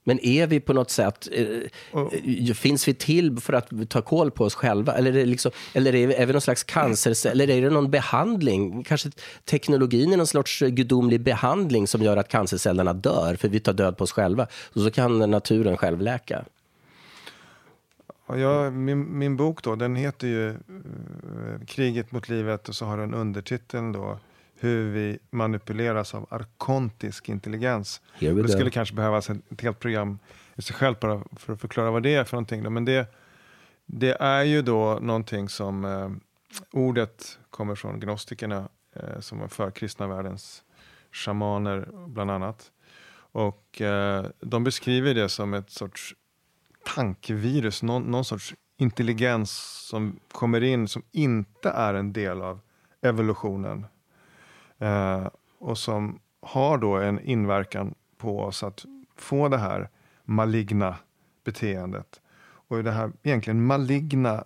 Men 0.08 0.20
är 0.20 0.46
vi 0.46 0.60
på 0.60 0.72
något 0.72 0.90
sätt, 0.90 1.28
eh, 1.32 1.46
Och- 1.92 2.14
eh, 2.14 2.54
finns 2.54 2.88
vi 2.88 2.94
till 2.94 3.40
för 3.40 3.52
att 3.52 3.90
ta 3.90 4.02
koll 4.02 4.30
på 4.30 4.44
oss 4.44 4.54
själva? 4.54 4.92
Eller 4.92 5.10
är, 5.10 5.14
det 5.14 5.24
liksom, 5.24 5.52
eller 5.72 5.94
är, 5.94 6.08
är 6.08 6.26
vi 6.26 6.32
någon 6.32 6.40
slags 6.40 6.64
cancer, 6.64 7.30
eller 7.30 7.50
är 7.50 7.62
det 7.62 7.70
någon 7.70 7.90
behandling? 7.90 8.84
Kanske 8.84 9.10
teknologin 9.44 10.12
är 10.12 10.16
någon 10.16 10.26
sorts 10.26 10.60
gudomlig 10.60 11.20
behandling 11.20 11.86
som 11.86 12.02
gör 12.02 12.16
att 12.16 12.28
cancercellerna 12.28 12.92
dör, 12.92 13.36
för 13.36 13.48
vi 13.48 13.60
tar 13.60 13.72
död 13.72 13.96
på 13.96 14.04
oss 14.04 14.12
själva. 14.12 14.46
Och 14.74 14.80
så 14.80 14.90
kan 14.90 15.30
naturen 15.30 15.76
själv 15.76 16.00
läka. 16.00 16.44
Ja, 18.26 18.36
jag, 18.36 18.72
min, 18.72 19.18
min 19.18 19.36
bok 19.36 19.62
då, 19.62 19.76
den 19.76 19.96
heter 19.96 20.26
ju 20.26 20.48
eh, 20.50 20.56
Kriget 21.66 22.12
mot 22.12 22.28
livet 22.28 22.68
och 22.68 22.74
så 22.74 22.84
har 22.84 22.98
den 22.98 23.14
undertiteln 23.14 23.92
då 23.92 24.18
Hur 24.58 24.90
vi 24.90 25.18
manipuleras 25.30 26.14
av 26.14 26.26
arkontisk 26.30 27.28
intelligens. 27.28 28.00
Det 28.20 28.48
skulle 28.48 28.70
kanske 28.70 28.94
behövas 28.94 29.30
ett, 29.30 29.60
helt 29.62 29.78
program 29.78 30.18
i 30.54 30.62
sig 30.62 30.76
själv 30.76 30.96
bara 31.00 31.22
för 31.36 31.52
att 31.52 31.60
förklara 31.60 31.90
vad 31.90 32.02
det 32.02 32.14
är 32.14 32.24
för 32.24 32.36
någonting. 32.36 32.62
Då. 32.62 32.70
Men 32.70 32.84
det, 32.84 33.14
det 33.86 34.16
är 34.20 34.42
ju 34.42 34.62
då 34.62 34.98
någonting 35.02 35.48
som 35.48 35.84
eh, 35.84 36.10
ordet 36.72 37.38
kommer 37.50 37.74
från 37.74 38.00
gnostikerna 38.00 38.68
eh, 38.96 39.20
som 39.20 39.38
var 39.38 39.48
för 39.48 39.70
kristna 39.70 40.06
världens 40.06 40.62
shamaner 41.12 41.88
bland 42.06 42.30
annat. 42.30 42.72
Och 43.32 43.80
eh, 43.80 44.26
de 44.40 44.64
beskriver 44.64 45.14
det 45.14 45.28
som 45.28 45.54
ett 45.54 45.70
sorts 45.70 46.14
tankevirus, 46.94 47.82
någon, 47.82 48.02
någon 48.02 48.24
sorts 48.24 48.54
intelligens 48.76 49.50
som 49.88 50.20
kommer 50.32 50.62
in 50.62 50.88
som 50.88 51.02
inte 51.12 51.70
är 51.70 51.94
en 51.94 52.12
del 52.12 52.42
av 52.42 52.60
evolutionen. 53.02 53.86
Eh, 54.78 55.28
och 55.58 55.78
som 55.78 56.20
har 56.40 56.78
då 56.78 56.96
en 56.96 57.20
inverkan 57.20 57.94
på 58.18 58.40
oss 58.40 58.62
att 58.62 58.84
få 59.16 59.48
det 59.48 59.58
här 59.58 59.88
maligna 60.24 60.96
beteendet. 61.44 62.20
Och 62.68 62.84
det 62.84 62.90
här 62.90 63.12
egentligen 63.22 63.66
maligna 63.66 64.44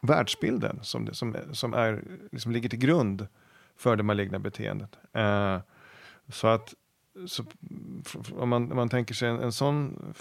världsbilden 0.00 0.78
som, 0.82 1.04
det, 1.04 1.14
som, 1.14 1.36
som 1.52 1.74
är, 1.74 2.04
liksom 2.32 2.52
ligger 2.52 2.68
till 2.68 2.78
grund 2.78 3.26
för 3.76 3.96
det 3.96 4.02
maligna 4.02 4.38
beteendet. 4.38 4.98
Eh, 5.12 5.58
så 6.28 6.46
att 6.46 6.74
så, 7.26 7.44
om, 8.36 8.48
man, 8.48 8.70
om 8.70 8.76
man 8.76 8.88
tänker 8.88 9.14
sig 9.14 9.28
en, 9.28 9.40
en 9.40 9.52
sån 9.52 10.12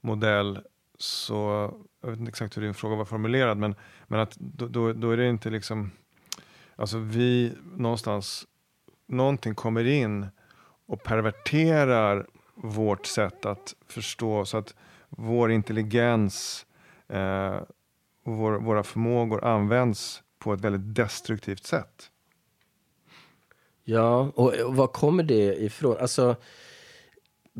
modell 0.00 0.60
så, 0.98 1.70
jag 2.02 2.10
vet 2.10 2.18
inte 2.18 2.28
exakt 2.28 2.56
hur 2.56 2.62
din 2.62 2.74
fråga 2.74 2.96
var 2.96 3.04
formulerad, 3.04 3.58
men, 3.58 3.74
men 4.06 4.20
att 4.20 4.36
då, 4.36 4.66
då, 4.66 4.92
då 4.92 5.10
är 5.10 5.16
det 5.16 5.28
inte 5.28 5.50
liksom, 5.50 5.90
alltså 6.76 6.98
vi 6.98 7.52
någonstans, 7.76 8.46
någonting 9.06 9.54
kommer 9.54 9.84
in 9.84 10.26
och 10.86 11.02
perverterar 11.02 12.26
vårt 12.54 13.06
sätt 13.06 13.46
att 13.46 13.74
förstå 13.86 14.44
så 14.44 14.56
att 14.56 14.74
vår 15.08 15.50
intelligens 15.50 16.66
eh, 17.08 17.56
och 18.24 18.36
vår, 18.36 18.52
våra 18.52 18.82
förmågor 18.82 19.44
används 19.44 20.22
på 20.38 20.52
ett 20.52 20.60
väldigt 20.60 20.94
destruktivt 20.94 21.64
sätt. 21.64 22.10
Ja, 23.84 24.32
och, 24.34 24.54
och 24.54 24.76
var 24.76 24.86
kommer 24.86 25.22
det 25.22 25.62
ifrån? 25.62 25.96
Alltså, 26.00 26.36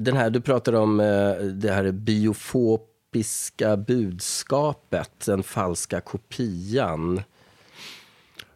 den 0.01 0.17
här, 0.17 0.31
du 0.31 0.41
pratar 0.41 0.73
om 0.73 1.01
eh, 1.01 1.33
det 1.37 1.73
här 1.73 1.93
biofobiska 1.93 3.77
budskapet, 3.77 5.27
den 5.27 5.43
falska 5.43 6.01
kopian. 6.01 7.23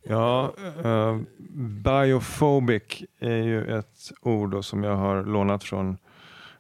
Ja, 0.03 0.55
uh, 0.85 1.21
biophobic 1.57 3.03
är 3.19 3.43
ju 3.43 3.79
ett 3.79 4.13
ord 4.23 4.65
som 4.65 4.85
jag 4.85 4.97
har 4.97 5.25
lånat 5.25 5.65
från 5.65 5.97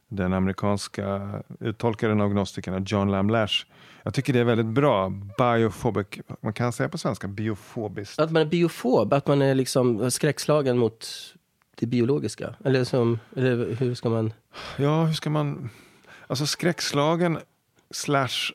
den 0.09 0.33
amerikanska 0.33 1.43
uttolkaren 1.61 2.21
av 2.21 2.31
gnostikerna 2.31 2.85
John 2.87 3.11
Lamlash. 3.11 3.67
Jag 4.03 4.15
tycker 4.15 4.33
det 4.33 4.39
är 4.39 4.45
väldigt 4.45 4.67
bra. 4.67 5.13
Biophobic, 5.39 6.07
man 6.41 6.53
kan 6.53 6.73
säga 6.73 6.89
på 6.89 6.99
svenska 6.99 7.29
biofobiskt. 7.29 8.19
Att 8.19 8.31
man 8.31 8.43
är 8.43 8.47
biofob, 8.47 9.13
att 9.13 9.27
man 9.27 9.43
är 9.43 9.55
liksom 9.55 10.11
skräckslagen 10.11 10.79
mot 10.79 11.07
det 11.75 11.87
biologiska? 11.87 12.55
Eller, 12.65 12.85
som, 12.85 13.19
eller 13.37 13.75
hur 13.75 13.95
ska 13.95 14.09
man? 14.09 14.33
Ja, 14.77 15.05
hur 15.05 15.15
ska 15.15 15.31
man... 15.31 15.71
Alltså 16.27 16.47
skräckslagen 16.47 17.39
slash 17.91 18.53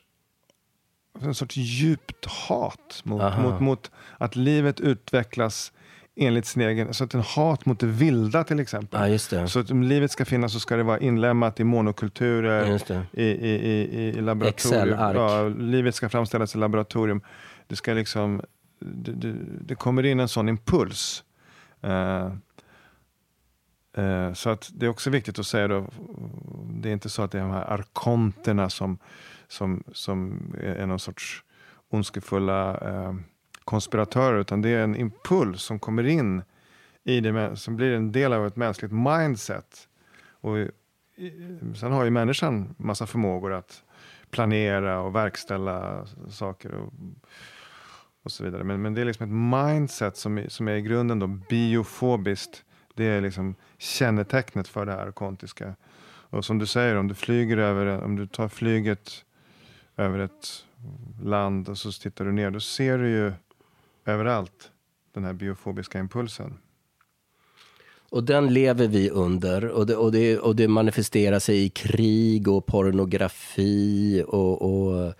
en 1.22 1.34
sorts 1.34 1.56
djupt 1.56 2.26
hat 2.26 3.00
mot, 3.04 3.38
mot, 3.38 3.60
mot 3.60 3.90
att 4.18 4.36
livet 4.36 4.80
utvecklas 4.80 5.72
enligt 6.16 6.46
sin 6.46 6.62
egen, 6.62 6.94
så 6.94 7.04
att 7.04 7.14
en 7.14 7.20
hat 7.20 7.66
mot 7.66 7.80
det 7.80 7.86
vilda 7.86 8.44
till 8.44 8.60
exempel. 8.60 9.12
Ja, 9.30 9.46
så 9.46 9.60
att 9.60 9.70
om 9.70 9.82
livet 9.82 10.10
ska 10.10 10.24
finnas 10.24 10.52
så 10.52 10.60
ska 10.60 10.76
det 10.76 10.82
vara 10.82 10.98
inlämnat 10.98 11.60
i 11.60 11.64
monokulturer, 11.64 12.80
i, 13.12 13.22
i, 13.22 13.50
i, 13.50 14.08
i 14.08 14.20
laboratorium. 14.20 14.98
Ja, 14.98 15.48
livet 15.48 15.94
ska 15.94 16.08
framställas 16.08 16.54
i 16.54 16.58
laboratorium. 16.58 17.20
Det, 17.66 17.76
ska 17.76 17.92
liksom, 17.92 18.42
det, 18.78 19.12
det, 19.12 19.34
det 19.60 19.74
kommer 19.74 20.06
in 20.06 20.20
en 20.20 20.28
sån 20.28 20.48
impuls. 20.48 21.24
Uh, 21.84 22.32
Eh, 24.00 24.32
så 24.32 24.50
att 24.50 24.70
det 24.74 24.86
är 24.86 24.90
också 24.90 25.10
viktigt 25.10 25.38
att 25.38 25.46
säga 25.46 25.68
då, 25.68 25.86
det 26.64 26.88
är 26.88 26.92
inte 26.92 27.08
så 27.08 27.22
att 27.22 27.30
det 27.30 27.38
är 27.38 27.42
de 27.42 27.50
här 27.50 27.72
arkonterna 27.72 28.70
som, 28.70 28.98
som, 29.48 29.84
som 29.92 30.40
är 30.62 30.86
någon 30.86 30.98
sorts 30.98 31.44
ondskefulla 31.88 32.78
eh, 32.78 33.14
konspiratörer 33.64 34.40
utan 34.40 34.62
det 34.62 34.68
är 34.68 34.84
en 34.84 34.96
impuls 34.96 35.62
som 35.62 35.78
kommer 35.78 36.06
in 36.06 36.42
i 37.04 37.20
det, 37.20 37.56
som 37.56 37.76
blir 37.76 37.92
en 37.92 38.12
del 38.12 38.32
av 38.32 38.46
ett 38.46 38.56
mänskligt 38.56 38.92
mindset. 38.92 39.88
Och 40.30 40.56
sen 41.76 41.92
har 41.92 42.04
ju 42.04 42.10
människan 42.10 42.74
massa 42.78 43.06
förmågor 43.06 43.52
att 43.52 43.82
planera 44.30 45.00
och 45.00 45.14
verkställa 45.14 46.06
saker 46.28 46.74
och, 46.74 46.92
och 48.22 48.32
så 48.32 48.44
vidare. 48.44 48.64
Men, 48.64 48.82
men 48.82 48.94
det 48.94 49.00
är 49.00 49.04
liksom 49.04 49.26
ett 49.26 49.60
mindset 49.60 50.16
som, 50.16 50.44
som 50.48 50.68
är 50.68 50.74
i 50.74 50.82
grunden 50.82 51.18
då 51.18 51.26
biofobiskt. 51.26 52.64
Det 52.94 53.04
är 53.04 53.20
liksom 53.20 53.54
kännetecknet 53.78 54.68
för 54.68 54.86
det 54.86 54.92
här 54.92 55.10
kontiska. 55.10 55.74
Och 56.30 56.44
som 56.44 56.58
du 56.58 56.66
säger, 56.66 56.96
om 56.96 57.08
du 57.08 57.14
flyger 57.14 57.56
över, 57.56 58.04
om 58.04 58.16
du 58.16 58.26
tar 58.26 58.48
flyget 58.48 59.24
över 59.96 60.18
ett 60.18 60.64
land 61.22 61.68
och 61.68 61.78
så 61.78 61.92
tittar 61.92 62.24
du 62.24 62.32
ner, 62.32 62.50
då 62.50 62.60
ser 62.60 62.98
du 62.98 63.08
ju 63.08 63.32
överallt, 64.04 64.70
den 65.14 65.24
här 65.24 65.32
biofobiska 65.32 65.98
impulsen. 65.98 66.58
Och 68.10 68.24
den 68.24 68.54
lever 68.54 68.88
vi 68.88 69.10
under 69.10 69.68
och 69.68 69.86
det, 69.86 69.96
och 69.96 70.12
det, 70.12 70.38
och 70.38 70.56
det 70.56 70.68
manifesterar 70.68 71.38
sig 71.38 71.64
i 71.64 71.68
krig 71.68 72.48
och 72.48 72.66
pornografi 72.66 74.24
och, 74.28 74.62
och, 74.62 75.12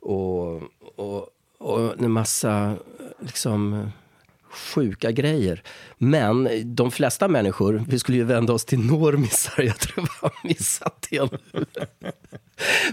och, 0.00 0.62
och, 0.96 1.28
och 1.58 1.98
en 1.98 2.10
massa 2.10 2.76
liksom 3.18 3.88
sjuka 4.54 5.10
grejer. 5.10 5.62
Men 5.98 6.48
de 6.64 6.90
flesta 6.90 7.28
människor, 7.28 7.84
vi 7.88 7.98
skulle 7.98 8.18
ju 8.18 8.24
vända 8.24 8.52
oss 8.52 8.64
till 8.64 8.78
normisar, 8.78 9.62
jag 9.62 9.78
tror 9.78 10.08
jag 10.20 10.28
har 10.28 10.48
missat 10.48 11.06
det 11.10 11.32
nu. 11.52 11.64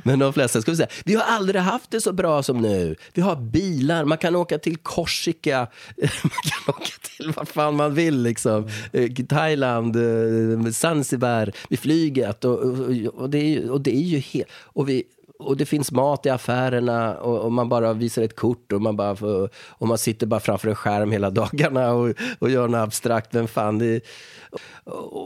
Men 0.03 0.19
de 0.19 0.33
flesta 0.33 0.61
skulle 0.61 0.77
säga, 0.77 0.89
vi 1.05 1.15
har 1.15 1.23
aldrig 1.23 1.61
haft 1.61 1.91
det 1.91 2.01
så 2.01 2.13
bra 2.13 2.43
som 2.43 2.61
nu. 2.61 2.95
Vi 3.13 3.21
har 3.21 3.35
bilar, 3.35 4.05
man 4.05 4.17
kan 4.17 4.35
åka 4.35 4.57
till 4.57 4.77
Korsika, 4.77 5.67
man 6.23 6.41
kan 6.43 6.75
åka 6.75 6.91
till 7.17 7.31
vad 7.35 7.47
fan 7.47 7.75
man 7.75 7.93
vill 7.93 8.21
liksom. 8.23 8.69
Eh, 8.93 9.11
Thailand, 9.11 9.95
eh, 9.95 10.71
Zanzibar, 10.71 11.51
med 11.69 11.79
flyget 11.79 12.45
och, 12.45 12.59
och, 12.59 12.89
och, 13.13 13.29
det 13.29 13.37
är, 13.37 13.69
och 13.69 13.81
det 13.81 13.95
är 13.95 14.01
ju 14.01 14.19
helt... 14.19 14.49
Och 14.51 14.89
vi, 14.89 15.03
och 15.41 15.57
det 15.57 15.65
finns 15.65 15.91
mat 15.91 16.25
i 16.25 16.29
affärerna 16.29 17.17
och, 17.17 17.39
och, 17.39 17.51
man 17.51 17.69
bara 17.69 17.93
visar 17.93 18.21
ett 18.21 18.35
kort 18.35 18.71
och 18.71 18.81
man, 18.81 18.95
bara 18.95 19.15
får, 19.15 19.49
och 19.55 19.87
man 19.87 19.97
sitter 19.97 20.27
bara 20.27 20.39
framför 20.39 20.69
en 20.69 20.75
skärm 20.75 21.11
hela 21.11 21.29
dagarna 21.41 21.93
och, 21.93 22.13
och 22.39 22.49
gör 22.49 22.67
något 22.67 22.83
abstrakt. 22.83 23.35
Vem 23.35 23.47
fan, 23.47 23.79
det 23.79 23.85
är, 23.85 24.01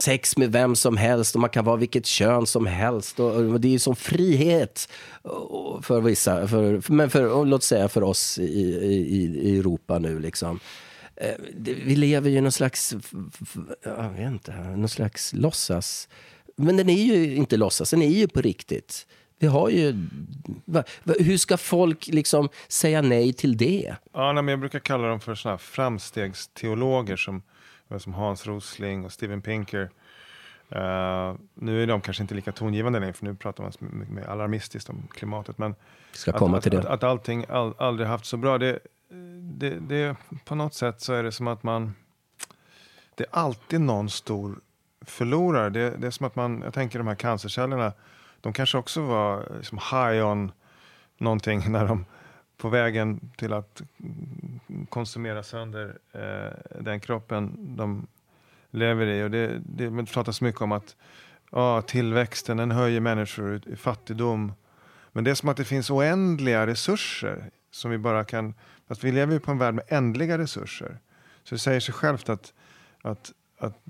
sex 0.02 0.36
med 0.36 0.52
vem 0.52 0.76
som 0.76 0.96
helst 0.96 1.34
och 1.34 1.40
man 1.40 1.50
kan 1.50 1.64
vara 1.64 1.76
vilket 1.76 2.06
kön 2.06 2.46
som 2.46 2.66
helst. 2.66 3.20
Och, 3.20 3.34
och 3.34 3.60
det 3.60 3.68
är 3.68 3.72
ju 3.72 3.78
som 3.78 3.96
frihet 3.96 4.88
för 5.82 6.00
vissa, 6.00 6.48
för, 6.48 6.92
men 6.92 7.10
för, 7.10 7.44
låt 7.44 7.62
säga 7.62 7.88
för 7.88 8.02
oss 8.02 8.38
i, 8.38 8.42
i, 8.42 9.38
i 9.42 9.58
Europa 9.58 9.98
nu 9.98 10.18
liksom. 10.18 10.60
Eh, 11.16 11.34
vi 11.84 11.96
lever 11.96 12.30
ju 12.30 12.38
i 12.38 12.40
någon 12.40 12.52
slags, 12.52 12.94
jag 13.84 14.10
vet 14.10 14.30
inte, 14.30 14.52
någon 14.52 14.88
slags 14.88 15.32
låtsas... 15.32 16.08
Men 16.58 16.76
den 16.76 16.88
är 16.88 17.02
ju 17.02 17.36
inte 17.36 17.56
låtsas, 17.56 17.90
den 17.90 18.02
är 18.02 18.08
ju 18.08 18.28
på 18.28 18.40
riktigt. 18.40 19.06
Vi 19.38 19.46
har 19.46 19.70
ju... 19.70 20.08
Va, 20.64 20.82
va, 21.04 21.14
hur 21.18 21.36
ska 21.36 21.56
folk 21.56 22.06
liksom 22.06 22.48
säga 22.68 23.02
nej 23.02 23.32
till 23.32 23.56
det? 23.56 23.96
Ja, 24.12 24.32
nej, 24.32 24.42
men 24.42 24.48
jag 24.52 24.60
brukar 24.60 24.78
kalla 24.78 25.08
dem 25.08 25.20
för 25.20 25.34
såna 25.34 25.58
framstegsteologer 25.58 27.16
som, 27.16 27.42
som 27.98 28.14
Hans 28.14 28.46
Rosling 28.46 29.04
och 29.04 29.12
Steven 29.12 29.42
Pinker. 29.42 29.90
Uh, 30.72 31.34
nu 31.54 31.82
är 31.82 31.86
de 31.86 32.00
kanske 32.00 32.22
inte 32.22 32.34
lika 32.34 32.52
tongivande 32.52 33.00
längre, 33.00 33.12
för 33.12 33.24
nu 33.24 33.34
pratar 33.34 33.62
man 33.62 33.72
mer 34.10 34.24
alarmistiskt 34.24 34.90
om 34.90 35.08
klimatet. 35.14 35.58
Men 35.58 35.74
ska 36.12 36.32
komma 36.32 36.56
att, 36.56 36.62
till 36.62 36.76
att, 36.76 36.82
det. 36.82 36.88
Att, 36.88 36.94
att 36.94 37.10
allting 37.10 37.44
all, 37.48 37.74
aldrig 37.78 38.08
haft 38.08 38.24
så 38.24 38.36
bra, 38.36 38.58
det, 38.58 38.78
det, 39.58 39.70
det, 39.70 40.16
på 40.44 40.54
något 40.54 40.74
sätt 40.74 41.00
så 41.00 41.12
är 41.12 41.22
det 41.22 41.32
som 41.32 41.46
att 41.46 41.62
man... 41.62 41.94
Det 43.14 43.24
är 43.24 43.28
alltid 43.30 43.80
någon 43.80 44.10
stor 44.10 44.60
förlorare. 45.00 45.70
Det, 45.70 45.90
det 45.90 46.06
är 46.06 46.10
som 46.10 46.26
att 46.26 46.36
man, 46.36 46.62
jag 46.64 46.74
tänker 46.74 46.98
de 46.98 47.08
här 47.08 47.14
cancercellerna, 47.14 47.92
de 48.40 48.52
kanske 48.52 48.78
också 48.78 49.00
var 49.00 49.52
liksom 49.56 49.78
high 49.78 50.26
on 50.26 50.52
någonting 51.18 51.62
när 51.72 51.88
de 51.88 52.04
på 52.56 52.68
vägen 52.68 53.30
till 53.36 53.52
att 53.52 53.82
konsumera 54.88 55.42
sönder 55.42 55.98
eh, 56.12 56.80
den 56.80 57.00
kroppen 57.00 57.76
de 57.76 58.06
lever 58.70 59.06
i. 59.06 59.22
Och 59.22 59.30
det, 59.30 59.62
det 59.64 60.06
pratas 60.06 60.40
mycket 60.40 60.60
om 60.60 60.72
att 60.72 60.96
ja, 61.50 61.82
tillväxten 61.82 62.56
den 62.56 62.70
höjer 62.70 63.00
människor 63.00 63.60
i 63.66 63.76
fattigdom. 63.76 64.52
Men 65.12 65.24
det 65.24 65.30
är 65.30 65.34
som 65.34 65.48
att 65.48 65.56
det 65.56 65.64
finns 65.64 65.90
oändliga 65.90 66.66
resurser 66.66 67.50
som 67.70 67.90
vi 67.90 67.98
bara 67.98 68.24
kan... 68.24 68.54
Att 68.88 69.04
vi 69.04 69.12
lever 69.12 69.32
ju 69.32 69.40
på 69.40 69.50
en 69.50 69.58
värld 69.58 69.74
med 69.74 69.84
ändliga 69.88 70.38
resurser. 70.38 70.98
Så 71.44 71.54
det 71.54 71.58
säger 71.58 71.80
sig 71.80 71.94
självt 71.94 72.28
att, 72.28 72.52
att, 73.02 73.32
att 73.58 73.80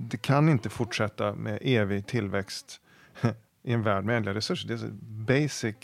det 0.00 0.16
kan 0.16 0.48
inte 0.48 0.68
fortsätta 0.68 1.34
med 1.34 1.58
evig 1.62 2.06
tillväxt 2.06 2.80
i 3.62 3.72
en 3.72 3.82
värld 3.82 4.04
med 4.04 4.16
ändliga 4.16 4.34
resurser. 4.34 4.68
Det 4.68 4.74
är 4.74 4.90
basic 5.02 5.76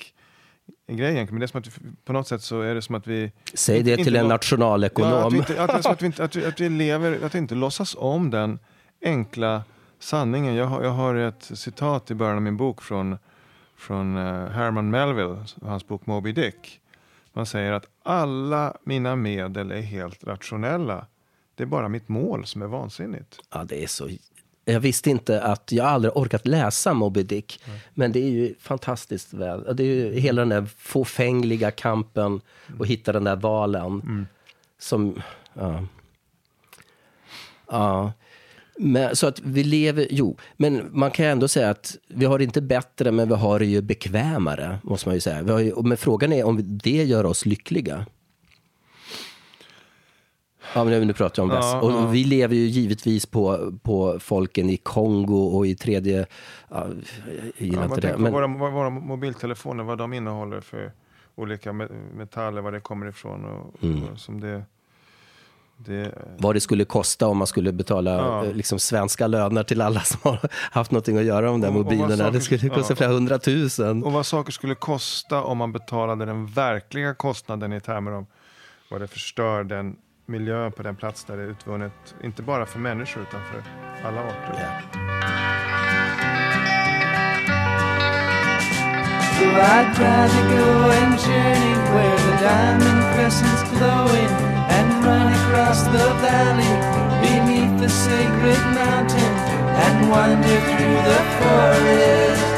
grej 0.86 1.12
egentligen. 1.12 1.34
Men 1.34 1.40
det 1.40 1.44
är 1.44 1.46
som 1.46 1.60
att 1.60 1.66
vi, 1.66 1.72
på 2.04 2.12
något 2.12 2.28
sätt 2.28 2.42
så 2.42 2.60
är 2.60 2.74
det 2.74 2.82
som 2.82 2.94
att 2.94 3.06
vi... 3.06 3.32
Säg 3.54 3.82
det 3.82 3.96
till 3.96 4.16
en 4.16 4.22
lo- 4.22 4.28
nationalekonom. 4.28 5.12
Ja, 5.12 5.26
att, 5.26 5.32
vi 5.32 5.38
inte, 5.38 5.62
att, 5.62 5.70
det 5.70 5.76
är 5.76 5.82
som 5.82 5.92
att, 5.92 6.02
vi 6.02 6.06
inte, 6.06 6.24
att, 6.24 6.36
vi, 6.36 6.44
att 6.46 6.60
vi 6.60 6.68
lever, 6.68 7.24
att 7.24 7.34
vi 7.34 7.38
inte 7.38 7.54
låtsas 7.54 7.96
om 7.98 8.30
den 8.30 8.58
enkla 9.02 9.62
sanningen. 9.98 10.54
Jag 10.54 10.66
har, 10.66 10.82
jag 10.82 10.90
har 10.90 11.14
ett 11.14 11.50
citat 11.54 12.10
i 12.10 12.14
början 12.14 12.36
av 12.36 12.42
min 12.42 12.56
bok 12.56 12.82
från, 12.82 13.18
från 13.76 14.16
eh, 14.16 14.48
Herman 14.48 14.90
Melville, 14.90 15.44
hans 15.62 15.86
bok 15.86 16.06
Moby 16.06 16.32
Dick. 16.32 16.80
Man 17.32 17.46
säger 17.46 17.72
att 17.72 17.86
alla 18.02 18.76
mina 18.84 19.16
medel 19.16 19.70
är 19.70 19.80
helt 19.80 20.24
rationella. 20.24 21.06
Det 21.54 21.62
är 21.62 21.66
bara 21.66 21.88
mitt 21.88 22.08
mål 22.08 22.46
som 22.46 22.62
är 22.62 22.66
vansinnigt. 22.66 23.38
Ja, 23.50 23.64
det 23.64 23.82
är 23.82 23.86
så... 23.86 24.08
Jag 24.72 24.80
visste 24.80 25.10
inte 25.10 25.42
att... 25.42 25.72
Jag 25.72 25.86
aldrig 25.86 26.16
orkat 26.16 26.46
läsa 26.46 26.94
Moby 26.94 27.22
Dick. 27.22 27.60
Men 27.94 28.12
det 28.12 28.20
är 28.20 28.30
ju 28.30 28.54
fantastiskt 28.60 29.32
väl. 29.32 29.76
Det 29.76 29.82
är 29.82 29.86
ju 29.86 30.20
hela 30.20 30.42
den 30.42 30.48
där 30.48 30.66
fåfängliga 30.78 31.70
kampen 31.70 32.40
och 32.78 32.86
hitta 32.86 33.12
den 33.12 33.24
där 33.24 33.36
valen. 33.36 34.26
Som... 34.78 35.22
Ja. 35.54 35.84
ja. 37.70 38.12
Men, 38.78 39.16
så 39.16 39.26
att 39.26 39.40
vi 39.40 39.64
lever... 39.64 40.06
Jo, 40.10 40.36
men 40.56 40.88
man 40.90 41.10
kan 41.10 41.26
ju 41.26 41.32
ändå 41.32 41.48
säga 41.48 41.70
att 41.70 41.96
vi 42.08 42.24
har 42.24 42.38
det 42.38 42.44
inte 42.44 42.60
bättre, 42.60 43.12
men 43.12 43.28
vi 43.28 43.34
har 43.34 43.58
det 43.58 43.66
ju 43.66 43.80
bekvämare. 43.80 44.78
Måste 44.82 45.08
man 45.08 45.14
ju 45.14 45.20
säga. 45.20 45.60
Ju, 45.60 45.82
men 45.82 45.96
frågan 45.96 46.32
är 46.32 46.44
om 46.44 46.78
det 46.78 47.04
gör 47.04 47.26
oss 47.26 47.46
lyckliga. 47.46 48.06
Ja, 50.74 50.84
men 50.84 51.06
nu 51.06 51.12
pratar 51.12 51.42
jag 51.42 51.50
om 51.50 51.56
väst. 51.56 51.68
Ja, 51.72 51.80
och 51.80 51.90
ja. 51.92 52.06
vi 52.06 52.24
lever 52.24 52.54
ju 52.54 52.66
givetvis 52.66 53.26
på, 53.26 53.72
på 53.82 54.18
folken 54.20 54.70
i 54.70 54.76
Kongo 54.76 55.36
och 55.56 55.66
i 55.66 55.74
tredje... 55.74 56.26
Ja, 56.70 56.86
jag 57.58 57.66
gillar 57.68 57.84
inte 57.84 58.00
det. 58.00 58.16
Men, 58.18 58.32
våra, 58.32 58.46
våra 58.70 58.90
mobiltelefoner, 58.90 59.84
vad 59.84 59.98
de 59.98 60.12
innehåller 60.12 60.60
för 60.60 60.92
olika 61.36 61.72
me- 61.72 62.14
metaller, 62.16 62.60
var 62.60 62.72
det 62.72 62.80
kommer 62.80 63.06
ifrån. 63.08 63.44
Och, 63.44 63.82
Mm. 63.82 64.04
och 64.04 64.18
som 64.18 64.40
det, 64.40 64.62
det, 65.76 66.14
vad 66.38 66.54
det 66.56 66.60
skulle 66.60 66.84
kosta 66.84 67.26
om 67.26 67.36
man 67.38 67.46
skulle 67.46 67.72
betala 67.72 68.10
Ja. 68.10 68.44
eh, 68.44 68.52
liksom, 68.54 68.78
svenska 68.78 69.26
löner 69.26 69.62
till 69.62 69.80
alla 69.80 70.00
som 70.00 70.20
har 70.22 70.38
haft 70.52 70.90
någonting 70.90 71.16
att 71.18 71.24
göra 71.24 71.46
de 71.46 71.60
där 71.60 71.70
mobilerna. 71.70 72.16
saker- 72.16 72.30
det 72.32 72.40
skulle 72.40 72.68
kosta 72.68 72.92
ja. 72.92 72.96
flera 72.96 73.10
hundratusen. 73.12 74.04
och 74.04 74.12
vad 74.12 74.26
saker 74.26 74.52
skulle 74.52 74.74
kosta 74.74 75.42
om 75.42 75.58
man 75.58 75.72
betalade 75.72 76.24
den 76.24 76.46
verkliga 76.46 77.14
kostnaden 77.14 77.72
i 77.72 77.80
termer 77.80 78.10
av 78.12 78.26
vad 78.90 79.00
det 79.00 79.06
förstör 79.08 79.64
den 79.64 79.96
miljön 80.28 80.72
på 80.72 80.82
den 80.82 80.96
plats 80.96 81.24
där 81.24 81.36
det 81.36 81.42
är 81.42 81.46
utvunnet. 81.46 82.14
Inte 82.22 82.42
bara 82.42 82.66
för 82.66 82.78
människor 82.78 83.22
utan 83.22 83.40
för 83.44 83.62
alla 84.08 84.20
arter. 84.20 84.54
Ja. 84.60 84.98
So 89.38 89.44
I'd 89.44 89.98
rather 89.98 90.42
go 90.56 90.66
and 91.00 91.18
journey 91.20 91.74
where 91.94 92.18
the 92.26 92.36
diamond 92.48 93.00
crescent's 93.14 93.62
glowing 93.72 94.32
and 94.76 95.04
run 95.04 95.28
across 95.38 95.82
the 95.84 96.08
valley 96.26 96.74
beneath 97.22 97.80
the 97.80 97.88
sacred 97.88 98.62
mountain 98.74 99.32
and 99.84 100.10
wander 100.10 100.60
through 100.70 100.98
the 101.10 101.20
forest 101.38 102.48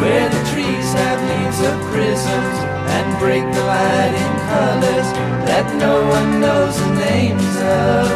where 0.00 0.28
the 0.28 0.42
trees 0.52 0.92
have 0.92 1.20
leaves 1.30 1.60
of 1.60 1.92
prisms 1.92 2.67
and 2.96 3.18
break 3.18 3.44
the 3.56 3.64
light 3.64 4.14
in 4.24 4.32
colors 4.52 5.08
that 5.48 5.66
no 5.84 5.94
one 6.16 6.40
knows 6.40 6.76
the 6.84 6.92
names 7.08 7.54
of. 7.84 8.06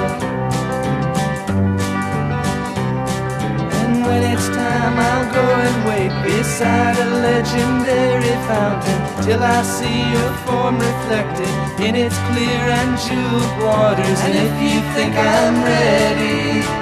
And 3.81 3.93
when 4.07 4.23
it's 4.33 4.49
time, 4.49 4.97
I'll 5.11 5.29
go 5.41 5.47
and 5.67 5.77
wait 5.91 6.13
beside 6.25 6.97
a 6.99 7.09
legendary 7.29 8.37
fountain 8.49 9.01
till 9.25 9.43
I 9.43 9.63
see 9.63 10.01
your 10.15 10.33
form 10.45 10.77
reflected 10.79 11.53
in 11.87 11.95
its 11.95 12.17
clear 12.29 12.63
and 12.81 12.93
jeweled 13.05 13.53
waters. 13.65 14.19
And 14.27 14.35
if 14.47 14.55
you 14.67 14.79
think 14.95 15.15
I'm 15.15 15.57
ready, 15.65 16.82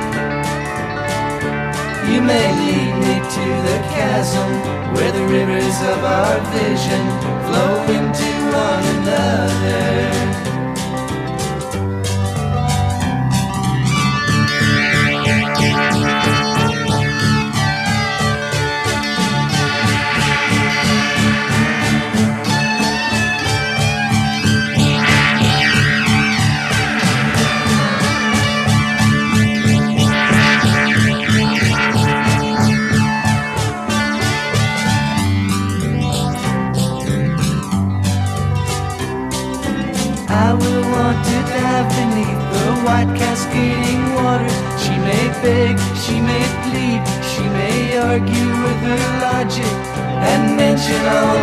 you 2.12 2.20
may 2.20 2.46
lead 2.60 2.92
me 3.06 3.14
to 3.36 3.46
the 3.68 3.78
chasm 3.94 4.50
where 4.94 5.12
the 5.12 5.24
rivers 5.26 5.78
of 5.92 6.02
our 6.02 6.40
vision 6.50 7.04
flow 7.46 7.74
into 7.96 8.30
one 8.50 8.84
another. 8.96 10.49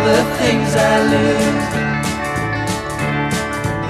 The 0.08 0.24
things 0.40 0.70
I 0.90 0.94
lose 1.14 1.68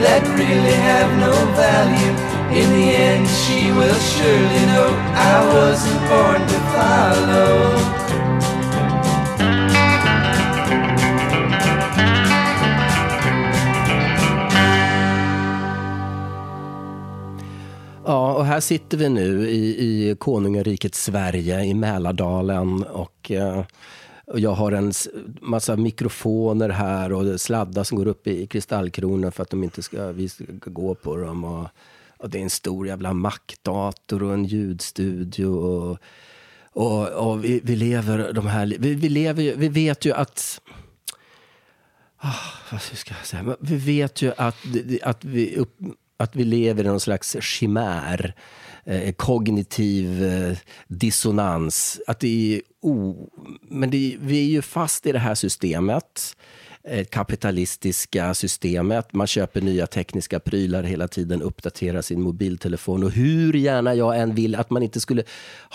that 0.03 0.23
really 0.39 0.77
have 0.91 1.11
no 1.27 1.35
value. 1.55 2.15
In 2.61 2.69
the 2.79 2.89
end, 3.09 3.25
she 3.41 3.61
will 3.79 4.01
surely 4.13 4.65
know 4.73 4.89
I 5.31 5.35
wasn't 5.55 6.01
born 6.11 6.41
to 6.53 6.59
follow. 6.75 8.09
Ja, 18.07 18.35
och 18.35 18.45
här 18.45 18.61
sitter 18.61 18.97
vi 18.97 19.09
nu 19.09 19.49
i, 19.49 20.11
i 20.11 20.17
konungariket 20.19 20.95
Sverige, 20.95 21.65
i 21.65 21.75
Mälardalen. 21.75 22.83
Och, 22.83 23.31
eh, 23.31 23.65
och 24.31 24.41
jag 24.41 24.53
har 24.53 24.73
en 24.73 24.93
massa 25.41 25.77
mikrofoner 25.77 26.69
här 26.69 27.13
och 27.13 27.41
sladdar 27.41 27.85
som 27.85 27.99
går 27.99 28.07
upp 28.07 28.27
i 28.27 28.47
kristallkronan 28.47 29.33
för 29.33 29.43
att 29.43 29.51
de 29.51 29.65
inte 29.65 29.83
ska, 29.83 30.13
vi 30.13 30.29
ska 30.29 30.45
gå 30.49 30.95
på 30.95 31.17
dem. 31.17 31.45
Och, 31.45 31.69
och 32.19 32.31
det 32.31 32.39
är 32.39 32.43
en 32.43 32.51
stor 32.51 32.87
jävla 32.87 33.13
Mac-dator 33.13 34.23
och 34.23 34.35
en 34.35 34.45
ljudstudio. 34.45 35.47
Och, 35.47 35.99
och, 36.73 37.09
och 37.09 37.45
vi, 37.45 37.61
vi 37.65 37.77
lever 37.77 38.33
de 38.33 38.47
här... 38.47 38.77
Vi, 38.79 38.95
vi, 38.95 39.09
lever 39.09 39.43
ju, 39.43 39.57
vi 39.57 39.69
vet 39.69 40.05
ju 40.05 40.13
att... 40.13 40.61
Oh, 42.23 42.73
vad 42.73 42.81
ska 42.81 43.15
jag 43.15 43.27
säga? 43.27 43.57
Vi 43.61 43.77
vet 43.77 44.23
ju 44.23 44.33
att, 44.37 44.57
att, 45.03 45.25
vi, 45.25 45.57
upp, 45.57 45.77
att 46.17 46.37
vi 46.37 46.45
lever 46.45 46.85
i 46.85 46.87
någon 46.87 47.01
slags 47.01 47.37
chimär. 47.41 48.35
Eh, 48.89 49.03
eh, 49.03 49.13
kognitiv 49.13 50.25
eh, 50.25 50.57
dissonans. 50.89 52.01
Att 52.07 52.21
det 52.21 52.55
är 52.55 52.63
o, 52.83 53.29
men 53.63 53.91
det, 53.91 54.17
vi 54.21 54.39
är 54.39 54.49
ju 54.49 54.63
fast 54.63 55.07
i 55.07 55.13
det 55.13 55.19
här 55.19 55.35
systemet. 55.35 56.37
Eh, 56.85 57.05
kapitalistiska 57.05 58.35
systemet. 58.35 59.13
Man 59.13 59.27
köper 59.27 59.61
nya 59.61 59.87
tekniska 59.87 60.41
prylar 60.41 60.83
hela 60.83 61.09
tiden, 61.09 61.43
uppdaterar 61.43 62.03
sin 62.03 62.23
mobiltelefon. 62.23 63.03
Och 63.03 63.11
hur 63.11 63.53
gärna 63.53 63.95
jag 63.95 64.19
än 64.19 64.35
vill 64.35 64.55
att 64.55 64.71
man 64.71 64.83
inte 64.83 65.01
skulle 65.01 65.23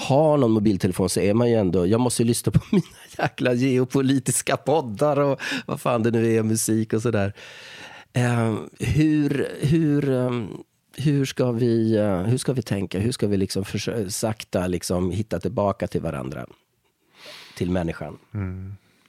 ha 0.07 0.37
någon 0.37 0.51
mobiltelefon 0.51 1.09
så 1.09 1.19
är 1.19 1.33
man 1.33 1.49
ju 1.49 1.55
ändå... 1.55 1.87
Jag 1.87 1.99
måste 1.99 2.23
ju 2.23 2.27
lyssna 2.27 2.51
på 2.51 2.59
mina 2.71 2.85
jäkla 3.17 3.53
geopolitiska 3.53 4.57
poddar 4.57 5.19
och 5.19 5.41
vad 5.65 5.81
fan 5.81 6.03
det 6.03 6.11
nu 6.11 6.35
är, 6.35 6.43
musik 6.43 6.93
och 6.93 7.01
sådär. 7.01 7.33
Eh, 8.13 8.55
hur, 8.79 9.47
hur, 9.61 10.09
um, 10.09 10.63
hur, 10.97 11.25
ska 11.25 11.51
vi, 11.51 11.97
eh, 11.97 12.21
hur 12.21 12.37
ska 12.37 12.53
vi 12.53 12.61
tänka? 12.61 12.99
Hur 12.99 13.11
ska 13.11 13.27
vi 13.27 13.37
liksom 13.37 13.65
försöka, 13.65 14.09
sakta 14.09 14.67
liksom 14.67 15.11
hitta 15.11 15.39
tillbaka 15.39 15.87
till 15.87 16.01
varandra? 16.01 16.45
Till 17.57 17.71
människan? 17.71 18.17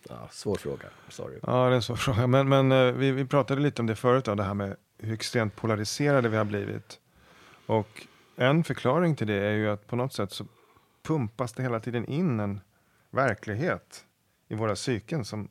Ja, 0.08 0.28
svår 0.30 0.56
fråga. 0.56 0.86
Sorry. 1.08 1.38
Ja, 1.42 1.66
det 1.66 1.70
är 1.70 1.76
en 1.76 1.82
svår 1.82 1.96
fråga. 1.96 2.26
Men, 2.26 2.48
men 2.48 2.72
eh, 2.72 2.92
vi, 2.92 3.10
vi 3.10 3.24
pratade 3.24 3.60
lite 3.60 3.82
om 3.82 3.86
det 3.86 3.96
förut, 3.96 4.24
då, 4.24 4.34
det 4.34 4.42
här 4.42 4.54
med 4.54 4.76
hur 4.98 5.14
extremt 5.14 5.56
polariserade 5.56 6.28
vi 6.28 6.36
har 6.36 6.44
blivit. 6.44 7.00
Och 7.66 8.06
en 8.36 8.64
förklaring 8.64 9.16
till 9.16 9.26
det 9.26 9.34
är 9.34 9.52
ju 9.52 9.70
att 9.70 9.86
på 9.86 9.96
något 9.96 10.12
sätt 10.12 10.32
så 10.32 10.46
pumpas 11.02 11.52
det 11.52 11.62
hela 11.62 11.80
tiden 11.80 12.06
in 12.06 12.40
en 12.40 12.60
verklighet 13.10 14.04
i 14.48 14.54
våra 14.54 14.74
psyken 14.74 15.24
som 15.24 15.48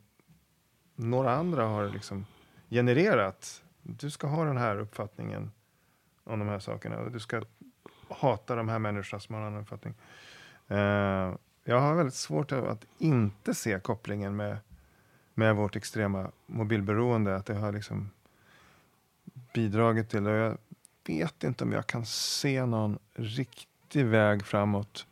några 0.96 1.34
andra 1.34 1.64
har 1.64 1.88
liksom 1.88 2.26
genererat. 2.70 3.62
Du 3.82 4.10
ska 4.10 4.26
ha 4.26 4.44
den 4.44 4.56
här 4.56 4.78
uppfattningen 4.78 5.50
om 6.24 6.38
de 6.38 6.48
här 6.48 6.58
sakerna. 6.58 6.98
och 6.98 7.12
Du 7.12 7.20
ska 7.20 7.42
hata 8.08 8.54
de 8.54 8.68
här 8.68 8.78
människorna 8.78 9.20
som 9.20 9.34
har 9.34 9.42
en 9.42 9.48
annan 9.48 9.62
uppfattning. 9.62 9.94
Eh, 10.68 11.34
jag 11.64 11.80
har 11.80 11.94
väldigt 11.94 12.14
svårt 12.14 12.52
att 12.52 12.84
inte 12.98 13.54
se 13.54 13.80
kopplingen 13.80 14.36
med 14.36 14.58
med 15.34 15.56
vårt 15.56 15.76
extrema 15.76 16.30
mobilberoende. 16.46 17.36
Att 17.36 17.46
det 17.46 17.54
har 17.54 17.72
liksom 17.72 18.10
bidragit 19.54 20.10
till, 20.10 20.26
och 20.26 20.34
jag 20.34 20.58
vet 21.06 21.44
inte 21.44 21.64
om 21.64 21.72
jag 21.72 21.86
kan 21.86 22.06
se 22.06 22.66
någon 22.66 22.98
riktig 23.14 24.06
väg 24.06 24.46
framåt 24.46 25.06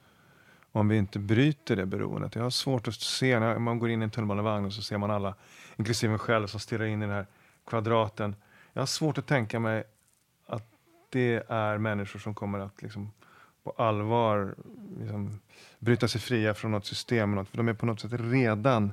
om 0.72 0.88
vi 0.88 0.96
inte 0.96 1.18
bryter 1.18 1.76
det 1.76 1.86
beroendet. 1.86 2.34
Jag 2.34 2.42
har 2.42 2.50
svårt 2.50 2.88
att 2.88 2.94
se, 2.94 3.38
när 3.38 3.58
man 3.58 3.78
går 3.78 3.90
in 3.90 4.02
i 4.02 4.04
en 4.04 4.10
tunnelbanevagn 4.10 4.66
och 4.66 4.72
så 4.72 4.82
ser 4.82 4.98
man 4.98 5.10
alla, 5.10 5.34
inklusive 5.76 6.10
mig 6.10 6.18
själv, 6.18 6.46
som 6.46 6.60
stirrar 6.60 6.84
in 6.84 7.02
i 7.02 7.06
den 7.06 7.14
här 7.14 7.26
kvadraten. 7.66 8.36
Jag 8.72 8.82
har 8.82 8.86
svårt 8.86 9.18
att 9.18 9.26
tänka 9.26 9.60
mig 9.60 9.84
det 11.12 11.42
är 11.48 11.78
människor 11.78 12.18
som 12.20 12.34
kommer 12.34 12.58
att 12.58 12.82
liksom 12.82 13.12
på 13.64 13.70
allvar 13.82 14.54
liksom, 15.00 15.40
bryta 15.78 16.08
sig 16.08 16.20
fria 16.20 16.54
från 16.54 16.70
något 16.70 16.86
system. 16.86 17.46
För 17.46 17.56
de 17.56 17.68
är 17.68 17.74
på 17.74 17.86
något 17.86 18.00
sätt 18.00 18.10
redan 18.18 18.92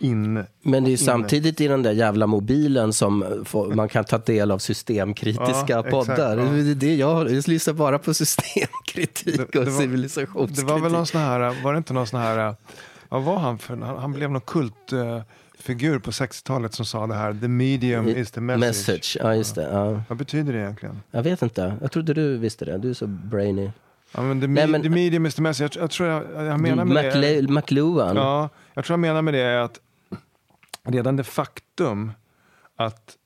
in, 0.00 0.32
Men 0.34 0.44
det 0.62 0.76
är 0.76 0.78
inne. 0.78 0.96
samtidigt 0.96 1.60
i 1.60 1.68
den 1.68 1.82
där 1.82 1.92
jävla 1.92 2.26
mobilen 2.26 2.92
som 2.92 3.42
får, 3.44 3.74
man 3.74 3.88
kan 3.88 4.04
ta 4.04 4.18
del 4.18 4.50
av 4.50 4.58
systemkritiska 4.58 5.44
Ja, 5.68 5.78
exakt, 5.80 5.90
poddar. 5.90 6.36
ja. 6.38 6.44
Det 6.44 6.74
det 6.74 6.94
jag, 6.94 7.30
jag 7.30 7.48
lyssnar 7.48 7.74
bara 7.74 7.98
på 7.98 8.14
systemkritik 8.14 9.36
Det- 9.36 9.52
det 9.52 9.58
och 9.58 9.64
var- 9.66 9.80
civilisationskritik. 9.80 10.66
Det 10.66 10.72
var 10.72 10.80
väl 10.80 10.92
någon 10.92 11.06
sån 11.06 11.20
här, 11.20 11.62
var 11.62 11.72
det 11.72 11.78
inte 11.78 11.92
någon 11.92 12.06
sån 12.06 12.20
här, 12.20 12.54
vad 13.08 13.22
var 13.22 13.38
han 13.38 13.58
för, 13.58 13.76
han, 13.76 13.98
han 13.98 14.12
blev 14.12 14.30
någon 14.30 14.40
kultfigur 15.56 15.98
på 15.98 16.10
60-talet 16.10 16.74
som 16.74 16.86
sa 16.86 17.06
det 17.06 17.14
här, 17.14 17.34
the 17.40 17.48
medium 17.48 18.08
is 18.08 18.30
the 18.30 18.40
message. 18.40 18.60
Message, 18.60 19.16
ja 19.20 19.34
just 19.34 19.54
det. 19.54 19.62
Ja. 19.72 20.02
Vad 20.08 20.18
betyder 20.18 20.52
det 20.52 20.58
egentligen? 20.58 21.02
Jag 21.10 21.22
vet 21.22 21.42
inte. 21.42 21.76
Jag 21.80 21.92
trodde 21.92 22.14
du 22.14 22.38
visste 22.38 22.64
det. 22.64 22.78
Du 22.78 22.90
är 22.90 22.94
så 22.94 23.06
brainy. 23.06 23.70
Ja, 24.14 24.22
men 24.22 24.40
the, 24.40 24.46
Nej, 24.46 24.64
me- 24.66 24.70
men- 24.70 24.82
the 24.82 24.88
medium 24.88 25.26
is 25.26 25.34
the 25.34 25.42
message. 25.42 25.76
Jag, 25.76 25.82
jag 25.82 25.90
tror 25.90 26.08
jag, 26.08 26.44
jag 26.46 26.60
menar 26.60 26.84
med 26.84 27.04
det. 27.04 27.10
McLe- 27.10 27.48
McLuhan. 27.50 28.16
Ja, 28.16 28.48
jag 28.74 28.84
tror 28.84 28.92
jag 28.94 29.00
menar 29.00 29.22
med 29.22 29.34
det 29.34 29.40
är 29.40 29.58
att 29.58 29.80
redan 30.84 31.16
det 31.16 31.24
faktum 31.24 32.12
att 32.76 33.16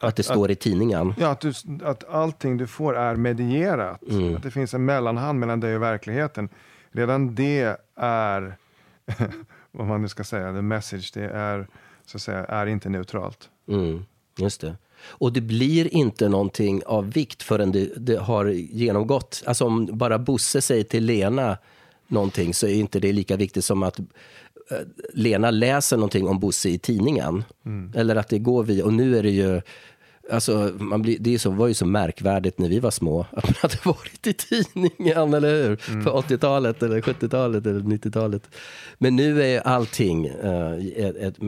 att 0.00 0.16
det 0.16 0.22
står 0.22 0.50
i 0.50 0.54
tidningen. 0.54 1.14
Ja, 1.18 1.28
att, 1.28 1.40
du, 1.40 1.52
att 1.84 2.08
allting 2.08 2.56
du 2.56 2.66
får 2.66 2.96
är 2.96 3.16
medierat. 3.16 4.02
Mm. 4.10 4.36
Att 4.36 4.42
det 4.42 4.50
finns 4.50 4.74
en 4.74 4.84
mellanhand 4.84 5.38
mellan 5.40 5.60
dig 5.60 5.76
och 5.76 5.82
verkligheten. 5.82 6.48
Redan 6.92 7.34
det 7.34 7.76
är, 7.96 8.56
vad 9.74 9.86
man 9.86 10.02
nu 10.02 10.08
ska 10.08 10.24
säga, 10.24 10.52
the 10.52 10.62
message. 10.62 11.10
Det 11.14 11.24
är, 11.24 11.66
så 12.06 12.16
att 12.16 12.22
säga, 12.22 12.44
är 12.44 12.66
inte 12.66 12.88
neutralt. 12.88 13.48
Mm, 13.68 14.04
just 14.38 14.60
det. 14.60 14.76
Och 15.06 15.32
det 15.32 15.40
blir 15.40 15.94
inte 15.94 16.28
någonting 16.28 16.82
av 16.86 17.12
vikt 17.12 17.42
förrän 17.42 17.72
det, 17.72 17.90
det 17.96 18.16
har 18.16 18.46
genomgått. 18.50 19.42
Alltså 19.46 19.64
om 19.64 19.88
bara 19.92 20.18
Bosse 20.18 20.60
säger 20.60 20.84
till 20.84 21.04
Lena 21.04 21.58
någonting 22.06 22.54
så 22.54 22.66
är 22.66 22.74
inte 22.74 23.00
det 23.00 23.12
lika 23.12 23.36
viktigt 23.36 23.64
som 23.64 23.82
att 23.82 23.98
eh, 23.98 24.04
Lena 25.12 25.50
läser 25.50 25.96
någonting 25.96 26.28
om 26.28 26.40
Bosse 26.40 26.68
i 26.68 26.78
tidningen. 26.78 27.44
Eller 27.94 28.16
att 28.16 28.28
det 28.28 28.38
går 28.38 28.64
via, 28.64 28.84
och 28.84 28.92
nu 28.92 29.18
är 29.18 29.22
det 29.22 29.30
ju 29.30 29.60
Alltså, 30.30 30.72
man 30.78 31.02
blir, 31.02 31.18
det 31.20 31.38
så, 31.38 31.50
var 31.50 31.68
ju 31.68 31.74
så 31.74 31.86
märkvärdigt 31.86 32.58
när 32.58 32.68
vi 32.68 32.78
var 32.80 32.90
små 32.90 33.26
att 33.32 33.44
man 33.44 33.54
hade 33.60 33.78
varit 33.84 34.26
i 34.26 34.32
tidningen, 34.32 35.34
eller 35.34 35.62
hur? 35.62 35.76
På 36.04 36.20
80-talet, 36.20 36.82
eller 36.82 37.00
70-talet, 37.00 37.66
eller 37.66 37.80
90-talet. 37.80 38.50
Men 38.98 39.16
nu 39.16 39.42
är 39.42 39.60
allting 39.60 40.26
eh, 40.26 40.72
ett, 40.96 41.16
ett, 41.16 41.38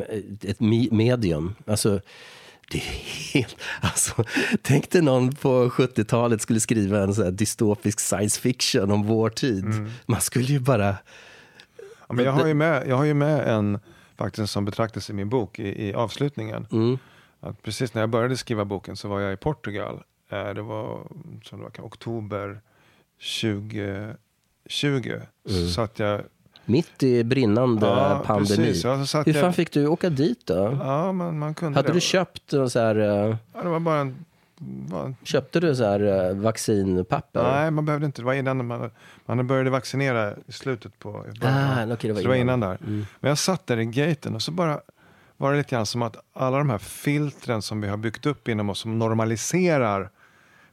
ett 0.44 0.58
me- 0.58 0.92
medium. 0.92 1.54
Alltså, 1.66 2.00
det 2.70 2.78
är 2.78 2.82
helt... 3.34 3.56
Alltså, 3.80 4.24
tänk 4.62 4.90
dig 4.90 5.02
någon 5.02 5.34
på 5.34 5.68
70-talet 5.68 6.42
skulle 6.42 6.60
skriva 6.60 7.02
en 7.02 7.14
så 7.14 7.30
dystopisk 7.30 8.00
science 8.00 8.40
fiction 8.40 8.90
om 8.90 9.06
vår 9.06 9.30
tid. 9.30 9.64
Man 10.06 10.20
skulle 10.20 10.46
ju 10.46 10.58
bara... 10.58 10.96
Ja, 12.08 12.14
men 12.14 12.24
jag, 12.24 12.32
har 12.32 12.46
ju 12.46 12.54
med, 12.54 12.88
jag 12.88 12.96
har 12.96 13.04
ju 13.04 13.14
med 13.14 13.48
en 13.48 13.78
faktiskt 14.16 14.52
som 14.52 14.64
betraktas 14.64 15.10
i 15.10 15.12
min 15.12 15.28
bok 15.28 15.58
i, 15.58 15.88
i 15.88 15.94
avslutningen. 15.94 16.66
Mm, 16.72 16.98
Att 17.48 17.62
precis 17.62 17.94
när 17.94 18.02
jag 18.02 18.10
började 18.10 18.36
skriva 18.36 18.64
boken 18.64 18.96
så 18.96 19.08
var 19.08 19.20
jag 19.20 19.32
i 19.32 19.36
Portugal. 19.36 20.02
Eh, 20.30 20.48
Det 20.54 20.62
var, 20.62 21.00
som 21.44 21.58
det 21.58 21.64
var 21.64 21.86
oktober 21.86 22.60
2020. 24.68 25.20
Så 25.74 25.80
att 25.80 25.98
jag, 25.98 26.20
mitt 26.64 27.02
i 27.02 27.24
brinnande 27.24 27.86
Ja, 27.86 28.22
pandemi. 28.26 28.56
precis. 28.66 28.84
Ja, 28.84 28.94
Hur 28.96 29.32
jag- 29.32 29.36
fan 29.40 29.52
fick 29.52 29.72
du 29.72 29.86
åka 29.86 30.10
dit 30.10 30.46
då? 30.46 30.78
ja, 30.82 31.12
man, 31.12 31.38
man 31.38 31.54
kunde 31.54 31.78
Hade 31.78 31.88
det. 31.88 31.94
du 31.94 32.00
köpt 32.00 32.52
någon 32.52 32.70
så 32.70 32.78
här, 32.80 32.96
eh, 32.96 33.36
Ja, 33.54 33.62
det 33.62 33.68
var 33.68 33.80
bara 33.80 34.00
en, 34.00 34.24
var, 34.88 35.14
köpte 35.22 35.60
du 35.60 35.76
så 35.76 35.84
här 35.84 36.28
eh, 36.30 36.36
vaccinpapper? 36.36 37.42
Nej, 37.42 37.70
man 37.70 37.84
behövde 37.84 38.06
inte. 38.06 38.22
Det 38.22 38.26
var 38.26 38.34
innan 38.34 38.66
man, 38.66 38.90
man 39.26 39.46
började 39.46 39.70
vaccinera 39.70 40.34
i 40.46 40.52
slutet 40.52 40.98
på... 40.98 41.08
Ah, 41.42 41.84
okej, 41.84 42.08
det 42.08 42.12
var 42.12 42.14
så 42.16 42.22
det 42.22 42.28
var 42.28 42.34
innan. 42.34 42.58
innan 42.58 42.60
där. 42.60 42.78
Men 43.20 43.28
jag 43.28 43.38
satt 43.38 43.66
där 43.66 43.78
i 43.78 43.84
gaten 43.84 44.34
och 44.34 44.42
så 44.42 44.50
bara 44.52 44.80
var 45.36 45.52
det 45.52 45.58
lite 45.58 45.70
grann 45.74 45.86
som 45.86 46.02
att 46.02 46.16
alla 46.32 46.58
de 46.58 46.70
här 46.70 46.78
filtren 46.78 47.62
som 47.62 47.80
vi 47.80 47.88
har 47.88 47.96
byggt 47.96 48.26
upp 48.26 48.48
inom 48.48 48.70
oss 48.70 48.78
som 48.78 48.98
normaliserar 48.98 50.10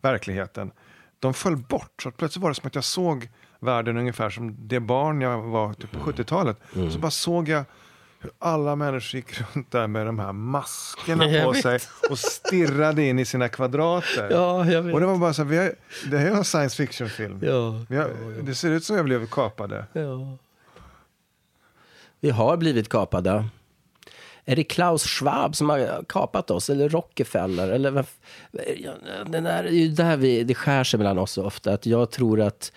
verkligheten, 0.01 0.72
de 1.20 1.34
föll 1.34 1.57
bort. 1.57 2.01
Så 2.03 2.11
plötsligt 2.11 2.43
var 2.43 2.49
det 2.49 2.55
som 2.55 2.68
att 2.68 2.76
jag 2.76 2.84
såg 2.84 3.30
världen 3.59 3.97
ungefär 3.97 4.30
som 4.30 4.68
det 4.68 4.80
barn 4.80 5.22
jag 5.22 5.41
var 5.41 5.74
typ 5.74 5.91
på 5.91 5.99
70-talet. 5.99 6.57
Så 6.91 6.99
bara 6.99 7.11
såg 7.11 7.49
jag 7.49 7.64
hur 8.20 8.32
alla 8.39 8.76
människor 8.76 9.18
gick 9.18 9.41
runt 9.41 9.72
där 9.72 9.88
med 9.88 10.05
de 10.05 10.20
här 10.20 10.32
maskerna 10.34 11.26
Jag 11.30 11.45
på 11.45 11.51
vet. 11.51 11.61
sig 11.61 11.80
och 12.09 12.20
stirrade 12.20 13.03
in 13.03 13.20
i 13.20 13.26
sina 13.26 13.49
kvadrater. 13.49 14.28
Ja, 14.32 14.66
jag 14.66 14.82
vet. 14.82 14.93
Och 14.93 14.99
det 14.99 15.05
var 15.05 15.18
bara 15.18 15.34
så 15.34 15.43
här, 15.43 15.49
vi 15.49 15.57
har, 15.57 15.72
det 16.11 16.18
här 16.18 16.26
är 16.26 16.32
en 16.36 16.43
science 16.43 16.76
fiction-film. 16.76 17.39
Ja, 17.41 17.72
har, 17.72 18.41
det 18.43 18.55
ser 18.55 18.72
ut 18.72 18.84
som 18.84 18.95
jag 18.95 19.05
blev 19.05 19.28
kapade. 19.28 19.86
ja. 19.93 20.38
Vi 22.20 22.30
har 22.30 22.57
blivit 22.57 22.89
kapade. 22.89 23.45
Är 24.45 24.55
det 24.55 24.63
Klaus 24.63 25.03
Schwab 25.03 25.55
som 25.55 25.69
har 25.69 26.03
kapat 26.09 26.51
oss? 26.51 26.69
Eller 26.69 26.89
Rockefeller? 26.89 27.67
Eller 27.67 28.05
det, 28.51 29.37
är 29.37 29.63
ju 29.63 29.87
där 29.87 30.17
vi, 30.17 30.43
det 30.43 30.55
skär 30.55 30.83
sig 30.83 30.97
mellan 30.97 31.17
oss 31.17 31.31
så 31.31 31.45
ofta. 31.45 31.73
Att 31.73 31.85
jag 31.85 32.11
tror 32.11 32.41
att 32.41 32.71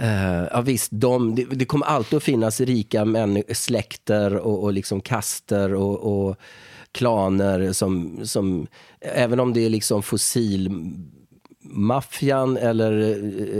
Uh, 0.00 0.46
ja, 0.52 0.60
visst, 0.60 0.90
de, 0.92 1.34
det, 1.34 1.44
det 1.44 1.64
kommer 1.64 1.86
alltid 1.86 2.16
att 2.16 2.22
finnas 2.22 2.60
rika 2.60 3.04
män, 3.04 3.42
släkter 3.52 4.36
och, 4.36 4.62
och 4.62 4.72
liksom 4.72 5.00
kaster 5.00 5.74
och, 5.74 6.28
och 6.28 6.36
klaner 6.92 7.72
som, 7.72 8.20
som, 8.26 8.66
även 9.00 9.40
om 9.40 9.52
det 9.52 9.64
är 9.64 9.70
liksom 9.70 10.02
fossil 10.02 10.70
maffian 11.70 12.56
eller, 12.56 12.92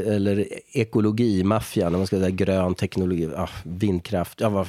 eller 0.06 0.48
ekologimaffian, 0.72 1.94
om 1.94 2.00
man 2.00 2.06
ska 2.06 2.16
säga 2.16 2.30
grön 2.30 2.74
teknologi, 2.74 3.28
ah, 3.36 3.48
vindkraft, 3.62 4.42
ah, 4.42 4.48
vad, 4.48 4.66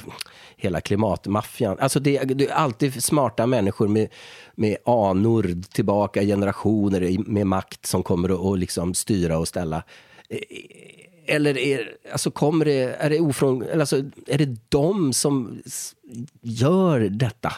hela 0.56 0.80
klimatmaffian. 0.80 1.78
Alltså 1.78 2.00
det, 2.00 2.18
det 2.18 2.48
är 2.48 2.52
alltid 2.52 3.04
smarta 3.04 3.46
människor 3.46 3.88
med, 3.88 4.08
med 4.54 4.76
anor 4.84 5.62
tillbaka, 5.72 6.22
generationer 6.22 7.18
med 7.30 7.46
makt 7.46 7.86
som 7.86 8.02
kommer 8.02 8.28
att 8.28 8.38
och 8.38 8.58
liksom 8.58 8.94
styra 8.94 9.38
och 9.38 9.48
ställa. 9.48 9.82
E, 10.28 10.36
e, 10.36 10.78
eller 11.26 11.58
är, 11.58 11.96
alltså 12.12 12.30
kommer 12.30 12.64
det, 12.64 12.96
är, 12.98 13.10
det 13.10 13.20
ofrån, 13.20 13.64
alltså, 13.80 13.96
är 14.26 14.38
det 14.38 14.56
de 14.68 15.12
som 15.12 15.62
gör 16.42 17.00
detta? 17.00 17.52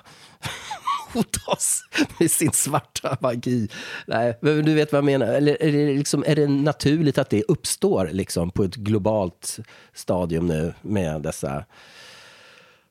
Mot 1.14 1.48
oss 1.48 1.82
med 2.18 2.30
sin 2.30 2.52
svarta 2.52 3.18
magi. 3.20 3.68
Nej, 4.06 4.38
men 4.40 4.64
du 4.64 4.74
vet 4.74 4.92
vad 4.92 4.98
jag 4.98 5.04
menar. 5.04 5.26
Eller 5.26 5.62
är 5.62 5.72
det, 5.72 5.94
liksom, 5.94 6.24
är 6.26 6.36
det 6.36 6.46
naturligt 6.46 7.18
att 7.18 7.30
det 7.30 7.42
uppstår 7.42 8.08
liksom, 8.12 8.50
på 8.50 8.64
ett 8.64 8.74
globalt 8.74 9.58
stadium 9.94 10.46
nu 10.46 10.74
med 10.82 11.22
dessa 11.22 11.64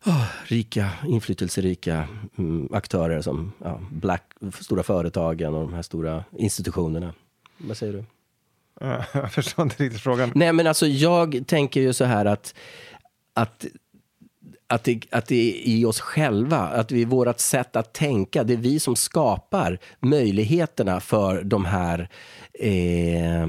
åh, 0.06 0.26
rika, 0.44 0.90
inflytelserika 1.08 2.08
mm, 2.38 2.70
aktörer 2.74 3.22
som 3.22 3.52
ja, 3.64 3.80
Black, 3.92 4.24
stora 4.62 4.84
företagen 4.84 5.54
och 5.54 5.62
de 5.62 5.74
här 5.74 5.82
stora 5.82 6.24
institutionerna? 6.38 7.14
Vad 7.58 7.78
säger 7.78 7.94
du? 7.94 8.04
Jag 9.14 9.32
förstår 9.32 9.64
inte 9.64 9.84
riktigt 9.84 10.02
frågan. 10.02 10.32
Nej, 10.36 10.54
men 10.54 10.68
alltså 10.68 10.88
jag 10.88 11.44
tänker 11.48 11.82
ju 11.82 11.94
så 11.94 12.06
här 12.06 12.26
att, 12.26 12.56
att 13.34 13.66
att 14.70 14.84
det, 14.84 15.02
att 15.12 15.28
det 15.28 15.36
är 15.36 15.68
i 15.68 15.86
oss 15.86 16.00
själva, 16.00 16.58
att 16.58 16.90
det 16.90 17.02
är 17.02 17.06
vårt 17.06 17.40
sätt 17.40 17.76
att 17.76 17.94
tänka, 17.94 18.44
det 18.44 18.54
är 18.54 18.58
vi 18.58 18.80
som 18.80 18.96
skapar 18.96 19.80
möjligheterna 20.00 21.00
för 21.00 21.44
de 21.44 21.66
här 21.66 22.10
eh, 22.54 23.48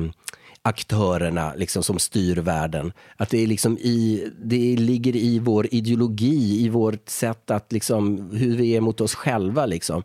aktörerna 0.63 1.55
liksom, 1.57 1.83
som 1.83 1.99
styr 1.99 2.37
världen. 2.37 2.93
Att 3.17 3.31
det, 3.31 3.43
är 3.43 3.47
liksom 3.47 3.79
i, 3.79 4.29
det 4.45 4.77
ligger 4.77 5.17
i 5.17 5.39
vår 5.39 5.75
ideologi, 5.75 6.65
i 6.65 6.69
vårt 6.69 7.09
sätt 7.09 7.51
att, 7.51 7.73
liksom, 7.73 8.31
hur 8.31 8.57
vi 8.57 8.77
är 8.77 8.81
mot 8.81 9.01
oss 9.01 9.15
själva. 9.15 9.67
Liksom. 9.67 10.03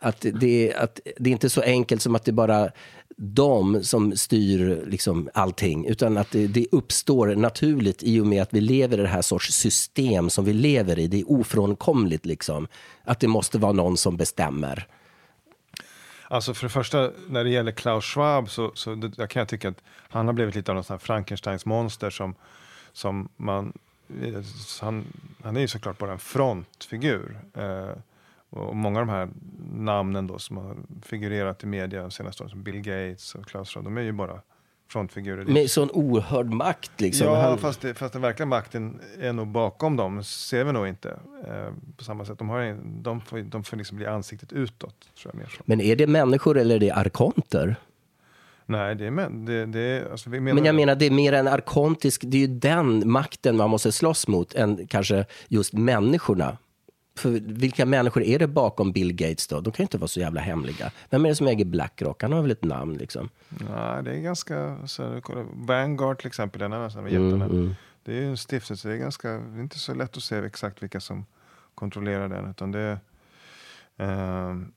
Att 0.00 0.26
det, 0.40 0.74
att 0.74 1.00
det 1.16 1.30
är 1.30 1.32
inte 1.32 1.50
så 1.50 1.62
enkelt 1.62 2.02
som 2.02 2.14
att 2.14 2.24
det 2.24 2.32
bara 2.32 2.70
de 3.20 3.84
som 3.84 4.16
styr 4.16 4.84
liksom 4.86 5.28
allting, 5.34 5.86
utan 5.86 6.18
att 6.18 6.30
det, 6.30 6.46
det 6.46 6.66
uppstår 6.72 7.34
naturligt 7.34 8.02
i 8.02 8.20
och 8.20 8.26
med 8.26 8.42
att 8.42 8.54
vi 8.54 8.60
lever 8.60 8.98
i 8.98 9.02
det 9.02 9.08
här 9.08 9.22
sorts 9.22 9.54
system 9.54 10.30
som 10.30 10.44
vi 10.44 10.52
lever 10.52 10.98
i. 10.98 11.06
Det 11.06 11.20
är 11.20 11.30
ofrånkomligt 11.30 12.26
liksom, 12.26 12.68
att 13.04 13.20
det 13.20 13.28
måste 13.28 13.58
vara 13.58 13.72
någon 13.72 13.96
som 13.96 14.16
bestämmer. 14.16 14.86
Alltså 16.30 16.54
för 16.54 16.66
det 16.66 16.70
första, 16.70 17.10
när 17.28 17.44
det 17.44 17.50
gäller 17.50 17.72
Klaus 17.72 18.04
Schwab 18.04 18.50
så, 18.50 18.72
så 18.74 18.94
det, 18.94 19.26
kan 19.26 19.40
jag 19.40 19.48
tycka 19.48 19.68
att 19.68 19.82
han 20.08 20.26
har 20.26 20.32
blivit 20.32 20.54
lite 20.54 20.72
av 20.72 20.76
något 20.76 21.02
Frankensteins 21.02 21.66
monster 21.66 22.10
som, 22.10 22.34
som 22.92 23.28
man... 23.36 23.72
Eh, 24.22 24.42
han, 24.80 25.04
han 25.42 25.56
är 25.56 25.60
ju 25.60 25.68
såklart 25.68 25.98
bara 25.98 26.12
en 26.12 26.18
frontfigur. 26.18 27.38
Eh, 27.54 27.90
och 28.50 28.76
många 28.76 29.00
av 29.00 29.06
de 29.06 29.12
här 29.12 29.28
namnen 29.72 30.26
då 30.26 30.38
som 30.38 30.56
har 30.56 30.76
figurerat 31.02 31.62
i 31.62 31.66
media 31.66 32.02
de 32.02 32.10
senaste 32.10 32.42
åren, 32.42 32.50
som 32.50 32.62
Bill 32.62 32.80
Gates 32.80 33.34
och 33.34 33.46
Klaus 33.46 33.68
Schwab, 33.68 33.84
de 33.84 33.98
är 33.98 34.02
ju 34.02 34.12
bara 34.12 34.40
frontfigurer. 34.90 35.44
Med 35.44 35.70
sån 35.70 35.90
oerhörd 35.90 36.46
makt 36.46 37.00
liksom. 37.00 37.26
Ja, 37.26 37.40
Han- 37.40 37.58
fast, 37.58 37.80
det, 37.80 37.94
fast 37.94 38.12
den 38.12 38.22
verkliga 38.22 38.46
makten 38.46 39.00
är 39.20 39.32
nog 39.32 39.48
bakom 39.48 39.96
dem, 39.96 40.24
ser 40.24 40.64
vi 40.64 40.72
nog 40.72 40.88
inte 40.88 41.18
eh, 41.48 41.72
på 41.96 42.04
samma 42.04 42.24
sätt. 42.24 42.38
De, 42.38 42.48
har, 42.48 42.78
de, 43.02 43.20
får, 43.20 43.38
de 43.38 43.64
får 43.64 43.76
liksom 43.76 43.96
bli 43.96 44.06
ansiktet 44.06 44.52
utåt, 44.52 44.94
tror 45.22 45.34
jag 45.34 45.38
mer 45.40 45.46
så. 45.56 45.62
Men 45.64 45.80
är 45.80 45.96
det 45.96 46.06
människor 46.06 46.58
eller 46.58 46.74
är 46.74 46.80
det 46.80 46.90
arkonter? 46.90 47.76
Nej, 48.66 48.94
det 48.94 49.06
är 49.06 49.10
män. 49.10 49.44
Det, 49.44 49.66
det 49.66 50.10
alltså, 50.10 50.30
menar, 50.30 50.54
Men 50.54 50.64
jag 50.64 50.74
menar, 50.74 50.94
det 50.94 51.06
är 51.06 51.10
mer 51.10 51.32
en 51.32 51.48
arkontisk, 51.48 52.22
det 52.26 52.36
är 52.36 52.40
ju 52.40 52.46
den 52.46 53.10
makten 53.10 53.56
man 53.56 53.70
måste 53.70 53.92
slåss 53.92 54.28
mot 54.28 54.54
än 54.54 54.86
kanske 54.86 55.24
just 55.48 55.72
människorna. 55.72 56.58
För 57.18 57.30
vilka 57.44 57.86
människor 57.86 58.22
är 58.22 58.38
det 58.38 58.46
bakom 58.46 58.92
Bill 58.92 59.12
Gates 59.12 59.46
då? 59.46 59.60
De 59.60 59.72
kan 59.72 59.82
ju 59.82 59.84
inte 59.84 59.98
vara 59.98 60.08
så 60.08 60.20
jävla 60.20 60.40
hemliga. 60.40 60.90
Vem 61.10 61.24
är 61.24 61.28
det 61.28 61.34
som 61.34 61.46
äger 61.46 61.64
Blackrock? 61.64 62.22
Han 62.22 62.32
har 62.32 62.42
väl 62.42 62.50
ett 62.50 62.64
namn 62.64 62.94
liksom? 62.94 63.28
Nej, 63.48 64.02
det 64.02 64.10
är 64.10 64.20
ganska... 64.20 64.76
Så, 64.86 65.20
kolla, 65.22 65.44
Vanguard 65.54 66.18
till 66.18 66.26
exempel, 66.26 66.60
den 66.60 66.72
här 66.72 66.88
som 66.88 67.06
Mm, 67.06 67.24
jättarna. 67.24 67.74
Det 68.04 68.12
är 68.12 68.20
ju 68.20 68.28
en 68.30 68.36
stiftelse. 68.36 68.88
Det 68.88 68.94
är, 68.94 68.98
ganska, 68.98 69.28
det 69.28 69.58
är 69.58 69.60
inte 69.62 69.78
så 69.78 69.94
lätt 69.94 70.16
att 70.16 70.22
se 70.22 70.36
exakt 70.36 70.82
vilka 70.82 71.00
som 71.00 71.26
kontrollerar 71.74 72.28
den. 72.28 72.50
Utan 72.50 72.72
det, 72.72 72.98
ehm, 73.96 74.72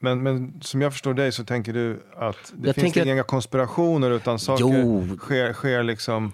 men, 0.00 0.22
men 0.22 0.60
som 0.60 0.82
jag 0.82 0.92
förstår 0.92 1.14
dig 1.14 1.32
så 1.32 1.44
tänker 1.44 1.72
du 1.72 2.00
att 2.16 2.52
det 2.56 2.66
Jag 2.68 2.74
finns 2.74 2.96
inga 2.96 3.22
konspirationer 3.22 4.10
utan 4.10 4.38
saker 4.38 4.64
Jo. 4.64 5.16
sker, 5.18 5.52
sker 5.52 5.82
liksom, 5.82 6.32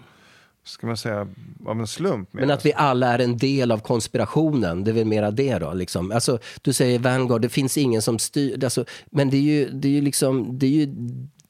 ska 0.64 0.86
man 0.86 0.96
säga, 0.96 1.28
av 1.66 1.80
en 1.80 1.86
slump. 1.86 2.28
Men 2.32 2.50
att 2.50 2.66
vi 2.66 2.72
alla 2.72 3.06
är 3.06 3.18
en 3.18 3.38
del 3.38 3.70
av 3.70 3.78
konspirationen, 3.78 4.84
det 4.84 4.90
är 4.90 4.92
väl 4.92 5.04
mera 5.04 5.30
det 5.30 5.58
då? 5.58 5.72
Liksom. 5.72 6.10
Alltså, 6.10 6.38
du 6.62 6.72
säger 6.72 6.98
Vanguard, 6.98 7.42
det 7.42 7.48
finns 7.48 7.78
ingen 7.78 8.02
som 8.02 8.18
styr. 8.18 8.64
Alltså, 8.64 8.84
men 9.06 9.30
det 9.30 9.36
är 9.36 9.40
ju, 9.40 9.70
det 9.70 9.88
är 9.88 9.92
ju, 9.92 10.00
liksom, 10.00 10.58
det, 10.58 10.66
är 10.66 10.70
ju 10.70 10.86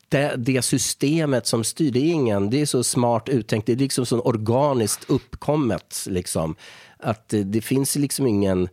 det, 0.08 0.34
det 0.36 0.62
systemet 0.62 1.46
som 1.46 1.64
styr. 1.64 1.90
Det 1.90 1.98
är, 1.98 2.12
ingen, 2.12 2.50
det 2.50 2.60
är 2.60 2.66
så 2.66 2.84
smart 2.84 3.28
uttänkt, 3.28 3.66
det 3.66 3.72
är 3.72 3.76
liksom 3.76 4.06
så 4.06 4.20
organiskt 4.20 5.10
uppkommet. 5.10 6.04
Liksom. 6.08 6.56
Att 6.98 7.28
det, 7.28 7.44
det 7.44 7.60
finns 7.60 7.96
liksom 7.96 8.26
ingen... 8.26 8.68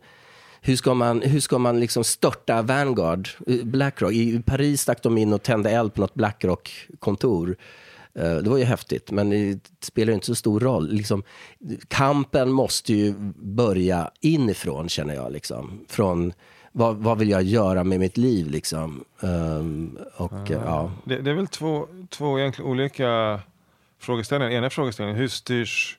Hur 0.64 0.76
ska 0.76 0.94
man, 0.94 1.22
hur 1.22 1.40
ska 1.40 1.58
man 1.58 1.80
liksom 1.80 2.04
störta 2.04 2.62
Vanguard, 2.62 3.28
Blackrock? 3.62 4.12
I 4.12 4.42
Paris 4.42 4.80
stack 4.80 5.02
de 5.02 5.18
in 5.18 5.32
och 5.32 5.42
tände 5.42 5.70
eld 5.70 5.94
på 5.94 6.00
något 6.00 6.14
Blackrock-kontor. 6.14 7.56
Eh, 8.14 8.36
Det 8.36 8.50
var 8.50 8.58
ju 8.58 8.64
häftigt, 8.64 9.10
men 9.10 9.30
det 9.30 9.60
spelar 9.80 10.12
inte 10.12 10.26
så 10.26 10.34
stor 10.34 10.60
roll. 10.60 10.88
Liksom, 10.92 11.22
kampen 11.88 12.52
måste 12.52 12.92
ju 12.94 13.14
börja 13.36 14.10
inifrån, 14.20 14.88
känner 14.88 15.14
jag. 15.14 15.32
Liksom. 15.32 15.84
Från 15.88 16.32
vad, 16.72 16.96
vad 16.96 17.18
vill 17.18 17.30
jag 17.30 17.42
göra 17.42 17.84
med 17.84 18.00
mitt 18.00 18.16
liv? 18.16 18.50
Liksom. 18.50 19.04
Ehm, 19.22 19.98
och, 20.16 20.50
eh, 20.50 20.62
ja. 20.64 20.92
Det, 21.04 21.18
det 21.20 21.30
är 21.30 21.34
väl 21.34 21.46
två, 21.48 21.86
två 22.10 22.38
egentligen 22.38 22.70
olika 22.70 23.40
frågeställningar. 23.98 24.52
Ena 24.52 24.70
frågeställningen, 24.70 25.20
hur 25.20 25.28
styrs 25.28 25.98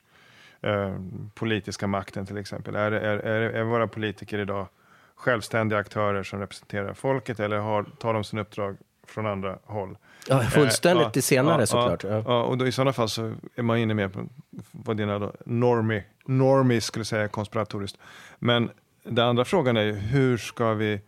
eh, 0.61 0.95
politiska 1.33 1.87
makten 1.87 2.25
till 2.25 2.37
exempel? 2.37 2.75
Är, 2.75 2.91
är, 2.91 3.17
är, 3.17 3.41
är 3.41 3.63
våra 3.63 3.87
politiker 3.87 4.39
idag 4.39 4.67
självständiga 5.15 5.79
aktörer 5.79 6.23
som 6.23 6.39
representerar 6.39 6.93
folket 6.93 7.39
eller 7.39 7.57
har, 7.57 7.83
tar 7.83 8.13
de 8.13 8.23
sin 8.23 8.39
uppdrag 8.39 8.77
från 9.07 9.25
andra 9.25 9.57
håll? 9.63 9.97
Ja, 10.27 10.41
fullständigt 10.41 11.05
Eh, 11.05 11.11
det 11.13 11.21
senare 11.21 11.61
ja, 11.61 11.65
såklart. 11.65 12.03
Ja, 12.03 12.23
Ja. 12.25 12.43
och 12.43 12.57
då, 12.57 12.67
i 12.67 12.71
sådana 12.71 12.93
fall 12.93 13.09
så 13.09 13.35
är 13.55 13.61
man 13.61 13.77
inne 13.77 13.93
mer 13.93 14.07
på 14.07 14.25
vad 14.71 14.97
dina 14.97 15.19
då, 15.19 15.33
normie, 15.45 16.81
skulle 16.81 17.05
säga 17.05 17.27
konspiratoriskt. 17.27 17.97
Men 18.39 18.69
den 19.03 19.27
andra 19.27 19.45
frågan 19.45 19.77
är 19.77 19.81
ju 19.83 19.93
hur 19.93 20.37
ska 20.37 20.73
vi 20.73 21.01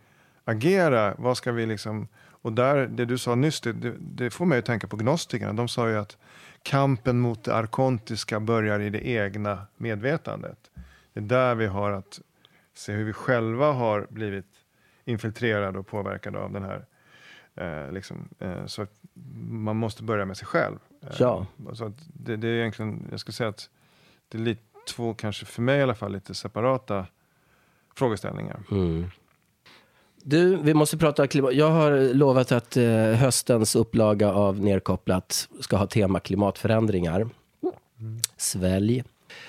agera? 0.44 1.14
Vad 1.18 1.36
ska 1.36 1.52
vi 1.52 1.66
liksom... 1.66 2.08
Och 2.42 2.52
där, 2.52 2.86
det 2.86 3.04
du 3.04 3.18
sa 3.18 3.34
nyss, 3.34 3.60
det, 3.60 3.72
det, 3.72 3.94
det 3.98 4.30
får 4.30 4.46
mig 4.46 4.58
att 4.58 4.64
tänka 4.64 4.86
på 4.86 4.96
gnostikerna. 4.96 5.52
De 5.52 5.68
sa 5.68 5.88
ju 5.88 5.98
att 5.98 6.16
kampen 6.62 7.20
mot 7.20 7.44
det 7.44 7.54
arkontiska 7.54 8.40
börjar 8.40 8.80
i 8.80 8.90
det 8.90 9.08
egna 9.08 9.66
medvetandet. 9.76 10.58
Det 11.12 11.20
är 11.20 11.24
där 11.24 11.54
vi 11.54 11.66
har 11.66 11.92
att 11.92 12.20
se 12.74 12.92
hur 12.92 13.04
vi 13.04 13.12
själva 13.12 13.72
har 13.72 14.06
blivit 14.10 14.46
infiltrerade 15.04 15.78
och 15.78 15.86
påverkade 15.86 16.38
av 16.38 16.52
den 16.52 16.62
här 16.62 16.84
Eh, 17.56 17.92
liksom, 17.92 18.28
eh, 18.38 18.66
så 18.66 18.82
att 18.82 18.92
man 19.50 19.76
måste 19.76 20.02
börja 20.02 20.24
med 20.24 20.36
sig 20.36 20.46
själv. 20.46 20.78
Eh, 21.02 21.08
Ja. 21.18 21.46
Så 21.74 21.84
att 21.84 21.94
det, 22.12 22.36
det 22.36 22.48
är 22.48 22.52
egentligen, 22.52 23.08
jag 23.10 23.20
skulle 23.20 23.32
säga 23.32 23.48
att 23.48 23.70
det 24.28 24.38
är 24.38 24.42
lite, 24.42 24.62
två, 24.88 25.14
kanske 25.14 25.46
för 25.46 25.62
mig 25.62 25.78
i 25.78 25.82
alla 25.82 25.94
fall, 25.94 26.12
lite 26.12 26.34
separata 26.34 27.06
frågeställningar. 27.94 28.60
Mm. 28.70 29.06
Du, 30.22 30.56
vi 30.56 30.74
måste 30.74 30.98
prata 30.98 31.26
klimat. 31.26 31.54
Jag 31.54 31.70
har 31.70 32.14
lovat 32.14 32.52
att 32.52 32.76
eh, 32.76 32.84
höstens 32.94 33.76
upplaga 33.76 34.32
av 34.32 34.60
Nerkopplat 34.60 35.48
ska 35.60 35.76
ha 35.76 35.86
tema 35.86 36.20
klimatförändringar. 36.20 37.28
Svälj. 38.36 39.04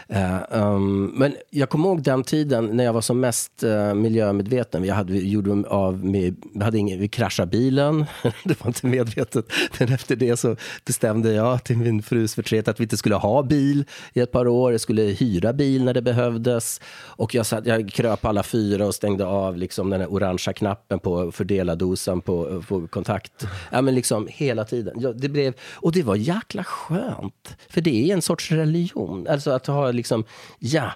Eh, 0.07 0.37
um, 0.49 1.05
men 1.05 1.35
jag 1.49 1.69
kommer 1.69 1.89
ihåg 1.89 2.03
den 2.03 2.23
tiden 2.23 2.65
när 2.65 2.83
jag 2.83 2.93
var 2.93 3.01
som 3.01 3.19
mest 3.19 3.63
uh, 3.63 3.93
miljömedveten. 3.93 4.81
Vi, 4.81 4.89
hade, 4.89 5.13
vi, 5.13 5.29
gjorde 5.29 5.69
av 5.69 6.05
med, 6.05 6.35
vi, 6.53 6.63
hade 6.63 6.77
ingen, 6.77 6.99
vi 6.99 7.07
kraschade 7.07 7.51
bilen, 7.51 8.05
det 8.43 8.61
var 8.61 8.67
inte 8.67 8.87
medvetet. 8.87 9.45
Men 9.79 9.93
efter 9.93 10.15
det 10.15 10.37
så 10.37 10.55
bestämde 10.85 11.33
jag 11.33 11.63
till 11.63 11.77
min 11.77 12.03
frus 12.03 12.35
förtret 12.35 12.67
att 12.67 12.79
vi 12.79 12.83
inte 12.83 12.97
skulle 12.97 13.15
ha 13.15 13.43
bil 13.43 13.85
i 14.13 14.19
ett 14.19 14.31
par 14.31 14.47
år. 14.47 14.71
Jag 14.71 14.81
skulle 14.81 15.01
hyra 15.01 15.53
bil 15.53 15.83
när 15.83 15.93
det 15.93 16.01
behövdes. 16.01 16.81
Och 17.05 17.35
jag, 17.35 17.45
satt, 17.45 17.65
jag 17.65 17.91
kröp 17.91 18.25
alla 18.25 18.43
fyra 18.43 18.85
och 18.85 18.95
stängde 18.95 19.25
av 19.25 19.57
liksom 19.57 19.89
den 19.89 20.01
orangea 20.01 20.53
knappen 20.53 20.99
på 20.99 21.31
fördelardosan 21.31 22.21
på, 22.21 22.49
eh, 22.49 22.59
på 22.67 22.87
kontakt. 22.87 23.47
Ja, 23.71 23.81
men 23.81 23.95
liksom 23.95 24.27
hela 24.31 24.65
tiden. 24.65 24.97
Ja, 24.99 25.13
det 25.13 25.29
blev, 25.29 25.53
och 25.73 25.91
det 25.91 26.03
var 26.03 26.15
jäkla 26.15 26.63
skönt. 26.63 27.57
För 27.69 27.81
det 27.81 28.09
är 28.09 28.13
en 28.13 28.21
sorts 28.21 28.51
religion. 28.51 29.27
Alltså 29.27 29.51
att 29.51 29.67
ha 29.67 29.76
liksom, 29.91 30.23
ja, 30.59 30.91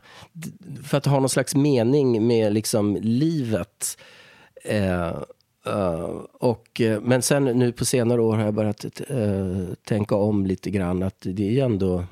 för 0.84 0.97
att 0.97 1.05
ha 1.05 1.19
någon 1.19 1.29
slags 1.29 1.55
mening 1.55 2.27
med 2.27 2.53
liksom 2.53 2.97
livet. 3.01 3.97
Eh, 4.63 5.07
eh, 5.65 6.09
och, 6.34 6.82
eh, 6.82 7.01
men 7.01 7.21
sen 7.21 7.43
nu 7.45 7.71
på 7.71 7.86
senare 7.86 8.21
år 8.21 8.36
har 8.36 8.43
jag 8.45 8.53
börjat 8.53 8.86
eh, 9.07 9.65
tänka 9.88 10.15
om 10.15 10.45
lite 10.45 10.71
grann. 10.71 11.03
Att 11.03 11.17
det 11.21 11.47
är 11.47 11.51
ju 11.51 11.59
ändå... 11.59 12.03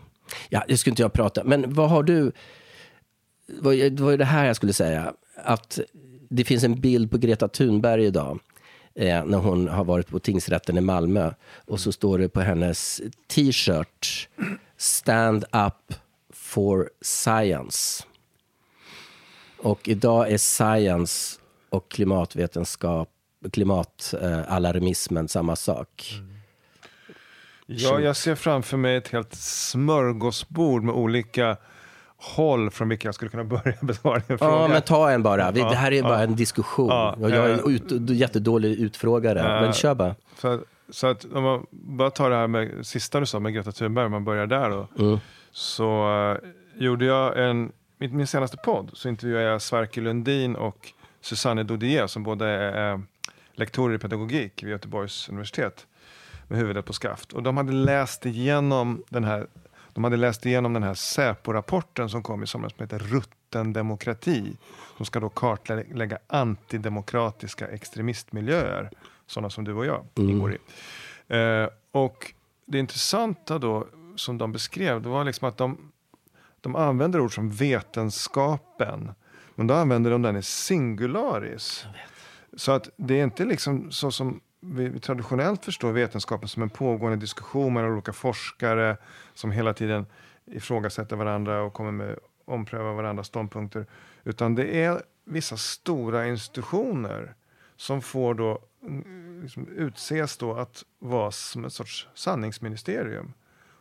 Ja, 0.49 0.63
det 0.67 0.77
skulle 0.77 0.91
inte 0.91 1.01
jag 1.01 1.13
prata. 1.13 1.43
Men 1.43 1.73
vad 1.73 1.89
har 1.89 2.03
du... 2.03 2.31
vad- 3.47 3.75
Det 3.77 3.99
var 3.99 4.11
ju 4.11 4.17
det 4.17 4.25
här 4.25 4.45
jag 4.45 4.55
skulle 4.55 4.73
säga. 4.73 5.13
Att 5.43 5.79
det 6.29 6.43
finns 6.43 6.63
en 6.63 6.81
bild 6.81 7.11
på 7.11 7.17
Greta 7.17 7.47
Thunberg 7.47 8.05
idag. 8.05 8.39
Eh, 8.95 9.25
när 9.25 9.37
hon 9.37 9.67
har 9.67 9.83
varit 9.83 10.07
på 10.07 10.19
tingsrätten 10.19 10.77
i 10.77 10.81
Malmö. 10.81 11.31
Och 11.67 11.79
så 11.79 11.91
står 11.91 12.19
det 12.19 12.29
på 12.29 12.41
hennes 12.41 13.01
t-shirt. 13.27 14.29
Stand 14.77 15.43
up 15.43 15.93
for 16.49 16.89
science. 17.01 18.03
Och 19.57 19.87
idag 19.87 20.31
är 20.31 20.37
science 20.37 21.39
och 21.69 21.91
klimatvetenskap, 21.91 23.09
klimatalarmismen 23.51 25.27
samma 25.27 25.55
sak. 25.55 26.13
Ja, 27.65 27.99
jag 27.99 28.15
ser 28.15 28.35
framför 28.35 28.77
mig 28.77 28.95
ett 28.95 29.07
helt 29.07 29.33
smörgåsbord 29.35 30.83
med 30.83 30.95
olika 30.95 31.57
håll 32.17 32.71
från 32.71 32.89
vilka 32.89 33.07
jag 33.07 33.15
skulle 33.15 33.31
kunna 33.31 33.43
börja 33.43 33.73
besvara 33.81 34.21
din 34.27 34.37
fråga. 34.37 34.51
Ja, 34.51 34.67
men 34.67 34.81
ta 34.81 35.11
en 35.11 35.23
bara. 35.23 35.51
Det 35.51 35.75
här 35.75 35.91
är 35.91 36.03
bara 36.03 36.17
ja. 36.17 36.23
en 36.23 36.35
diskussion. 36.35 36.89
Ja, 36.89 37.15
jag 37.19 37.31
är 37.31 37.49
en 37.49 37.59
eh, 37.59 37.65
ut, 37.65 38.09
jättedålig 38.09 38.79
utfrågare. 38.79 39.61
men 39.61 39.73
kör 39.73 39.95
bara. 39.95 40.15
Så, 40.37 40.47
att- 40.47 40.63
så 40.91 41.07
att 41.07 41.25
om 41.33 41.43
man 41.43 41.65
bara 41.71 42.11
tar 42.11 42.29
det 42.29 42.35
här 42.35 42.47
med 42.47 42.85
sista 42.87 43.19
du 43.19 43.25
sa 43.25 43.39
med 43.39 43.53
Greta 43.53 43.71
Thunberg, 43.71 44.05
om 44.05 44.11
man 44.11 44.25
börjar 44.25 44.47
där 44.47 44.69
då. 44.69 44.87
Mm. 44.99 45.19
Så 45.51 46.11
eh, 46.33 46.49
gjorde 46.81 47.05
jag 47.05 47.49
en, 47.49 47.71
min, 47.97 48.17
min 48.17 48.27
senaste 48.27 48.57
podd, 48.57 48.89
så 48.93 49.09
intervjuade 49.09 49.45
jag 49.45 49.61
Sverker 49.61 50.01
Lundin 50.01 50.55
och 50.55 50.93
Susanne 51.21 51.63
Dodier 51.63 52.07
som 52.07 52.23
båda 52.23 52.47
är 52.47 52.91
eh, 52.91 52.99
lektorer 53.53 53.95
i 53.95 53.97
pedagogik 53.97 54.63
vid 54.63 54.71
Göteborgs 54.71 55.29
universitet 55.29 55.87
med 56.47 56.57
huvudet 56.59 56.85
på 56.85 56.93
skaft. 56.93 57.33
Och 57.33 57.43
de 57.43 57.57
hade 57.57 57.73
läst 57.73 58.25
igenom 58.25 59.03
den 59.09 59.23
här 59.23 59.47
de 59.93 60.03
hade 60.03 60.17
läst 60.17 60.45
igenom 60.45 60.73
den 60.73 60.83
här 60.83 60.93
Säpo-rapporten 60.93 62.09
som 62.09 62.23
kom 62.23 62.43
i 62.43 62.47
somras 62.47 62.73
som 62.73 62.83
heter 62.83 62.99
Rutten 62.99 63.73
demokrati. 63.73 64.57
Som 64.97 65.05
ska 65.05 65.19
då 65.19 65.29
kartlägga 65.29 66.17
antidemokratiska 66.27 67.67
extremistmiljöer. 67.67 68.89
Sådana 69.27 69.49
som 69.49 69.63
du 69.63 69.73
och 69.73 69.85
jag 69.85 70.05
ingår 70.15 70.53
i. 70.53 70.57
Eh, 71.27 71.67
och 71.91 72.33
det 72.65 72.79
intressanta 72.79 73.59
då 73.59 73.87
som 74.19 74.37
de 74.37 74.51
beskrev, 74.51 75.01
det 75.01 75.09
var 75.09 75.23
liksom 75.23 75.47
att 75.47 75.57
de, 75.57 75.91
de 76.61 76.75
använder 76.75 77.19
ord 77.19 77.35
som 77.35 77.49
vetenskapen. 77.49 79.11
Men 79.55 79.67
då 79.67 79.73
använder 79.73 80.11
de 80.11 80.21
den 80.21 80.37
i 80.37 80.41
singularis. 80.41 81.85
Så 82.53 82.71
att 82.71 82.89
det 82.95 83.19
är 83.19 83.23
inte 83.23 83.45
liksom 83.45 83.91
så 83.91 84.11
som 84.11 84.41
vi 84.59 84.99
traditionellt 84.99 85.65
förstår 85.65 85.91
vetenskapen 85.91 86.47
som 86.47 86.63
en 86.63 86.69
pågående 86.69 87.17
diskussion 87.17 87.73
mellan 87.73 87.91
olika 87.91 88.13
forskare 88.13 88.97
som 89.33 89.51
hela 89.51 89.73
tiden 89.73 90.05
ifrågasätter 90.45 91.15
varandra 91.15 91.61
och 91.61 91.73
kommer 91.73 91.91
med 91.91 92.19
ompröva 92.45 92.93
varandras 92.93 93.27
ståndpunkter. 93.27 93.85
Utan 94.23 94.55
det 94.55 94.83
är 94.83 95.01
vissa 95.25 95.57
stora 95.57 96.27
institutioner 96.27 97.35
som 97.75 98.01
får 98.01 98.33
då 98.33 98.59
mm, 98.87 99.41
liksom 99.41 99.67
utses 99.67 100.37
då 100.37 100.53
att 100.53 100.83
vara 100.99 101.31
som 101.31 101.65
ett 101.65 101.73
sorts 101.73 102.07
sanningsministerium. 102.13 103.33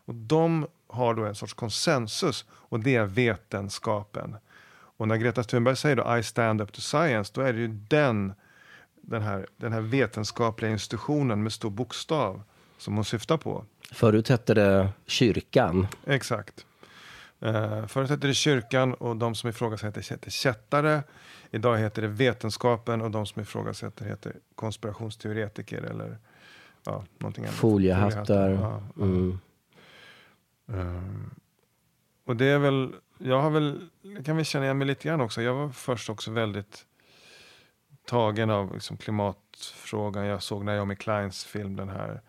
Och 0.08 0.14
de 0.14 0.66
har 0.86 1.14
då 1.14 1.24
en 1.24 1.34
sorts 1.34 1.54
konsensus 1.54 2.44
och 2.50 2.80
det 2.80 2.96
är 2.96 3.04
vetenskapen. 3.04 4.36
Och 4.70 5.08
när 5.08 5.16
Greta 5.16 5.42
Thunberg 5.42 5.76
säger 5.76 5.96
då 5.96 6.16
I 6.18 6.22
stand 6.22 6.60
up 6.60 6.72
to 6.72 6.80
science, 6.80 7.32
då 7.34 7.40
är 7.40 7.52
det 7.52 7.58
ju 7.58 7.68
den, 7.68 8.32
den, 9.00 9.22
här, 9.22 9.46
den 9.56 9.72
här 9.72 9.80
vetenskapliga 9.80 10.70
institutionen 10.70 11.42
med 11.42 11.52
stor 11.52 11.70
bokstav 11.70 12.42
som 12.78 12.94
hon 12.94 13.04
syftar 13.04 13.36
på. 13.36 13.64
Förut 13.92 14.28
hette 14.28 14.54
det 14.54 14.88
kyrkan. 15.06 15.86
Exakt. 16.06 16.66
Uh, 17.42 17.86
förut 17.86 18.10
hette 18.10 18.26
det 18.26 18.34
kyrkan 18.34 18.94
och 18.94 19.16
de 19.16 19.34
som 19.34 19.50
ifrågasätter 19.50 20.02
heter 20.10 20.30
kättare. 20.30 21.02
Idag 21.50 21.78
heter 21.78 22.02
det 22.02 22.08
vetenskapen 22.08 23.00
och 23.02 23.10
de 23.10 23.26
som 23.26 23.42
ifrågasätter 23.42 24.04
heter 24.04 24.32
konspirationsteoretiker 24.54 25.82
eller 25.82 26.18
ja, 26.84 27.04
någonting 27.18 27.44
annat. 27.44 27.56
Foliehattar. 27.56 28.48
Ja, 28.48 28.82
ja. 28.96 29.02
Mm. 29.04 29.38
Um, 30.72 31.30
och 32.24 32.36
det 32.36 32.44
är 32.46 32.58
väl, 32.58 32.94
jag 33.18 33.40
har 33.42 33.50
väl, 33.50 33.88
kan 34.24 34.36
vi 34.36 34.44
känna 34.44 34.64
igen 34.64 34.78
mig 34.78 34.86
lite 34.86 35.08
grann 35.08 35.20
också. 35.20 35.42
Jag 35.42 35.54
var 35.54 35.68
först 35.70 36.10
också 36.10 36.30
väldigt 36.30 36.86
tagen 38.04 38.50
av 38.50 38.74
liksom 38.74 38.96
klimatfrågan. 38.96 40.26
Jag 40.26 40.42
såg 40.42 40.64
Naomi 40.64 40.96
Kleins 40.96 41.44
film, 41.44 41.76
den 41.76 41.88
här, 41.88 42.20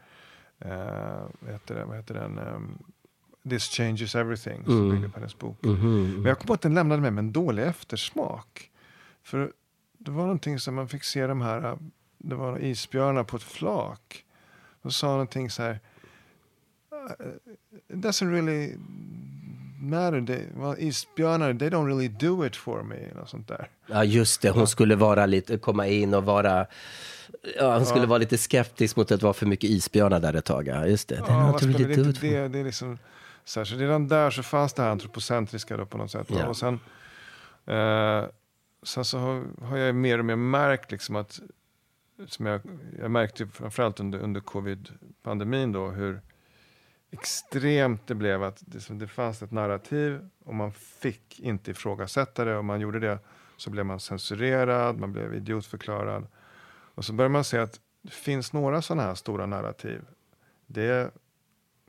uh, 0.66 1.28
vad, 1.40 1.52
heter 1.54 1.76
det, 1.76 1.86
vad 1.86 1.96
heter 1.98 2.14
den? 2.14 2.40
Um, 2.40 2.84
This 3.50 3.64
changes 3.64 4.16
everything, 4.16 4.64
som 4.66 4.78
Mm. 4.78 4.96
bygger 4.96 5.08
på 5.08 5.20
hennes 5.20 5.38
bok. 5.40 5.64
Mhm. 5.64 6.14
Men 6.16 6.26
jag 6.26 6.38
kom 6.40 6.48
på 6.48 6.54
att 6.54 6.62
den 6.62 6.74
lämnade 6.74 7.02
med 7.02 7.14
mig 7.14 7.20
en 7.20 7.32
dålig 7.32 7.64
eftersmak. 7.64 8.72
För 9.24 9.54
det 9.98 10.12
var 10.12 10.24
någonting 10.24 10.60
som 10.60 10.76
man 10.76 10.90
fick 10.90 11.04
se 11.04 11.28
de 11.28 11.42
här, 11.42 11.66
äh, 11.72 11.76
det 12.18 12.36
var 12.36 12.60
isbjörnar 12.60 13.24
på 13.24 13.36
ett 13.38 13.44
flak. 13.44 14.26
Och 14.82 14.94
sa 14.94 15.08
någonting 15.08 15.50
så 15.50 15.64
här. 15.64 15.80
"Uh, 17.20 17.26
It 17.90 17.96
doesn't 17.96 18.32
really 18.32 18.76
matter. 19.82 20.22
They, 20.26 20.46
well, 20.56 20.76
isbjörnar, 20.78 21.54
they 21.60 21.70
don't 21.70 21.86
really 21.86 22.08
do 22.08 22.46
it 22.46 22.56
for 22.56 22.84
me. 22.84 22.96
Eller 22.96 23.26
sånt 23.26 23.48
där. 23.48 23.68
Ja, 23.88 24.04
just 24.04 24.42
det. 24.42 24.50
Hon 24.50 24.68
skulle 24.68 24.96
vara 24.96 25.26
lite, 25.26 25.58
komma 25.58 25.88
in 25.88 26.14
och 26.14 26.24
vara... 26.26 26.66
Ja, 27.58 27.78
hon 27.78 27.86
skulle 27.86 28.02
Ja. 28.04 28.08
vara 28.10 28.18
lite 28.20 28.38
skeptisk 28.38 28.96
mot 28.96 29.12
att 29.12 29.20
det 29.20 29.26
var 29.26 29.34
för 29.34 29.46
mycket 29.46 29.70
isbjörnar 29.70 30.20
där 30.20 30.34
ett 30.34 30.46
tag. 30.46 30.68
Ja, 30.68 30.86
just 30.88 31.08
det. 31.10 31.16
Ja, 31.16 31.26
Den 31.28 31.52
vad 31.52 31.62
spelar 31.62 31.80
det, 31.80 31.96
för- 31.96 32.28
det, 32.28 32.48
det 32.48 32.60
är 32.60 32.64
liksom, 32.64 32.98
så, 33.44 33.60
här, 33.60 33.66
så 33.66 33.76
redan 33.76 34.08
där 34.08 34.30
så 34.32 34.44
fanns 34.44 34.74
det 34.74 34.82
här 34.82 34.90
antropocentriska 34.90 35.78
då 35.78 35.86
på 35.86 35.98
något 35.98 36.12
sätt. 36.12 36.28
Ja. 36.30 36.48
Och 36.48 36.58
sen, 36.58 36.80
eh, 37.66 38.24
sen 38.84 39.06
så 39.06 39.18
har, 39.20 39.44
har 39.62 39.78
jag 39.78 39.96
mer 39.96 40.20
och 40.20 40.26
mer 40.26 40.36
märkt 40.36 40.92
liksom 40.92 41.16
att, 41.16 41.40
som 42.28 42.46
jag, 42.46 42.62
jag 43.00 43.12
märkte 43.12 43.48
framförallt 43.48 44.00
under, 44.00 44.20
under 44.20 44.42
covid-pandemin 44.42 45.72
då, 45.72 45.88
hur 45.90 46.22
extremt 47.12 48.08
det 48.08 48.16
blev 48.16 48.44
att 48.44 48.64
det, 48.66 48.90
det 49.00 49.08
fanns 49.08 49.42
ett 49.42 49.52
narrativ 49.52 50.30
och 50.46 50.56
man 50.56 50.72
fick 50.74 51.40
inte 51.40 51.72
ifrågasätta 51.72 52.46
det. 52.46 52.58
Om 52.58 52.66
man 52.66 52.80
gjorde 52.80 53.00
det 53.00 53.20
så 53.58 53.70
blev 53.70 53.86
man 53.86 54.00
censurerad, 54.00 55.00
man 55.00 55.14
blev 55.14 55.34
idiotförklarad. 55.36 56.28
Och 56.96 57.06
så 57.06 57.14
börjar 57.14 57.30
man 57.30 57.44
se 57.44 57.58
att 57.58 57.80
det 58.02 58.12
finns 58.12 58.54
några 58.54 58.82
sådana 58.82 59.04
här 59.04 59.16
stora 59.16 59.46
narrativ. 59.46 60.02
Det 60.66 60.84
är 60.84 61.12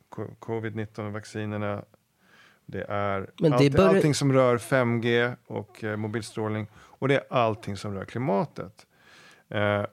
co- 0.08 0.34
covid-19-vaccinerna, 0.38 1.84
det 2.66 2.82
är 2.88 3.30
Men 3.40 3.50
det 3.50 3.56
allt, 3.56 3.72
börjar- 3.72 3.88
allting 3.94 4.14
som 4.14 4.32
rör 4.32 4.58
5G 4.58 5.36
och 5.46 5.84
eh, 5.84 5.96
mobilstrålning 5.96 6.66
och 6.74 7.08
det 7.08 7.14
är 7.14 7.24
allting 7.30 7.76
som 7.76 7.94
rör 7.94 8.04
klimatet. 8.04 8.86
Eh, 9.48 9.84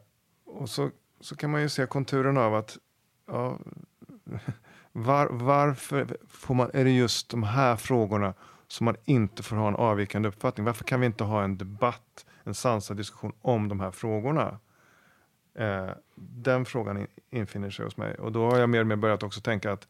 och 0.45 0.69
så, 0.69 0.89
så 1.19 1.35
kan 1.35 1.51
man 1.51 1.61
ju 1.61 1.69
se 1.69 1.85
konturen 1.85 2.37
av 2.37 2.55
att 2.55 2.77
ja, 3.27 3.59
var, 4.97 5.27
varför 5.31 6.17
får 6.29 6.55
man, 6.55 6.71
är 6.73 6.83
det 6.83 6.91
just 6.91 7.29
de 7.29 7.43
här 7.43 7.75
frågorna 7.75 8.33
som 8.67 8.85
man 8.85 8.95
inte 9.05 9.43
får 9.43 9.55
ha 9.55 9.67
en 9.67 9.75
avvikande 9.75 10.29
uppfattning? 10.29 10.65
Varför 10.65 10.83
kan 10.83 10.99
vi 10.99 11.05
inte 11.05 11.23
ha 11.23 11.43
en 11.43 11.57
debatt, 11.57 12.25
en 12.43 12.53
sansad 12.53 12.97
diskussion 12.97 13.33
om 13.41 13.69
de 13.69 13.79
här 13.79 13.91
frågorna? 13.91 14.59
Eh, 15.59 15.89
den 16.15 16.65
frågan 16.65 16.97
in, 16.97 17.07
infinner 17.29 17.69
sig 17.69 17.85
hos 17.85 17.97
mig. 17.97 18.15
Och 18.15 18.31
då 18.31 18.49
har 18.49 18.57
jag 18.57 18.69
mer 18.69 18.79
och 18.79 18.87
mer 18.87 18.95
börjat 18.95 19.23
också 19.23 19.41
tänka 19.41 19.71
att, 19.71 19.87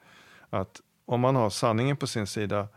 att 0.50 0.82
om 1.06 1.20
man 1.20 1.36
har 1.36 1.50
sanningen 1.50 1.98
på 1.98 2.08
sin 2.08 2.28
sida, 2.28 2.68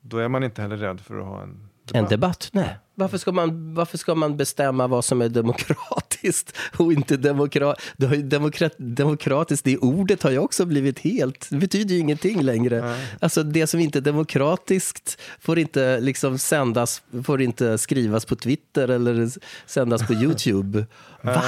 då 0.00 0.18
är 0.18 0.28
man 0.28 0.44
inte 0.44 0.62
heller 0.62 0.76
rädd 0.76 1.00
för 1.00 1.18
att 1.18 1.26
ha 1.26 1.42
en 1.42 1.68
debatt. 1.84 2.02
En 2.02 2.08
debatt? 2.08 2.48
Nej. 2.52 2.78
Varför 2.94 3.18
ska, 3.18 3.32
man, 3.32 3.74
varför 3.74 3.98
ska 3.98 4.14
man 4.14 4.36
bestämma 4.36 4.86
vad 4.86 5.04
som 5.04 5.22
är 5.22 5.28
demokratiskt 5.28 6.13
och 6.76 6.92
inte 6.92 7.16
demokra 7.16 7.74
det 7.96 8.06
har 8.06 8.14
ju 8.14 8.22
demokrat, 8.22 8.74
demokratiskt? 8.76 9.64
Det 9.64 9.78
ordet 9.78 10.22
har 10.22 10.30
ju 10.30 10.38
också 10.38 10.64
blivit 10.64 10.98
helt... 10.98 11.46
Det 11.50 11.56
betyder 11.56 11.94
ju 11.94 12.00
ingenting 12.00 12.42
längre. 12.42 12.80
Nej. 12.80 13.06
Alltså 13.20 13.42
det 13.42 13.66
som 13.66 13.80
inte 13.80 13.98
är 13.98 14.00
demokratiskt 14.00 15.20
får 15.40 15.58
inte 15.58 16.00
liksom 16.00 16.38
sändas, 16.38 17.02
får 17.24 17.42
inte 17.42 17.78
skrivas 17.78 18.24
på 18.24 18.36
Twitter 18.36 18.88
eller 18.88 19.30
sändas 19.66 20.06
på 20.06 20.12
Youtube. 20.14 20.86
Va? 21.22 21.42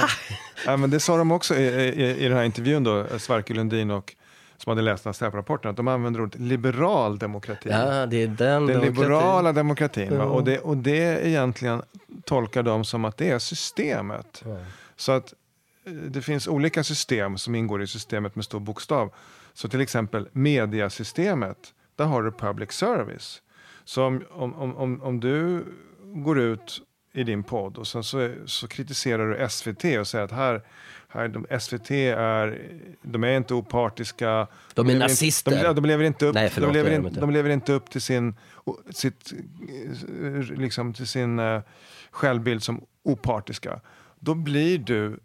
Ja, 0.65 0.77
men 0.77 0.89
det 0.89 0.99
sa 0.99 1.17
de 1.17 1.31
också 1.31 1.55
i, 1.55 1.63
i, 1.63 2.25
i 2.25 2.27
den 2.27 2.37
här 2.37 2.43
intervjun 2.43 2.83
då, 2.83 3.05
Sverker 3.17 3.53
Lundin 3.53 3.91
och 3.91 4.15
som 4.57 4.69
hade 4.69 4.81
läst 4.81 5.03
den 5.03 5.09
här 5.09 5.13
SÄPO-rapporten, 5.13 5.71
att 5.71 5.77
de 5.77 5.87
använder 5.87 6.21
ordet 6.21 6.41
liberal 6.41 7.19
demokrati. 7.19 7.69
Ja, 7.69 8.05
det 8.05 8.23
är 8.23 8.27
den 8.27 8.37
Den 8.37 8.67
demokratin. 8.67 8.93
liberala 8.93 9.53
demokratin. 9.53 10.13
Ja. 10.13 10.23
Och, 10.23 10.43
det, 10.43 10.59
och 10.59 10.77
det 10.77 11.27
egentligen 11.27 11.81
tolkar 12.25 12.63
de 12.63 12.85
som 12.85 13.05
att 13.05 13.17
det 13.17 13.29
är 13.29 13.39
systemet. 13.39 14.43
Så 14.95 15.11
att 15.11 15.33
eh, 15.85 15.93
det 15.93 16.21
finns 16.21 16.47
olika 16.47 16.83
system 16.83 17.37
som 17.37 17.55
ingår 17.55 17.81
i 17.81 17.87
systemet 17.87 18.35
med 18.35 18.45
stor 18.45 18.59
bokstav. 18.59 19.13
Så 19.53 19.69
till 19.69 19.81
exempel 19.81 20.27
mediasystemet, 20.31 21.73
där 21.95 22.05
har 22.05 22.23
du 22.23 22.31
public 22.31 22.71
service. 22.71 23.41
Så 23.85 24.03
om, 24.03 24.23
om, 24.31 24.55
om, 24.55 24.77
om, 24.77 25.03
om 25.03 25.19
du 25.19 25.65
går 26.03 26.39
ut 26.39 26.81
i 27.13 27.23
din 27.23 27.43
podd 27.43 27.77
och 27.77 27.87
sen 27.87 28.03
så, 28.03 28.33
så 28.45 28.67
kritiserar 28.67 29.27
du 29.27 29.49
SVT 29.49 29.99
och 29.99 30.07
säger 30.07 30.25
att 30.25 30.31
här, 30.31 30.61
här 31.17 31.27
de, 31.27 31.59
SVT 31.59 31.91
är, 31.91 32.61
de 33.01 33.23
är 33.23 33.37
inte 33.37 33.53
opartiska. 33.53 34.47
De 34.73 34.89
är 34.89 34.99
nazister. 34.99 35.51
Inte, 35.51 35.67
de, 35.67 35.75
de, 35.75 35.85
lever 35.85 36.03
inte 36.03 36.25
upp, 36.25 36.35
Nej, 36.35 36.49
förlåt, 36.49 36.69
de, 36.69 36.77
lever 36.77 36.89
det 36.89 36.95
är 36.95 36.97
in, 36.97 37.03
de 37.03 37.07
inte. 37.07 37.19
de 37.19 37.31
lever 37.31 37.49
inte 37.49 37.73
upp 37.73 37.89
till 37.89 38.01
sin, 38.01 38.35
sitt, 38.89 39.33
eh, 40.23 40.57
liksom, 40.57 40.93
till 40.93 41.07
sin 41.07 41.39
eh, 41.39 41.61
självbild 42.11 42.63
som 42.63 42.85
opartiska. 43.03 43.79
Då 44.19 44.33
blir 44.33 44.77
du 44.77 45.19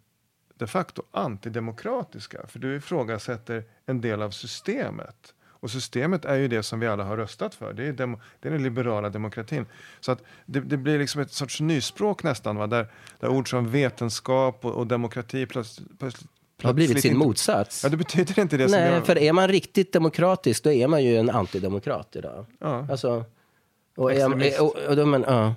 de 0.57 0.67
facto 0.67 1.03
antidemokratiska. 1.11 2.47
För 2.47 2.59
du 2.59 2.75
ifrågasätter 2.75 3.63
en 3.85 4.01
del 4.01 4.21
av 4.21 4.31
systemet. 4.31 5.33
Och 5.63 5.71
systemet 5.71 6.25
är 6.25 6.35
ju 6.35 6.47
det 6.47 6.63
som 6.63 6.79
vi 6.79 6.87
alla 6.87 7.03
har 7.03 7.17
röstat 7.17 7.55
för. 7.55 7.73
Det 7.73 7.87
är, 7.87 7.93
demo, 7.93 8.19
det 8.39 8.47
är 8.47 8.51
den 8.51 8.63
liberala 8.63 9.09
demokratin. 9.09 9.65
Så 9.99 10.11
att 10.11 10.23
det, 10.45 10.59
det 10.59 10.77
blir 10.77 10.99
liksom 10.99 11.21
ett 11.21 11.31
sorts 11.31 11.61
nyspråk 11.61 12.23
nästan. 12.23 12.55
Va? 12.55 12.67
Där, 12.67 12.87
där 13.19 13.27
ord 13.27 13.49
som 13.49 13.71
vetenskap 13.71 14.65
och, 14.65 14.71
och 14.71 14.87
demokrati 14.87 15.45
plötsligt, 15.45 15.99
plötsligt 15.99 16.29
har 16.63 16.73
blivit 16.73 17.01
sin 17.01 17.17
motsats. 17.17 17.83
Ja, 17.83 17.89
det 17.89 17.97
betyder 17.97 18.39
inte 18.39 18.57
det 18.57 18.67
Nej, 18.67 19.01
för 19.01 19.17
är 19.17 19.33
man 19.33 19.47
riktigt 19.47 19.93
demokratisk, 19.93 20.63
då 20.63 20.71
är 20.71 20.87
man 20.87 21.03
ju 21.03 21.17
en 21.17 21.29
antidemokrat 21.29 22.15
idag. 22.15 22.45
Ja. 22.59 22.87
Alltså, 22.91 23.25
och, 23.95 24.13
är, 24.13 24.61
och, 24.61 24.75
och, 24.75 24.95
då, 24.95 25.05
men, 25.05 25.25
ja. 25.27 25.55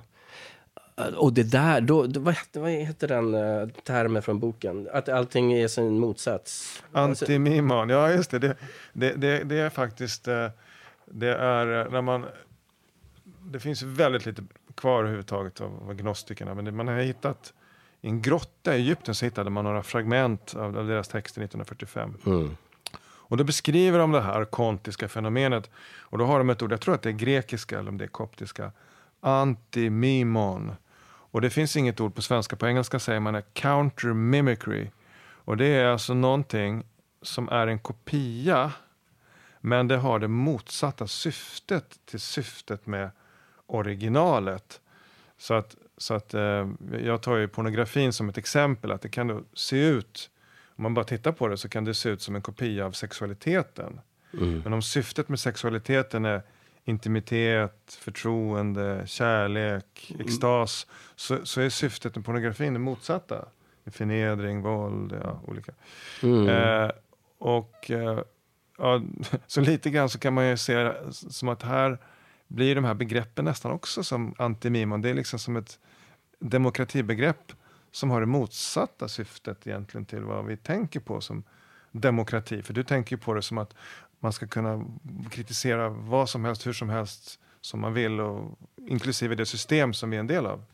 Och 0.96 1.32
det 1.32 1.42
där, 1.42 1.80
då, 1.80 2.06
då, 2.06 2.20
vad, 2.20 2.34
heter, 2.34 2.60
vad 2.60 2.70
heter 2.70 3.08
den 3.08 3.34
uh, 3.34 3.68
termen 3.68 4.22
från 4.22 4.38
boken? 4.38 4.88
Att 4.92 5.08
allting 5.08 5.52
är 5.52 5.68
sin 5.68 5.98
motsats. 5.98 6.82
Antimimon, 6.92 7.88
ja 7.88 8.10
just 8.10 8.30
det. 8.30 8.38
Det, 8.38 8.56
det, 8.92 9.12
det, 9.12 9.44
det 9.44 9.58
är 9.58 9.70
faktiskt, 9.70 10.28
eh, 10.28 10.48
det 11.04 11.36
är 11.36 11.80
eh, 11.80 11.92
när 11.92 12.02
man, 12.02 12.24
det 13.24 13.60
finns 13.60 13.82
väldigt 13.82 14.26
lite 14.26 14.42
kvar 14.74 14.98
överhuvudtaget 14.98 15.60
av 15.60 15.90
agnostikerna, 15.90 16.54
men 16.54 16.64
det, 16.64 16.72
man 16.72 16.88
har 16.88 16.98
hittat 16.98 17.52
i 18.00 18.08
en 18.08 18.22
grotta 18.22 18.76
i 18.76 18.80
Egypten 18.80 19.14
så 19.14 19.24
hittade 19.24 19.50
man 19.50 19.64
några 19.64 19.82
fragment 19.82 20.54
av, 20.54 20.78
av 20.78 20.86
deras 20.86 21.08
texter 21.08 21.42
1945. 21.42 22.14
mm. 22.26 22.56
Och 23.28 23.36
då 23.36 23.44
beskriver 23.44 23.98
de 23.98 24.12
det 24.12 24.20
här 24.20 24.44
kontiska 24.44 25.08
fenomenet. 25.08 25.70
Och 26.00 26.18
då 26.18 26.24
har 26.24 26.38
de 26.38 26.50
ett 26.50 26.62
ord, 26.62 26.72
jag 26.72 26.80
tror 26.80 26.94
att 26.94 27.02
det 27.02 27.08
är 27.08 27.12
grekiska 27.12 27.78
eller 27.78 27.88
om 27.88 27.98
det 27.98 28.04
är 28.04 28.08
koptiska. 28.08 28.72
Antimimon. 29.20 30.72
Och 31.36 31.42
det 31.42 31.50
finns 31.50 31.76
inget 31.76 32.00
ord 32.00 32.14
på 32.14 32.22
svenska, 32.22 32.56
på 32.56 32.66
engelska 32.66 32.98
säger 32.98 33.20
man 33.20 33.42
counter 33.52 34.12
mimicry. 34.12 34.90
Och 35.20 35.56
det 35.56 35.66
är 35.66 35.84
alltså 35.84 36.14
någonting 36.14 36.84
som 37.22 37.48
är 37.48 37.66
en 37.66 37.78
kopia 37.78 38.72
men 39.60 39.88
det 39.88 39.96
har 39.96 40.18
det 40.18 40.28
motsatta 40.28 41.06
syftet 41.06 42.00
till 42.04 42.20
syftet 42.20 42.86
med 42.86 43.10
originalet. 43.66 44.80
Så 45.38 45.54
att, 45.54 45.76
så 45.96 46.14
att 46.14 46.34
eh, 46.34 46.68
jag 47.02 47.22
tar 47.22 47.36
ju 47.36 47.48
pornografin 47.48 48.12
som 48.12 48.28
ett 48.28 48.38
exempel, 48.38 48.92
att 48.92 49.02
det 49.02 49.08
kan 49.08 49.26
då 49.26 49.42
se 49.54 49.78
ut, 49.78 50.30
om 50.76 50.82
man 50.82 50.94
bara 50.94 51.04
tittar 51.04 51.32
på 51.32 51.48
det 51.48 51.56
så 51.56 51.68
kan 51.68 51.84
det 51.84 51.94
se 51.94 52.08
ut 52.08 52.22
som 52.22 52.36
en 52.36 52.42
kopia 52.42 52.86
av 52.86 52.92
sexualiteten. 52.92 54.00
Mm. 54.32 54.60
Men 54.64 54.72
om 54.72 54.82
syftet 54.82 55.28
med 55.28 55.40
sexualiteten 55.40 56.24
är 56.24 56.42
intimitet, 56.88 57.98
förtroende, 58.00 59.02
kärlek, 59.06 60.12
extas 60.18 60.86
så, 61.16 61.46
så 61.46 61.60
är 61.60 61.68
syftet 61.68 62.16
med 62.16 62.24
pornografin 62.24 62.72
det 62.72 62.78
motsatta. 62.78 63.44
Förnedring, 63.86 64.62
våld, 64.62 65.18
ja, 65.22 65.40
olika. 65.46 65.72
Mm. 66.22 66.48
Eh, 66.48 66.90
och 67.38 67.90
eh, 67.90 68.20
ja, 68.78 69.02
så 69.46 69.60
lite 69.60 69.90
grann 69.90 70.08
så 70.08 70.18
kan 70.18 70.34
man 70.34 70.48
ju 70.48 70.56
se 70.56 70.92
som 71.10 71.48
att 71.48 71.62
här 71.62 71.98
blir 72.48 72.74
de 72.74 72.84
här 72.84 72.94
begreppen 72.94 73.44
nästan 73.44 73.72
också 73.72 74.04
som 74.04 74.34
antimimon. 74.38 75.02
Det 75.02 75.10
är 75.10 75.14
liksom 75.14 75.38
som 75.38 75.56
ett 75.56 75.78
demokratibegrepp 76.38 77.52
som 77.90 78.10
har 78.10 78.20
det 78.20 78.26
motsatta 78.26 79.08
syftet 79.08 79.66
egentligen 79.66 80.04
till 80.04 80.22
vad 80.22 80.46
vi 80.46 80.56
tänker 80.56 81.00
på 81.00 81.20
som 81.20 81.44
demokrati. 81.92 82.62
För 82.62 82.74
du 82.74 82.82
tänker 82.82 83.16
på 83.16 83.34
det 83.34 83.42
som 83.42 83.58
att 83.58 83.74
man 84.26 84.32
ska 84.32 84.46
kunna 84.46 84.84
kritisera 85.30 85.88
vad 85.88 86.28
som 86.28 86.44
helst, 86.44 86.66
hur 86.66 86.72
som 86.72 86.88
helst, 86.88 87.38
som 87.60 87.80
man 87.80 87.92
vill, 87.92 88.20
och, 88.20 88.58
inklusive 88.86 89.34
det 89.34 89.46
system 89.46 89.94
som 89.94 90.10
vi 90.10 90.16
är 90.16 90.20
en 90.20 90.26
del 90.26 90.46
av. 90.46 90.64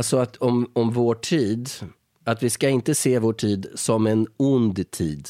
Alltså 0.00 0.18
att 0.18 0.36
om, 0.36 0.70
om 0.72 0.90
vår 0.90 1.14
tid, 1.14 1.70
att 2.24 2.42
vi 2.42 2.50
ska 2.50 2.68
inte 2.68 2.94
se 2.94 3.18
vår 3.18 3.32
tid 3.32 3.66
som 3.74 4.06
en 4.06 4.26
ond 4.36 4.90
tid 4.90 5.28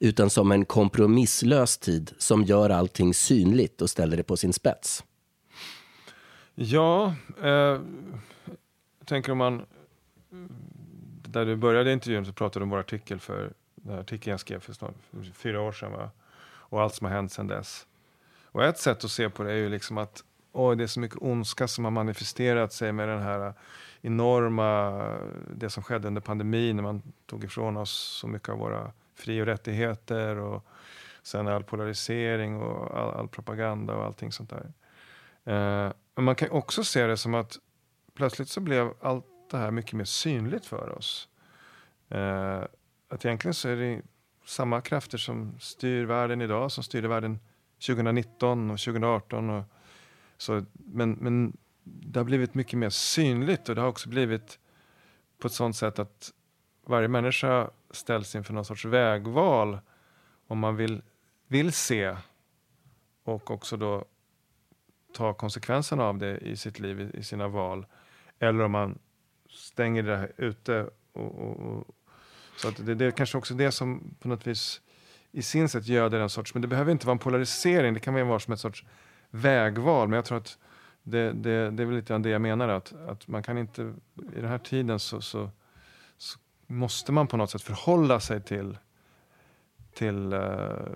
utan 0.00 0.30
som 0.30 0.52
en 0.52 0.64
kompromisslös 0.64 1.78
tid 1.78 2.12
som 2.18 2.44
gör 2.44 2.70
allting 2.70 3.14
synligt 3.14 3.82
och 3.82 3.90
ställer 3.90 4.16
det 4.16 4.22
på 4.22 4.36
sin 4.36 4.52
spets. 4.52 5.04
Ja, 6.54 7.14
eh, 7.42 7.50
jag 7.50 7.80
tänker 9.06 9.32
om 9.32 9.38
man... 9.38 9.62
Där 11.28 11.46
du 11.46 11.56
började 11.56 11.92
intervjun 11.92 12.26
så 12.26 12.32
pratade 12.32 12.60
du 12.60 12.62
om 12.62 12.70
vår 12.70 12.78
artikel 12.78 13.20
för 13.20 13.52
den 13.74 13.92
här 13.92 14.00
artikeln 14.00 14.30
jag 14.30 14.40
skrev 14.40 14.60
för 14.60 14.72
snart 14.72 14.94
fyra 15.34 15.60
år 15.60 15.72
sedan. 15.72 15.92
Va? 15.92 16.10
Och 16.44 16.82
allt 16.82 16.94
som 16.94 17.04
har 17.04 17.12
hänt 17.12 17.32
sedan 17.32 17.46
dess. 17.46 17.86
Och 18.44 18.64
ett 18.64 18.78
sätt 18.78 19.04
att 19.04 19.10
se 19.10 19.30
på 19.30 19.42
det 19.42 19.52
är 19.52 19.56
ju 19.56 19.68
liksom 19.68 19.98
att 19.98 20.24
oj, 20.52 20.76
det 20.76 20.82
är 20.82 20.86
så 20.88 21.00
mycket 21.00 21.18
ondska 21.20 21.68
som 21.68 21.84
har 21.84 21.90
manifesterat 21.90 22.72
sig 22.72 22.92
med 22.92 23.08
den 23.08 23.22
här 23.22 23.54
enorma, 24.02 25.00
det 25.56 25.70
som 25.70 25.82
skedde 25.82 26.08
under 26.08 26.20
pandemin 26.20 26.76
när 26.76 26.82
man 26.82 27.02
tog 27.26 27.44
ifrån 27.44 27.76
oss 27.76 27.90
så 27.90 28.26
mycket 28.26 28.48
av 28.48 28.58
våra 28.58 28.92
fri 29.14 29.42
och 29.42 29.46
rättigheter 29.46 30.36
och 30.36 30.64
sen 31.22 31.48
all 31.48 31.64
polarisering 31.64 32.56
och 32.56 32.98
all, 32.98 33.14
all 33.14 33.28
propaganda 33.28 33.94
och 33.94 34.04
allting 34.04 34.32
sånt 34.32 34.50
där. 34.50 34.72
Eh, 35.44 35.92
men 36.14 36.24
man 36.24 36.34
kan 36.34 36.50
också 36.50 36.84
se 36.84 37.06
det 37.06 37.16
som 37.16 37.34
att 37.34 37.58
plötsligt 38.14 38.48
så 38.48 38.60
blev 38.60 38.92
allt 39.00 39.24
det 39.50 39.58
här 39.58 39.70
mycket 39.70 39.92
mer 39.92 40.04
synligt 40.04 40.66
för 40.66 40.98
oss. 40.98 41.28
Eh, 42.08 42.62
att 43.08 43.24
egentligen 43.24 43.54
så 43.54 43.68
är 43.68 43.76
det 43.76 44.02
samma 44.44 44.80
krafter 44.80 45.18
som 45.18 45.54
styr 45.60 46.04
världen 46.04 46.40
idag 46.40 46.72
som 46.72 46.84
styrde 46.84 47.08
världen 47.08 47.38
2019 47.86 48.70
och 48.70 48.78
2018. 48.78 49.50
Och 49.50 49.64
så, 50.36 50.64
men, 50.72 51.12
men 51.12 51.56
det 51.92 52.20
har 52.20 52.24
blivit 52.24 52.54
mycket 52.54 52.78
mer 52.78 52.90
synligt 52.90 53.68
och 53.68 53.74
det 53.74 53.80
har 53.80 53.88
också 53.88 54.08
blivit 54.08 54.58
på 55.38 55.46
ett 55.46 55.52
sånt 55.52 55.76
sätt 55.76 55.98
att 55.98 56.32
varje 56.86 57.08
människa 57.08 57.70
ställs 57.90 58.34
inför 58.34 58.54
någon 58.54 58.64
sorts 58.64 58.84
vägval 58.84 59.78
om 60.46 60.58
man 60.58 60.76
vill, 60.76 61.02
vill 61.46 61.72
se 61.72 62.16
och 63.24 63.50
också 63.50 63.76
då 63.76 64.04
ta 65.12 65.34
konsekvenserna 65.34 66.04
av 66.04 66.18
det 66.18 66.38
i 66.38 66.56
sitt 66.56 66.78
liv, 66.78 67.00
i, 67.00 67.18
i 67.18 67.22
sina 67.22 67.48
val. 67.48 67.86
Eller 68.38 68.64
om 68.64 68.72
man 68.72 68.98
stänger 69.50 70.02
det 70.02 70.16
här 70.16 70.32
ute. 70.36 70.90
Och, 71.12 71.38
och, 71.38 71.56
och, 71.56 71.86
så 72.56 72.68
att 72.68 72.86
det, 72.86 72.94
det 72.94 73.04
är 73.04 73.10
kanske 73.10 73.38
också 73.38 73.54
det 73.54 73.72
som 73.72 74.14
på 74.20 74.28
något 74.28 74.46
vis 74.46 74.80
i 75.32 75.42
sin 75.42 75.68
sätt 75.68 75.86
göder 75.86 76.20
en 76.20 76.30
sorts, 76.30 76.54
men 76.54 76.62
det 76.62 76.68
behöver 76.68 76.92
inte 76.92 77.06
vara 77.06 77.12
en 77.12 77.18
polarisering, 77.18 77.94
det 77.94 78.00
kan 78.00 78.28
vara 78.28 78.40
som 78.40 78.52
ett 78.52 78.60
sorts 78.60 78.84
vägval. 79.30 80.08
Men 80.08 80.16
jag 80.16 80.24
tror 80.24 80.38
att 80.38 80.58
det, 81.10 81.32
det, 81.32 81.70
det 81.70 81.82
är 81.82 81.86
väl 81.86 81.96
lite 81.96 82.12
grann 82.12 82.22
det 82.22 82.30
jag 82.30 82.40
menar, 82.40 82.68
att, 82.68 82.92
att 83.08 83.28
man 83.28 83.42
kan 83.42 83.58
inte, 83.58 83.82
i 84.32 84.40
den 84.40 84.48
här 84.48 84.58
tiden 84.58 84.98
så, 84.98 85.20
så, 85.20 85.50
så 86.18 86.38
måste 86.66 87.12
man 87.12 87.26
på 87.26 87.36
något 87.36 87.50
sätt 87.50 87.62
förhålla 87.62 88.20
sig 88.20 88.42
till 88.42 88.78
till 89.98 90.32
uh, 90.32 90.88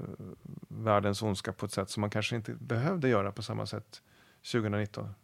världens 0.69 1.23
ondska 1.23 1.53
på 1.53 1.67
ett 1.67 1.73
sätt 1.73 1.91
som 1.91 2.01
man 2.01 2.11
kanske 2.11 2.37
inte 2.37 2.55
behövde 2.55 3.09
göra 3.09 3.33
på 3.33 3.43
samma 3.43 3.67
sätt 3.67 4.03
2019. 4.53 5.15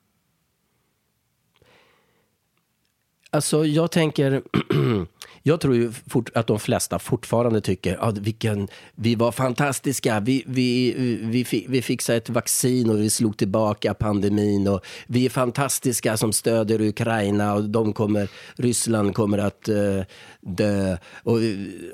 Alltså 3.31 3.67
jag 3.67 3.91
tänker 3.91 4.43
Jag 5.43 5.61
tror 5.61 5.75
ju 5.75 5.93
fort, 5.93 6.31
att 6.35 6.47
de 6.47 6.59
flesta 6.59 6.99
fortfarande 6.99 7.61
tycker 7.61 7.97
att 7.97 8.19
vilken, 8.19 8.69
vi 8.95 9.15
var 9.15 9.33
fantastiska. 9.33 10.21
Vi, 10.21 10.45
vi, 10.47 10.95
vi, 11.23 11.67
vi 11.69 11.83
fixade 11.83 12.17
ett 12.19 12.31
vaccin 12.31 12.91
och 12.91 12.99
vi 12.99 13.11
slog 13.11 13.37
tillbaka 13.37 13.95
pandemin. 13.95 14.69
Och 14.69 14.81
vi 15.07 15.27
är 15.27 15.31
fantastiska 15.31 16.17
som 16.17 16.33
stöder 16.33 16.81
Ukraina 16.81 17.55
och 17.55 17.65
de 17.65 17.93
kommer, 17.93 18.29
Ryssland 18.57 19.15
kommer 19.15 19.39
att 19.39 19.69
uh, 19.69 20.03
dö. 20.41 20.97
Och, 21.23 21.39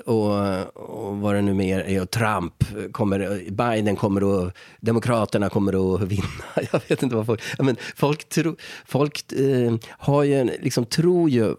och, 0.05 0.77
och 1.05 1.17
vad 1.17 1.35
det 1.35 1.41
nu 1.41 1.53
mer 1.53 1.79
är. 1.79 2.01
Och 2.01 2.11
Trump 2.11 2.53
kommer, 2.91 3.51
Biden 3.51 3.95
kommer 3.95 4.47
att, 4.47 4.53
Demokraterna 4.79 5.49
kommer 5.49 5.95
att 5.95 6.01
vinna. 6.11 6.69
Jag 6.71 6.81
vet 6.87 7.03
inte 7.03 7.15
vad 7.15 7.25
folk... 7.25 7.41
Men 7.59 7.75
folk 7.95 8.29
tro, 8.29 8.55
folk 8.85 9.23
uh, 9.39 9.75
har 9.89 10.23
ju, 10.23 10.39
en- 10.39 10.51
liksom, 10.61 10.85
tror 10.85 11.29
ju 11.35 11.55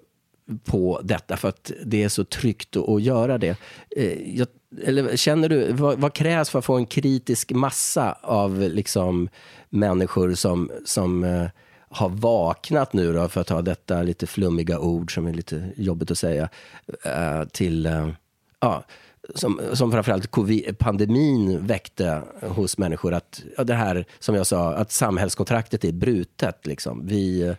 på 0.65 1.01
detta 1.05 1.37
för 1.37 1.49
att 1.49 1.73
det 1.85 2.03
är 2.03 2.09
så 2.09 2.25
tryggt 2.25 2.77
att, 2.77 3.03
göra 3.03 3.39
det. 3.39 3.57
Eh, 3.97 4.37
jag, 4.39 4.49
eller 4.85 5.17
känner 5.17 5.49
du, 5.49 5.73
vad, 5.73 5.99
vad 5.99 6.15
krävs 6.15 6.51
för 6.51 6.59
att 6.59 6.65
få 6.65 6.77
en 6.77 6.87
kritisk 6.87 7.53
massa 7.53 8.13
av 8.23 8.61
liksom, 8.61 9.29
människor 9.71 10.35
som, 10.35 10.71
som 10.85 11.25
eh, 11.25 11.47
har 11.89 12.09
vaknat 12.09 12.93
nu 12.93 13.13
då, 13.13 13.29
för 13.29 13.41
att 13.41 13.49
ha 13.49 13.63
detta 13.63 14.03
lite 14.03 14.27
flummiga 14.27 14.79
ord 14.79 15.15
som 15.15 15.27
är 15.27 15.33
lite 15.33 15.71
jobbigt 15.77 16.11
att 16.11 16.19
säga, 16.19 16.49
eh, 17.05 17.45
till, 17.45 17.87
eh, 17.87 18.09
ja, 18.61 18.85
som, 19.35 19.61
som 19.73 19.93
framförallt 19.93 20.27
covid, 20.27 20.79
pandemin 20.79 21.67
väckte 21.67 22.23
hos 22.43 22.79
människor 22.79 23.15
att, 23.15 23.43
ja, 23.57 23.65
det 23.65 23.75
här 23.75 24.05
som 24.19 24.35
jag 24.35 24.47
sa, 24.47 24.75
att 24.75 24.93
samhällskontraktet 24.93 25.85
är 25.85 25.93
brutet. 25.93 26.67
Liksom. 26.67 27.07
Vi, 27.07 27.43
eh, 27.43 27.55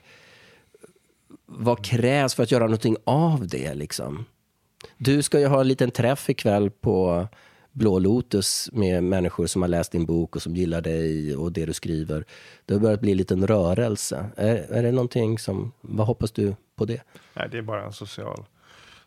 vad 1.47 1.85
krävs 1.85 2.35
för 2.35 2.43
att 2.43 2.51
göra 2.51 2.63
någonting 2.63 2.97
av 3.03 3.47
det? 3.47 3.73
Liksom? 3.73 4.25
Du 4.97 5.21
ska 5.23 5.39
ju 5.39 5.45
ha 5.47 5.61
en 5.61 5.67
liten 5.67 5.91
träff 5.91 6.29
ikväll 6.29 6.69
på 6.69 7.27
Blå 7.71 7.99
Lotus 7.99 8.69
med 8.73 9.03
människor 9.03 9.47
som 9.47 9.61
har 9.61 9.69
läst 9.69 9.91
din 9.91 10.05
bok 10.05 10.35
och 10.35 10.41
som 10.41 10.55
gillar 10.55 10.81
dig 10.81 11.35
och 11.35 11.51
det 11.51 11.65
du 11.65 11.73
skriver. 11.73 12.25
Det 12.65 12.73
har 12.73 12.81
börjat 12.81 13.01
bli 13.01 13.11
en 13.11 13.17
liten 13.17 13.47
rörelse. 13.47 14.25
Är, 14.37 14.55
är 14.55 14.83
det 14.83 14.91
någonting 14.91 15.39
som, 15.39 15.71
vad 15.81 16.07
hoppas 16.07 16.31
du 16.31 16.55
på 16.75 16.85
det? 16.85 17.01
Nej, 17.33 17.47
det 17.51 17.57
är 17.57 17.61
bara 17.61 17.83
en 17.85 17.93
social 17.93 18.45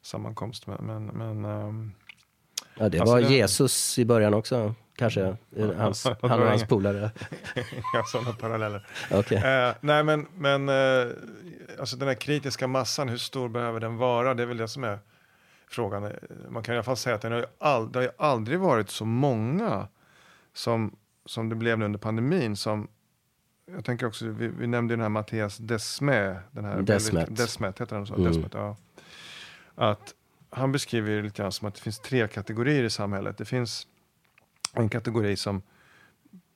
sammankomst. 0.03 0.67
Men, 0.67 1.07
men, 1.07 1.45
ehm, 1.45 1.93
Ja, 2.79 2.89
det 2.89 3.01
Alltså, 3.01 3.15
var 3.15 3.21
det- 3.23 3.29
Jesus 3.29 3.99
i 3.99 4.05
början 4.05 4.35
också, 4.35 4.75
kanske. 4.97 5.37
Hans, 5.77 6.05
Jag 6.05 6.29
han 6.29 6.41
och 6.43 6.47
hans 6.47 6.63
inga- 6.63 6.69
polare. 6.69 7.11
har 7.95 8.03
sådana 8.13 8.33
paralleller. 8.33 8.87
Okej. 9.11 9.39
Eh, 9.39 9.75
nej, 9.81 10.05
men, 10.05 10.27
men 10.37 10.69
eh, 10.69 11.07
alltså 11.81 11.97
den 11.97 12.09
här 12.09 12.15
kritiska 12.15 12.67
massan, 12.67 13.09
hur 13.09 13.17
stor 13.17 13.49
behöver 13.49 13.81
den 13.81 13.97
vara? 13.97 14.35
Det 14.35 14.43
är 14.43 14.47
väl 14.47 14.57
det 14.57 14.69
som 14.69 14.85
är 14.85 14.99
frågan. 15.69 16.13
Man 16.49 16.63
kan 16.63 16.75
i 16.75 16.79
alla 16.79 16.85
fall 16.85 16.97
säga 16.97 17.17
att 17.17 17.23
den 17.23 17.33
har 17.33 17.47
all, 17.59 17.93
det 17.93 17.99
har 17.99 18.05
ju 18.05 18.11
aldrig 18.19 18.59
varit 18.59 18.91
så 18.91 19.05
många 19.05 19.89
som, 20.53 20.97
som 21.25 21.49
det 21.49 21.55
blev 21.55 21.79
nu 21.79 21.85
under 21.85 21.99
pandemin. 21.99 22.57
Som, 22.57 22.89
jag 23.67 23.85
tänker 23.85 24.07
också, 24.07 24.29
vi, 24.29 24.49
vi 24.49 24.67
nämnde 24.67 24.93
ju 24.93 24.97
den 24.97 25.03
här 25.03 25.09
Mattias 25.09 25.57
Desmet. 25.57 26.39
Den 26.51 26.65
här 26.65 26.83
Desmet. 26.83 27.37
Desmet, 27.37 27.81
heter 27.81 27.97
han 27.97 28.07
så? 28.07 28.15
Mm. 28.15 28.33
Desmet, 28.33 28.55
ja. 28.55 28.77
Att 29.75 30.15
han 30.51 30.73
beskriver 30.73 31.11
det 31.11 31.23
lite 31.23 31.43
grann 31.43 31.53
som 31.53 31.69
att 31.69 31.75
det 31.75 31.81
finns 31.81 31.99
tre 31.99 32.29
kategorier 32.29 32.85
i 32.85 32.91
samhället. 32.91 33.39
Det 33.39 33.45
finns 33.45 33.87
en 34.73 34.89
kategori 34.89 35.37
som 35.37 35.63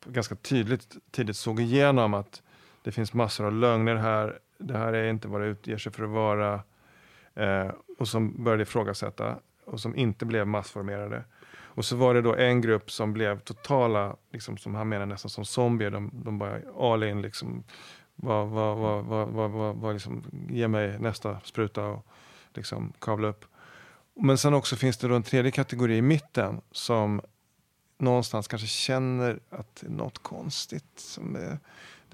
ganska 0.06 0.34
tydligt 0.34 0.96
tidigt 1.10 1.36
såg 1.36 1.60
igenom 1.60 2.14
att 2.14 2.42
det 2.82 2.92
finns 2.92 3.12
massor 3.12 3.46
av 3.46 3.52
lögner 3.52 3.96
här. 3.96 4.38
Det 4.59 4.78
här 4.78 4.93
är 4.93 5.10
inte 5.10 5.28
vad 5.28 5.40
det 5.40 5.47
utger 5.47 5.78
sig 5.78 5.93
för 5.93 6.05
att 6.05 6.10
vara. 6.10 6.62
Eh, 7.35 7.70
och 7.98 8.09
som 8.09 8.44
började 8.44 8.62
ifrågasätta 8.62 9.39
och 9.64 9.81
som 9.81 9.97
inte 9.97 10.26
blev 10.26 10.47
massformerade. 10.47 11.24
Och 11.74 11.85
så 11.85 11.97
var 11.97 12.14
det 12.14 12.22
då 12.22 12.35
en 12.35 12.60
grupp 12.60 12.90
som 12.90 13.12
blev 13.12 13.40
totala, 13.40 14.16
liksom, 14.31 14.56
som 14.56 14.74
han 14.74 14.89
menar 14.89 15.06
nästan 15.06 15.31
som 15.31 15.44
zombier. 15.44 15.90
De, 15.90 16.10
de 16.12 16.39
bara 16.39 16.60
all 16.78 17.02
in, 17.02 17.22
liksom, 17.22 17.64
vad, 18.14 18.48
vad, 18.48 18.76
vad, 18.78 19.05
vad, 19.05 19.28
vad, 19.28 19.51
vad, 19.51 19.76
vad 19.76 19.93
liksom, 19.93 20.24
ge 20.51 20.68
mig 20.68 20.98
nästa 20.98 21.40
spruta 21.40 21.85
och 21.85 22.06
liksom 22.55 22.93
kavla 22.98 23.28
upp. 23.28 23.44
Men 24.14 24.39
sen 24.39 24.55
också 24.55 24.76
finns 24.76 24.97
det 24.97 25.09
då 25.09 25.14
en 25.14 25.22
tredje 25.22 25.51
kategori 25.51 25.97
i 25.97 26.02
mitten 26.02 26.60
som 26.70 27.20
någonstans 27.98 28.48
kanske 28.48 28.68
känner 28.68 29.40
att 29.51 29.76
det 29.76 29.86
är 29.86 29.90
något 29.90 30.18
konstigt. 30.18 30.93
Som 30.97 31.36
är, 31.36 31.59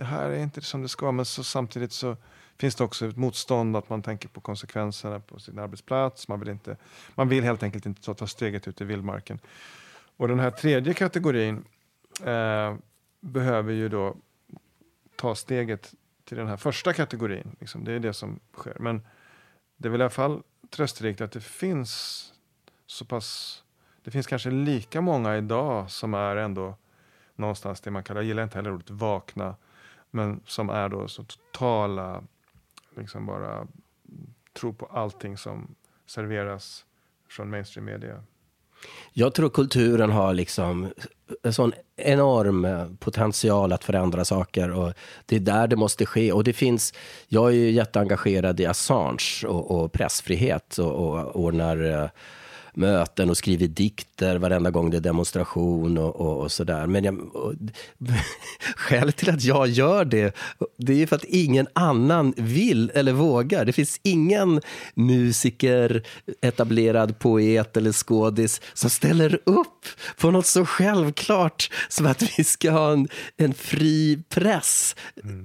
det 0.00 0.06
här 0.06 0.30
är 0.30 0.42
inte 0.42 0.60
som 0.60 0.82
det 0.82 0.88
ska 0.88 1.06
vara. 1.06 1.12
Men 1.12 1.24
så 1.24 1.44
samtidigt 1.44 1.92
så 1.92 2.16
finns 2.56 2.74
det 2.74 2.84
också 2.84 3.06
ett 3.06 3.16
motstånd 3.16 3.76
att 3.76 3.88
man 3.88 4.02
tänker 4.02 4.28
på 4.28 4.40
konsekvenserna 4.40 5.20
på 5.20 5.38
sin 5.38 5.58
arbetsplats. 5.58 6.28
Man 6.28 6.40
vill, 6.40 6.48
inte, 6.48 6.76
man 7.14 7.28
vill 7.28 7.44
helt 7.44 7.62
enkelt 7.62 7.86
inte 7.86 8.02
ta, 8.02 8.14
ta 8.14 8.26
steget 8.26 8.68
ut 8.68 8.80
i 8.80 8.84
vildmarken. 8.84 9.38
Och 10.16 10.28
den 10.28 10.40
här 10.40 10.50
tredje 10.50 10.94
kategorin 10.94 11.64
eh, 12.24 12.74
behöver 13.20 13.72
ju 13.72 13.88
då 13.88 14.16
ta 15.16 15.34
steget 15.34 15.94
till 16.24 16.36
den 16.36 16.48
här 16.48 16.56
första 16.56 16.92
kategorin. 16.92 17.56
Liksom, 17.60 17.84
det 17.84 17.92
är 17.92 18.00
det 18.00 18.12
som 18.12 18.40
sker. 18.52 18.76
Men 18.78 19.02
det 19.76 19.88
är 19.88 19.90
väl 19.90 20.00
i 20.00 20.04
alla 20.04 20.10
fall 20.10 20.42
trösterikt 20.70 21.20
att 21.20 21.32
det 21.32 21.40
finns 21.40 22.24
så 22.86 23.04
pass 23.04 23.62
det 24.04 24.10
finns 24.10 24.26
kanske 24.26 24.50
lika 24.50 25.00
många 25.00 25.36
idag 25.36 25.90
som 25.90 26.14
är 26.14 26.36
ändå 26.36 26.74
någonstans 27.36 27.80
det 27.80 27.90
man 27.90 28.02
kallar, 28.02 28.20
jag 28.20 28.28
gillar 28.28 28.42
inte 28.42 28.58
heller 28.58 28.72
ordet 28.72 28.90
vakna, 28.90 29.56
men 30.10 30.40
som 30.46 30.70
är 30.70 30.88
då 30.88 31.08
så 31.08 31.24
totala, 31.24 32.22
liksom 32.96 33.26
bara 33.26 33.66
tro 34.52 34.74
på 34.74 34.86
allting 34.86 35.36
som 35.36 35.74
serveras 36.06 36.84
från 37.28 37.50
mainstream 37.50 37.84
media. 37.84 38.22
Jag 39.12 39.34
tror 39.34 39.50
kulturen 39.50 40.10
har 40.10 40.34
liksom 40.34 40.88
en 41.42 41.52
sån 41.52 41.72
enorm 41.96 42.64
eh, 42.64 42.86
potential 42.98 43.72
att 43.72 43.84
förändra 43.84 44.24
saker 44.24 44.70
och 44.70 44.92
det 45.26 45.36
är 45.36 45.40
där 45.40 45.66
det 45.66 45.76
måste 45.76 46.06
ske. 46.06 46.32
Och 46.32 46.44
det 46.44 46.52
finns, 46.52 46.94
jag 47.28 47.48
är 47.48 47.54
ju 47.54 47.70
jätteengagerad 47.70 48.60
i 48.60 48.66
Assange 48.66 49.46
och, 49.46 49.70
och 49.70 49.92
pressfrihet 49.92 50.78
och, 50.78 50.94
och 50.94 51.36
ordnar 51.36 52.02
eh, 52.02 52.08
möten 52.80 53.30
och 53.30 53.36
skriver 53.36 53.66
dikter 53.66 54.38
varenda 54.38 54.70
gång 54.70 54.90
det 54.90 54.96
är 54.96 55.00
demonstration 55.00 55.98
och, 55.98 56.16
och, 56.16 56.40
och 56.40 56.52
sådär. 56.52 56.86
Men 56.86 57.04
jag, 57.04 57.36
och, 57.36 57.54
skälet 58.76 59.16
till 59.16 59.30
att 59.30 59.42
jag 59.44 59.68
gör 59.68 60.04
det, 60.04 60.36
det 60.76 60.92
är 60.92 60.96
ju 60.96 61.06
för 61.06 61.16
att 61.16 61.24
ingen 61.24 61.66
annan 61.72 62.34
vill 62.36 62.90
eller 62.94 63.12
vågar. 63.12 63.64
Det 63.64 63.72
finns 63.72 64.00
ingen 64.02 64.60
musiker, 64.94 66.02
etablerad 66.40 67.18
poet 67.18 67.76
eller 67.76 67.92
skådis 67.92 68.60
som 68.74 68.90
ställer 68.90 69.40
upp 69.44 69.86
på 70.20 70.30
något 70.30 70.46
så 70.46 70.66
självklart 70.66 71.70
som 71.88 72.06
att 72.06 72.38
vi 72.38 72.44
ska 72.44 72.70
ha 72.70 72.92
en, 72.92 73.08
en 73.36 73.54
fri 73.54 74.22
press. 74.28 74.96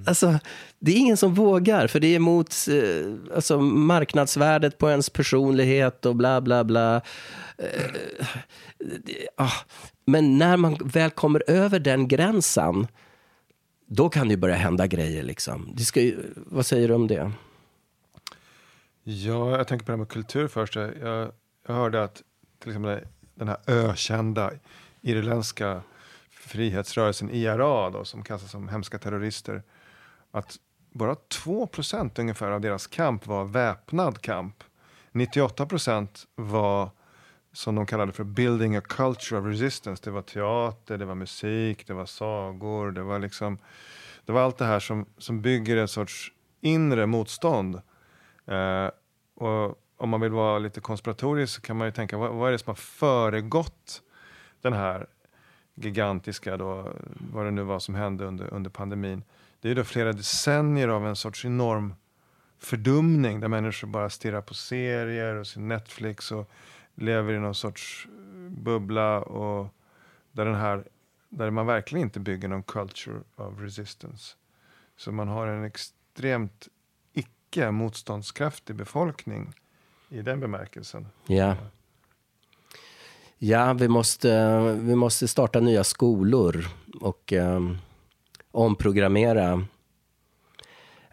Alltså, 0.06 0.38
det 0.78 0.92
är 0.92 0.96
ingen 0.96 1.16
som 1.16 1.34
vågar, 1.34 1.86
för 1.86 2.00
det 2.00 2.06
är 2.06 2.16
emot 2.16 2.54
eh, 2.68 3.34
alltså, 3.34 3.60
marknadsvärdet 3.60 4.78
på 4.78 4.90
ens 4.90 5.10
personlighet 5.10 6.06
och 6.06 6.16
bla 6.16 6.40
bla 6.40 6.64
bla. 6.64 7.02
Eh, 7.58 7.84
eh, 7.84 8.26
ah. 9.36 9.52
Men 10.04 10.38
när 10.38 10.56
man 10.56 10.76
väl 10.84 11.10
kommer 11.10 11.50
över 11.50 11.78
den 11.78 12.08
gränsen, 12.08 12.86
då 13.86 14.08
kan 14.08 14.28
det 14.28 14.34
ju 14.34 14.40
börja 14.40 14.54
hända 14.54 14.86
grejer. 14.86 15.22
Liksom. 15.22 15.70
Det 15.74 15.84
ska 15.84 16.00
ju, 16.00 16.16
vad 16.36 16.66
säger 16.66 16.88
du 16.88 16.94
om 16.94 17.06
det? 17.06 17.32
Ja, 19.02 19.56
jag 19.56 19.68
tänker 19.68 19.86
på 19.86 19.92
det 19.92 19.96
här 19.96 19.98
med 19.98 20.08
kultur 20.08 20.48
först. 20.48 20.76
Jag, 20.76 20.92
jag 21.66 21.74
hörde 21.74 22.04
att 22.04 22.22
till 22.58 22.70
exempel 22.70 23.00
den 23.34 23.48
här 23.48 23.58
ökända 23.66 24.50
irländska 25.02 25.82
frihetsrörelsen 26.30 27.30
IRA 27.30 27.90
då, 27.90 28.04
som 28.04 28.22
kallas 28.22 28.50
som 28.50 28.68
hemska 28.68 28.98
terrorister, 28.98 29.62
att 30.30 30.56
bara 30.90 31.14
2% 31.14 32.20
ungefär 32.20 32.50
av 32.50 32.60
deras 32.60 32.86
kamp 32.86 33.26
var 33.26 33.44
väpnad 33.44 34.20
kamp. 34.20 34.64
98% 35.12 36.08
var 36.34 36.90
som 37.56 37.74
de 37.74 37.86
kallade 37.86 38.12
för 38.12 38.24
building 38.24 38.76
a 38.76 38.80
culture 38.80 39.40
of 39.40 39.46
resistance. 39.46 40.02
Det 40.04 40.10
var 40.10 40.22
teater, 40.22 40.98
det 40.98 41.04
var 41.04 41.14
musik, 41.14 41.86
det 41.86 41.94
var 41.94 42.06
sagor, 42.06 42.90
det 42.90 43.02
var 43.02 43.18
liksom 43.18 43.58
det 44.24 44.32
var 44.32 44.40
allt 44.40 44.58
det 44.58 44.64
här 44.64 44.80
som, 44.80 45.06
som 45.18 45.42
bygger 45.42 45.76
en 45.76 45.88
sorts 45.88 46.32
inre 46.60 47.06
motstånd. 47.06 47.80
Eh, 48.46 48.90
och 49.34 49.82
om 49.96 50.08
man 50.08 50.20
vill 50.20 50.32
vara 50.32 50.58
lite 50.58 50.80
konspiratorisk 50.80 51.54
så 51.54 51.60
kan 51.60 51.76
man 51.76 51.86
ju 51.86 51.92
tänka, 51.92 52.18
vad, 52.18 52.30
vad 52.30 52.48
är 52.48 52.52
det 52.52 52.58
som 52.58 52.70
har 52.70 52.74
föregått 52.74 54.02
den 54.60 54.72
här 54.72 55.06
gigantiska, 55.74 56.56
då, 56.56 56.92
vad 57.32 57.44
det 57.44 57.50
nu 57.50 57.62
var 57.62 57.78
som 57.78 57.94
hände 57.94 58.24
under, 58.24 58.54
under 58.54 58.70
pandemin. 58.70 59.22
Det 59.60 59.68
är 59.68 59.70
ju 59.70 59.74
då 59.74 59.84
flera 59.84 60.12
decennier 60.12 60.88
av 60.88 61.06
en 61.06 61.16
sorts 61.16 61.44
enorm 61.44 61.94
fördumning 62.58 63.40
där 63.40 63.48
människor 63.48 63.88
bara 63.88 64.10
stirrar 64.10 64.40
på 64.40 64.54
serier 64.54 65.34
och 65.34 65.46
sin 65.46 65.68
Netflix 65.68 66.32
och 66.32 66.50
lever 66.96 67.32
i 67.32 67.38
någon 67.38 67.54
sorts 67.54 68.06
eh, 68.06 68.50
bubbla 68.50 69.20
och 69.20 69.74
där, 70.32 70.44
den 70.44 70.54
här, 70.54 70.84
där 71.28 71.50
man 71.50 71.66
verkligen 71.66 72.02
inte 72.02 72.20
bygger 72.20 72.48
någon 72.48 72.62
culture 72.62 73.20
of 73.36 73.60
resistance. 73.60 74.36
Så 74.96 75.12
man 75.12 75.28
har 75.28 75.46
en 75.46 75.64
extremt 75.64 76.68
icke 77.12 77.70
motståndskraftig 77.70 78.76
befolkning 78.76 79.52
i 80.08 80.22
den 80.22 80.40
bemärkelsen. 80.40 81.06
Ja. 81.26 81.56
Ja, 83.38 83.72
vi 83.72 83.88
måste, 83.88 84.58
vi 84.80 84.94
måste 84.94 85.28
starta 85.28 85.60
nya 85.60 85.84
skolor 85.84 86.68
och 87.00 87.32
um, 87.32 87.78
omprogrammera. 88.50 89.66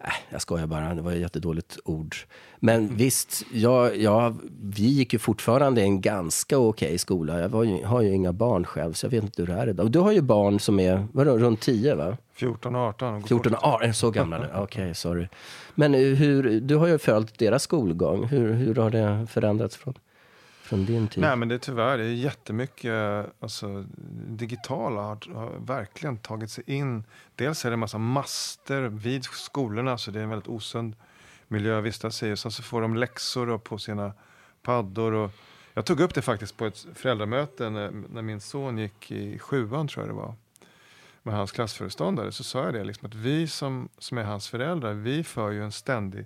Äh, 0.03 0.09
jag 0.29 0.41
skojar 0.41 0.67
bara, 0.67 0.93
det 0.93 1.01
var 1.01 1.11
ett 1.11 1.19
jättedåligt 1.19 1.79
ord. 1.85 2.15
Men 2.59 2.95
visst, 2.95 3.45
jag, 3.53 3.97
jag, 3.97 4.37
vi 4.61 4.83
gick 4.83 5.13
ju 5.13 5.19
fortfarande 5.19 5.81
i 5.81 5.83
en 5.83 6.01
ganska 6.01 6.57
okej 6.57 6.97
skola. 6.97 7.39
Jag 7.39 7.65
ju, 7.65 7.85
har 7.85 8.01
ju 8.01 8.13
inga 8.13 8.33
barn 8.33 8.65
själv, 8.65 8.93
så 8.93 9.05
jag 9.05 9.11
vet 9.11 9.23
inte 9.23 9.41
hur 9.41 9.47
det 9.47 9.53
är 9.53 9.69
idag. 9.69 9.83
Och 9.83 9.91
du 9.91 9.99
har 9.99 10.11
ju 10.11 10.21
barn 10.21 10.59
som 10.59 10.79
är 10.79 11.07
vadå, 11.11 11.37
runt 11.37 11.61
10, 11.61 11.95
va? 11.95 12.17
14 12.33 12.75
och 12.75 12.81
18. 12.81 13.21
går 13.21 13.27
14, 13.27 13.51
fort. 13.51 13.59
ah, 13.63 13.79
är 13.81 13.91
så 13.91 14.11
gamla 14.11 14.37
nu? 14.37 14.49
Okej, 14.55 14.95
sorry. 14.95 15.27
Men 15.75 15.95
eh, 15.95 15.99
hur, 15.99 16.61
du 16.61 16.75
har 16.75 16.87
ju 16.87 16.97
följt 16.97 17.39
deras 17.39 17.63
skolgång. 17.63 18.25
Hur, 18.25 18.53
hur 18.53 18.75
har 18.75 18.89
det 18.89 19.27
förändrats 19.29 19.77
från, 19.77 19.93
från 20.73 20.85
din 20.85 21.07
tid? 21.07 21.21
Nej, 21.21 21.35
men 21.35 21.47
det 21.47 21.55
är 21.55 21.59
tyvärr 21.59 21.97
det 21.97 22.03
är 22.03 22.07
jättemycket. 22.07 23.25
Alltså, 23.39 23.85
digitala 24.27 25.01
har, 25.01 25.33
har 25.33 25.51
verkligen 25.59 26.17
tagit 26.17 26.51
sig 26.51 26.63
in. 26.67 27.03
Dels 27.35 27.65
är 27.65 27.69
det 27.69 27.73
en 27.73 27.79
massa 27.79 27.97
master 27.97 28.81
vid 28.81 29.25
skolorna, 29.25 29.97
så 29.97 30.11
det 30.11 30.19
är 30.19 30.23
en 30.23 30.29
väldigt 30.29 30.47
osund 30.47 30.95
miljö 31.47 31.77
att 31.77 31.83
vistas 31.83 32.23
i. 32.23 32.33
Och 32.33 32.39
sen 32.39 32.51
så 32.51 32.63
får 32.63 32.81
de 32.81 32.95
läxor 32.95 33.49
och 33.49 33.63
på 33.63 33.77
sina 33.77 34.13
paddor. 34.61 35.13
Och 35.13 35.31
jag 35.73 35.85
tog 35.85 35.99
upp 35.99 36.13
det 36.13 36.21
faktiskt 36.21 36.57
på 36.57 36.65
ett 36.65 36.85
föräldramöte 36.95 37.69
när, 37.69 37.91
när 38.09 38.21
min 38.21 38.41
son 38.41 38.77
gick 38.77 39.11
i 39.11 39.39
sjuan, 39.39 39.87
tror 39.87 40.05
jag 40.05 40.15
det 40.15 40.21
var. 40.21 40.35
Med 41.23 41.35
hans 41.35 41.51
klassföreståndare. 41.51 42.31
Så 42.31 42.43
sa 42.43 42.65
jag 42.65 42.73
det, 42.73 42.83
liksom, 42.83 43.05
att 43.05 43.15
vi 43.15 43.47
som, 43.47 43.89
som 43.97 44.17
är 44.17 44.23
hans 44.23 44.49
föräldrar, 44.49 44.93
vi 44.93 45.23
för 45.23 45.51
ju 45.51 45.63
en 45.63 45.71
ständig 45.71 46.25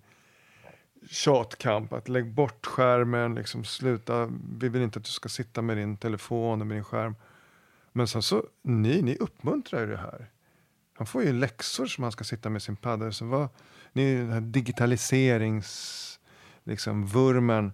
tjatkamp. 1.10 1.94
Att 1.94 2.10
lägg 2.10 2.34
bort 2.34 2.66
skärmen, 2.66 3.36
liksom 3.36 3.64
sluta. 3.64 4.32
Vi 4.60 4.70
vill 4.70 4.82
inte 4.82 5.00
att 5.00 5.06
du 5.06 5.12
ska 5.12 5.30
sitta 5.30 5.62
med 5.62 5.78
din 5.78 5.98
telefon 5.98 6.62
och 6.62 6.68
med 6.68 6.78
din 6.78 6.84
skärm. 6.84 7.16
Men 7.92 8.08
sen 8.08 8.22
så, 8.22 8.44
ni, 8.62 9.02
ni 9.02 9.16
uppmuntrar 9.16 9.80
ju 9.80 9.88
det 9.88 9.98
här. 9.98 10.30
Han 10.94 11.08
får 11.08 11.24
ju 11.24 11.34
läxor 11.34 11.86
som 11.86 12.04
han 12.04 12.12
ska 12.12 12.24
sitta 12.24 12.50
med 12.50 12.62
sin 12.62 12.76
padda. 12.76 13.12
Så 13.12 13.26
vad, 13.26 13.50
ni, 13.94 14.16
den 14.16 14.32
här 14.32 14.42
digitaliseringsvurmen. 14.42 16.18
liksom, 16.64 17.06
vurmen. 17.06 17.72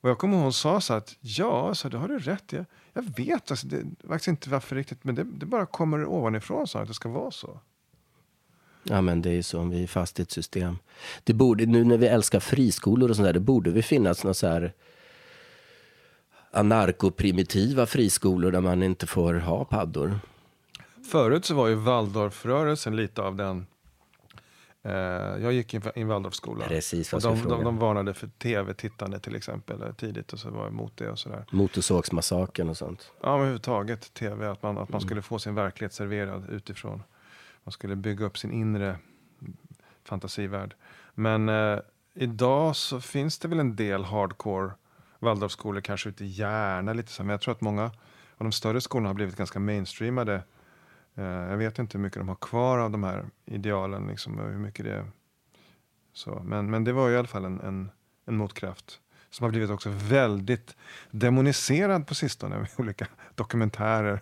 Och 0.00 0.10
jag 0.10 0.18
kommer 0.18 0.34
ihåg 0.34 0.42
hon 0.42 0.52
sa 0.52 0.80
så 0.80 0.94
att 0.94 1.16
ja, 1.20 1.74
så 1.74 1.88
det 1.88 1.98
har 1.98 2.08
du 2.08 2.18
rätt 2.18 2.52
Jag, 2.52 2.64
Jag 2.92 3.02
vet 3.02 3.50
alltså, 3.50 3.66
det, 3.66 3.84
faktiskt 4.08 4.28
inte 4.28 4.50
varför 4.50 4.76
riktigt, 4.76 5.04
men 5.04 5.14
det, 5.14 5.24
det 5.24 5.46
bara 5.46 5.66
kommer 5.66 6.04
ovanifrån 6.04 6.66
så 6.66 6.78
att 6.78 6.88
det 6.88 6.94
ska 6.94 7.08
vara 7.08 7.30
så. 7.30 7.60
Ja, 8.82 9.00
men 9.00 9.22
det 9.22 9.30
är 9.30 9.34
ju 9.34 9.42
så. 9.42 9.62
Vi 9.62 9.82
är 9.82 9.86
fast 9.86 10.18
i 10.18 10.22
ett 10.22 10.30
system. 10.30 10.78
Det 11.24 11.32
borde, 11.32 11.66
nu 11.66 11.84
när 11.84 11.98
vi 11.98 12.06
älskar 12.06 12.40
friskolor 12.40 13.10
och 13.10 13.16
sånt 13.16 13.26
där, 13.26 13.32
det 13.32 13.40
borde 13.40 13.70
väl 13.70 13.82
finnas 13.82 14.24
något 14.24 14.36
så 14.36 14.46
här 14.46 14.72
anarkoprimitiva 16.50 17.86
friskolor 17.86 18.50
där 18.50 18.60
man 18.60 18.82
inte 18.82 19.06
får 19.06 19.34
ha 19.34 19.64
paddor. 19.64 20.20
Förut 21.10 21.44
så 21.44 21.54
var 21.54 21.68
ju 21.68 21.74
Waldorfrörelsen 21.74 22.96
lite 22.96 23.22
av 23.22 23.36
den. 23.36 23.66
Eh, 24.82 24.92
jag 25.42 25.52
gick 25.52 25.74
i 25.74 25.80
en 25.94 26.08
Waldorfskola. 26.08 26.64
Precis 26.64 27.12
Och 27.12 27.22
de, 27.22 27.42
de, 27.48 27.64
de 27.64 27.78
varnade 27.78 28.14
för 28.14 28.26
tv-tittande 28.26 29.20
till 29.20 29.36
exempel 29.36 29.82
eh, 29.82 29.92
tidigt 29.92 30.32
och 30.32 30.38
så 30.38 30.50
var 30.50 30.66
emot 30.68 30.92
det 30.96 31.10
och 31.10 31.18
sådär. 31.18 31.44
Motorsågsmassakern 31.50 32.68
och 32.68 32.76
sånt. 32.76 33.12
Ja, 33.20 33.28
men 33.28 33.36
överhuvudtaget 33.36 34.14
tv, 34.14 34.48
att 34.48 34.62
man, 34.62 34.78
att 34.78 34.88
man 34.88 35.00
skulle 35.00 35.22
få 35.22 35.38
sin 35.38 35.54
verklighet 35.54 35.92
serverad 35.92 36.50
utifrån. 36.50 37.02
Man 37.68 37.72
skulle 37.72 37.96
bygga 37.96 38.26
upp 38.26 38.38
sin 38.38 38.52
inre 38.52 38.98
fantasivärld. 40.04 40.74
Men 41.14 41.48
eh, 41.48 41.78
idag 42.14 42.76
så 42.76 43.00
finns 43.00 43.38
det 43.38 43.48
väl 43.48 43.60
en 43.60 43.76
del 43.76 44.04
hardcore 44.04 44.70
Waldorfskolor, 45.18 45.80
kanske 45.80 46.08
ute 46.08 46.24
i 46.24 46.28
Järna 46.28 46.92
lite 46.92 47.12
så. 47.12 47.22
Men 47.22 47.30
jag 47.30 47.40
tror 47.40 47.54
att 47.54 47.60
många 47.60 47.84
av 47.84 47.92
de 48.38 48.52
större 48.52 48.80
skolorna 48.80 49.08
har 49.08 49.14
blivit 49.14 49.36
ganska 49.36 49.60
mainstreamade. 49.60 50.42
Eh, 51.14 51.24
jag 51.24 51.56
vet 51.56 51.78
inte 51.78 51.98
hur 51.98 52.02
mycket 52.02 52.18
de 52.18 52.28
har 52.28 52.36
kvar 52.36 52.78
av 52.78 52.90
de 52.90 53.04
här 53.04 53.26
idealen, 53.44 54.06
liksom, 54.06 54.38
och 54.38 54.50
hur 54.50 54.58
mycket 54.58 54.84
det 54.84 55.06
så. 56.12 56.42
Men, 56.44 56.70
men 56.70 56.84
det 56.84 56.92
var 56.92 57.08
ju 57.08 57.14
i 57.14 57.18
alla 57.18 57.28
fall 57.28 57.44
en, 57.44 57.60
en, 57.60 57.90
en 58.26 58.36
motkraft 58.36 59.00
som 59.30 59.44
har 59.44 59.50
blivit 59.50 59.70
också 59.70 59.90
väldigt 59.90 60.76
demoniserad 61.10 62.06
på 62.06 62.14
sistone 62.14 62.58
med 62.58 62.68
olika 62.76 63.06
dokumentärer 63.34 64.20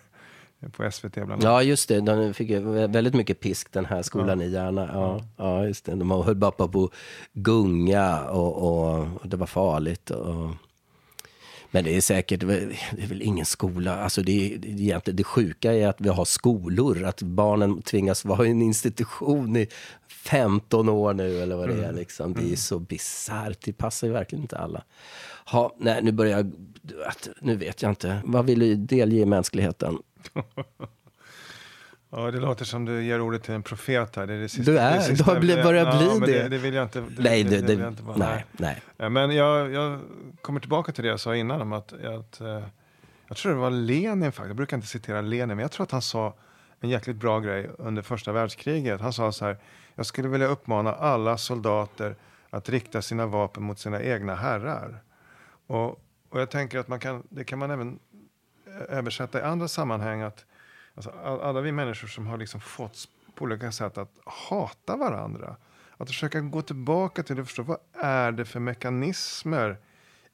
på 0.71 0.91
SVT 0.91 1.13
bland 1.13 1.31
annat. 1.31 1.43
Ja, 1.43 1.63
just 1.63 1.89
det. 1.89 2.01
De 2.01 2.33
fick 2.33 2.51
väldigt 2.51 3.13
mycket 3.13 3.39
pisk, 3.39 3.71
den 3.71 3.85
här 3.85 4.01
skolan 4.01 4.41
i 4.41 4.49
Järna. 4.49 4.89
Ja, 4.93 5.21
ja, 5.37 5.65
just 5.65 5.85
det. 5.85 5.95
De 5.95 6.11
höll 6.11 6.35
bara 6.35 6.51
på 6.51 6.83
att 6.83 6.91
gunga 7.33 8.29
och, 8.29 8.57
och, 8.57 9.07
och 9.21 9.27
det 9.27 9.37
var 9.37 9.47
farligt. 9.47 10.09
Och... 10.09 10.49
Men 11.71 11.83
det 11.83 11.97
är 11.97 12.01
säkert, 12.01 12.39
det 12.39 12.53
är 13.03 13.07
väl 13.07 13.21
ingen 13.21 13.45
skola. 13.45 13.97
Alltså 13.97 14.21
det, 14.21 14.53
är, 14.53 14.57
det, 14.57 14.67
egentligen, 14.67 15.15
det 15.15 15.23
sjuka 15.23 15.73
är 15.73 15.87
att 15.87 16.01
vi 16.01 16.09
har 16.09 16.25
skolor, 16.25 17.03
att 17.03 17.21
barnen 17.21 17.81
tvingas 17.81 18.25
vara 18.25 18.45
i 18.45 18.51
en 18.51 18.61
institution 18.61 19.57
i 19.57 19.67
15 20.07 20.89
år 20.89 21.13
nu 21.13 21.41
eller 21.41 21.55
vad 21.55 21.69
det 21.69 21.85
är. 21.85 21.93
Liksom. 21.93 22.33
Det 22.33 22.51
är 22.51 22.55
så 22.55 22.79
bisarrt, 22.79 23.57
det 23.61 23.73
passar 23.73 24.07
ju 24.07 24.13
verkligen 24.13 24.41
inte 24.41 24.57
alla. 24.57 24.83
Ha, 25.45 25.75
nej, 25.79 26.03
nu 26.03 26.11
börjar 26.11 26.37
jag, 26.37 26.51
nu 27.41 27.55
vet 27.55 27.81
jag 27.81 27.91
inte. 27.91 28.21
Vad 28.25 28.45
vill 28.45 28.59
du 28.59 28.75
delge 28.75 29.25
mänskligheten? 29.25 29.97
Ja, 32.09 32.31
det 32.31 32.39
låter 32.39 32.65
som 32.65 32.85
du 32.85 33.03
ger 33.03 33.21
ordet 33.21 33.43
till 33.43 33.53
en 33.53 33.63
profet 33.63 34.15
här. 34.15 34.27
Det 34.27 34.33
är 34.33 34.39
det 34.39 34.49
sista, 34.49 34.71
Du 34.71 34.77
är- 34.79 35.07
det 35.09 35.13
du 35.15 35.23
har 35.23 35.39
blivit- 35.39 35.63
börjat 35.63 36.01
ja, 36.01 36.19
bli 36.19 36.33
det. 36.33 36.43
det. 36.43 36.49
Det 36.49 36.57
vill 36.57 36.73
jag 36.73 36.85
inte. 36.85 36.99
Det, 37.01 37.07
nej, 37.23 37.43
det, 37.43 37.61
det, 37.61 37.73
jag 37.73 37.87
inte 37.87 38.03
vara. 38.03 38.17
nej, 38.17 38.45
nej. 38.51 38.81
Ja, 38.97 39.09
men 39.09 39.31
jag, 39.35 39.71
jag 39.71 39.99
kommer 40.41 40.59
tillbaka 40.59 40.91
till 40.91 41.03
det 41.03 41.09
jag 41.09 41.19
sa 41.19 41.35
innan 41.35 41.61
om 41.61 41.73
att, 41.73 41.93
att 41.93 42.41
eh, 42.41 42.63
jag 43.27 43.37
tror 43.37 43.51
det 43.51 43.57
var 43.57 43.69
Lenin 43.71 44.31
faktiskt, 44.31 44.47
jag 44.47 44.55
brukar 44.55 44.77
inte 44.77 44.87
citera 44.87 45.21
Lenin, 45.21 45.47
men 45.47 45.59
jag 45.59 45.71
tror 45.71 45.83
att 45.83 45.91
han 45.91 46.01
sa 46.01 46.33
en 46.79 46.89
jäkligt 46.89 47.17
bra 47.17 47.39
grej 47.39 47.69
under 47.77 48.01
första 48.01 48.31
världskriget. 48.31 49.01
Han 49.01 49.13
sa 49.13 49.31
så 49.31 49.45
här, 49.45 49.57
jag 49.95 50.05
skulle 50.05 50.27
vilja 50.27 50.47
uppmana 50.47 50.93
alla 50.93 51.37
soldater 51.37 52.15
att 52.49 52.69
rikta 52.69 53.01
sina 53.01 53.25
vapen 53.25 53.63
mot 53.63 53.79
sina 53.79 54.01
egna 54.01 54.35
herrar. 54.35 55.03
Och, 55.67 55.89
och 56.29 56.41
jag 56.41 56.49
tänker 56.49 56.79
att 56.79 56.87
man 56.87 56.99
kan, 56.99 57.23
det 57.29 57.43
kan 57.43 57.59
man 57.59 57.71
även 57.71 57.99
översätta 58.89 59.39
i 59.39 59.43
andra 59.43 59.67
sammanhang. 59.67 60.21
att 60.21 60.45
alltså, 60.95 61.11
all- 61.23 61.41
Alla 61.41 61.61
vi 61.61 61.71
människor 61.71 62.07
som 62.07 62.27
har 62.27 62.37
liksom 62.37 62.61
fått 62.61 63.07
på 63.35 63.43
olika 63.43 63.71
sätt 63.71 63.97
att 63.97 64.11
hata 64.25 64.95
varandra. 64.95 65.55
Att 65.97 66.07
försöka 66.07 66.39
gå 66.39 66.61
tillbaka 66.61 67.23
till 67.23 67.39
att 67.39 67.47
förstå 67.47 67.63
vad 67.63 67.77
är 67.93 68.31
det 68.31 68.45
för 68.45 68.59
mekanismer 68.59 69.77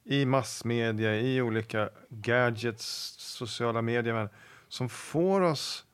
i 0.04 0.24
massmedia, 0.24 1.16
i 1.20 1.42
olika 1.42 1.90
gadgets, 2.08 2.86
sociala 3.18 3.82
medier, 3.82 4.14
men, 4.14 4.28
som 4.68 4.88
får 4.88 5.40
oss 5.40 5.84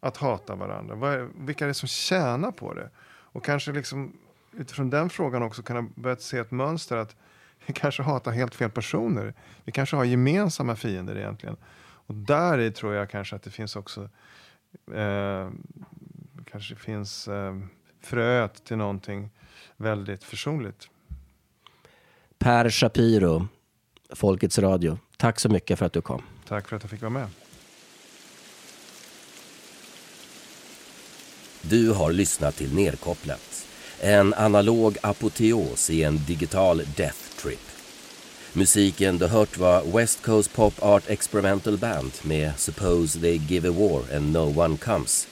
att 0.00 0.16
hata 0.16 0.54
varandra. 0.54 0.94
Vad 0.94 1.12
är, 1.12 1.28
vilka 1.34 1.64
är 1.64 1.68
det 1.68 1.74
som 1.74 1.88
tjänar 1.88 2.50
på 2.50 2.74
det? 2.74 2.90
Och 3.06 3.44
kanske 3.44 3.72
liksom 3.72 4.12
utifrån 4.52 4.90
den 4.90 5.10
frågan 5.10 5.42
också 5.42 5.62
kunna 5.62 5.82
börja 5.94 6.16
se 6.16 6.38
ett 6.38 6.50
mönster 6.50 6.96
att 6.96 7.16
vi 7.66 7.72
kanske 7.72 8.02
hatar 8.02 8.32
helt 8.32 8.54
fel 8.54 8.70
personer. 8.70 9.34
Vi 9.64 9.72
kanske 9.72 9.96
har 9.96 10.04
gemensamma 10.04 10.76
fiender 10.76 11.18
egentligen. 11.18 11.56
Och 12.06 12.14
där 12.14 12.58
i 12.58 12.70
tror 12.70 12.94
jag 12.94 13.10
kanske 13.10 13.36
att 13.36 13.42
det 13.42 13.50
finns 13.50 13.76
också 13.76 14.08
eh, 14.94 15.50
kanske 16.50 16.74
finns 16.74 17.28
eh, 17.28 17.58
fröet 18.00 18.64
till 18.64 18.76
någonting 18.76 19.30
väldigt 19.76 20.24
försonligt. 20.24 20.88
Per 22.38 22.70
Shapiro, 22.70 23.48
Folkets 24.10 24.58
Radio. 24.58 24.98
Tack 25.16 25.40
så 25.40 25.48
mycket 25.48 25.78
för 25.78 25.86
att 25.86 25.92
du 25.92 26.00
kom. 26.00 26.22
Tack 26.48 26.68
för 26.68 26.76
att 26.76 26.82
jag 26.82 26.90
fick 26.90 27.02
vara 27.02 27.10
med. 27.10 27.28
Du 31.62 31.92
har 31.92 32.12
lyssnat 32.12 32.56
till 32.56 32.74
Nerkopplat. 32.74 33.66
En 34.00 34.34
analog 34.34 34.96
apoteos 35.00 35.90
i 35.90 36.02
en 36.02 36.16
digital 36.26 36.76
death 36.96 37.18
trip. 37.42 37.75
Musiken 38.56 39.18
du 39.18 39.26
hört 39.26 39.58
var 39.58 39.82
West 39.96 40.22
Coast 40.22 40.52
Pop 40.52 40.82
Art 40.82 41.10
Experimental 41.10 41.78
Band 41.78 42.12
med 42.22 42.52
Suppose 42.58 43.20
They 43.20 43.40
Give 43.48 43.68
a 43.68 43.72
War 43.72 44.16
and 44.16 44.32
No 44.32 44.60
One 44.60 44.76
Comes. 44.76 45.28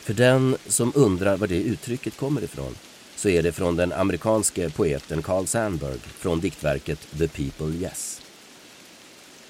För 0.00 0.14
den 0.14 0.56
som 0.66 0.92
undrar 0.94 1.36
var 1.36 1.46
det 1.46 1.62
uttrycket 1.62 2.16
kommer 2.16 2.44
ifrån 2.44 2.74
så 3.16 3.28
är 3.28 3.42
det 3.42 3.52
från 3.52 3.76
den 3.76 3.92
amerikanske 3.92 4.70
poeten 4.70 5.22
Carl 5.22 5.46
Sandburg 5.46 6.00
från 6.00 6.40
diktverket 6.40 6.98
The 7.18 7.28
People 7.28 7.66
Yes. 7.66 8.20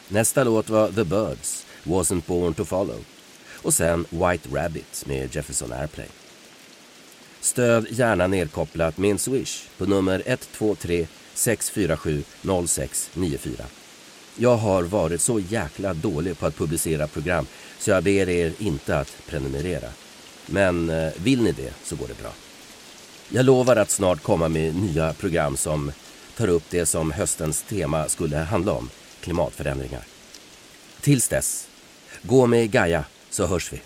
Nästa 0.08 0.44
låt 0.44 0.70
var 0.70 0.88
The 0.88 1.04
Birds, 1.04 1.66
Wasn't 1.84 2.22
Born 2.26 2.54
to 2.54 2.64
Follow 2.64 3.04
och 3.52 3.74
sen 3.74 4.06
White 4.10 4.48
Rabbit 4.52 5.04
med 5.06 5.36
Jefferson 5.36 5.72
Airplane. 5.72 6.08
Stöd 7.40 7.86
gärna 7.90 8.26
nedkopplat 8.26 8.98
med 8.98 9.10
en 9.10 9.18
swish 9.18 9.68
på 9.78 9.86
nummer 9.86 10.22
123 10.26 11.06
647 11.34 12.22
0694. 12.66 13.64
Jag 14.36 14.56
har 14.56 14.82
varit 14.82 15.20
så 15.20 15.40
jäkla 15.40 15.94
dålig 15.94 16.38
på 16.38 16.46
att 16.46 16.56
publicera 16.56 17.06
program 17.06 17.46
så 17.78 17.90
jag 17.90 18.04
ber 18.04 18.28
er 18.28 18.52
inte 18.58 18.98
att 18.98 19.16
prenumerera. 19.26 19.88
Men 20.46 20.90
eh, 20.90 21.12
vill 21.16 21.42
ni 21.42 21.52
det 21.52 21.74
så 21.84 21.96
går 21.96 22.08
det 22.08 22.22
bra. 22.22 22.32
Jag 23.28 23.44
lovar 23.44 23.76
att 23.76 23.90
snart 23.90 24.22
komma 24.22 24.48
med 24.48 24.74
nya 24.74 25.12
program 25.12 25.56
som 25.56 25.92
tar 26.36 26.48
upp 26.48 26.64
det 26.70 26.86
som 26.86 27.10
höstens 27.10 27.62
tema 27.62 28.08
skulle 28.08 28.36
handla 28.36 28.72
om, 28.72 28.90
klimatförändringar. 29.20 30.02
Tills 31.00 31.28
dess, 31.28 31.68
gå 32.22 32.46
med 32.46 32.70
Gaia 32.70 33.04
så 33.30 33.46
hörs 33.46 33.72
vi. 33.72 33.80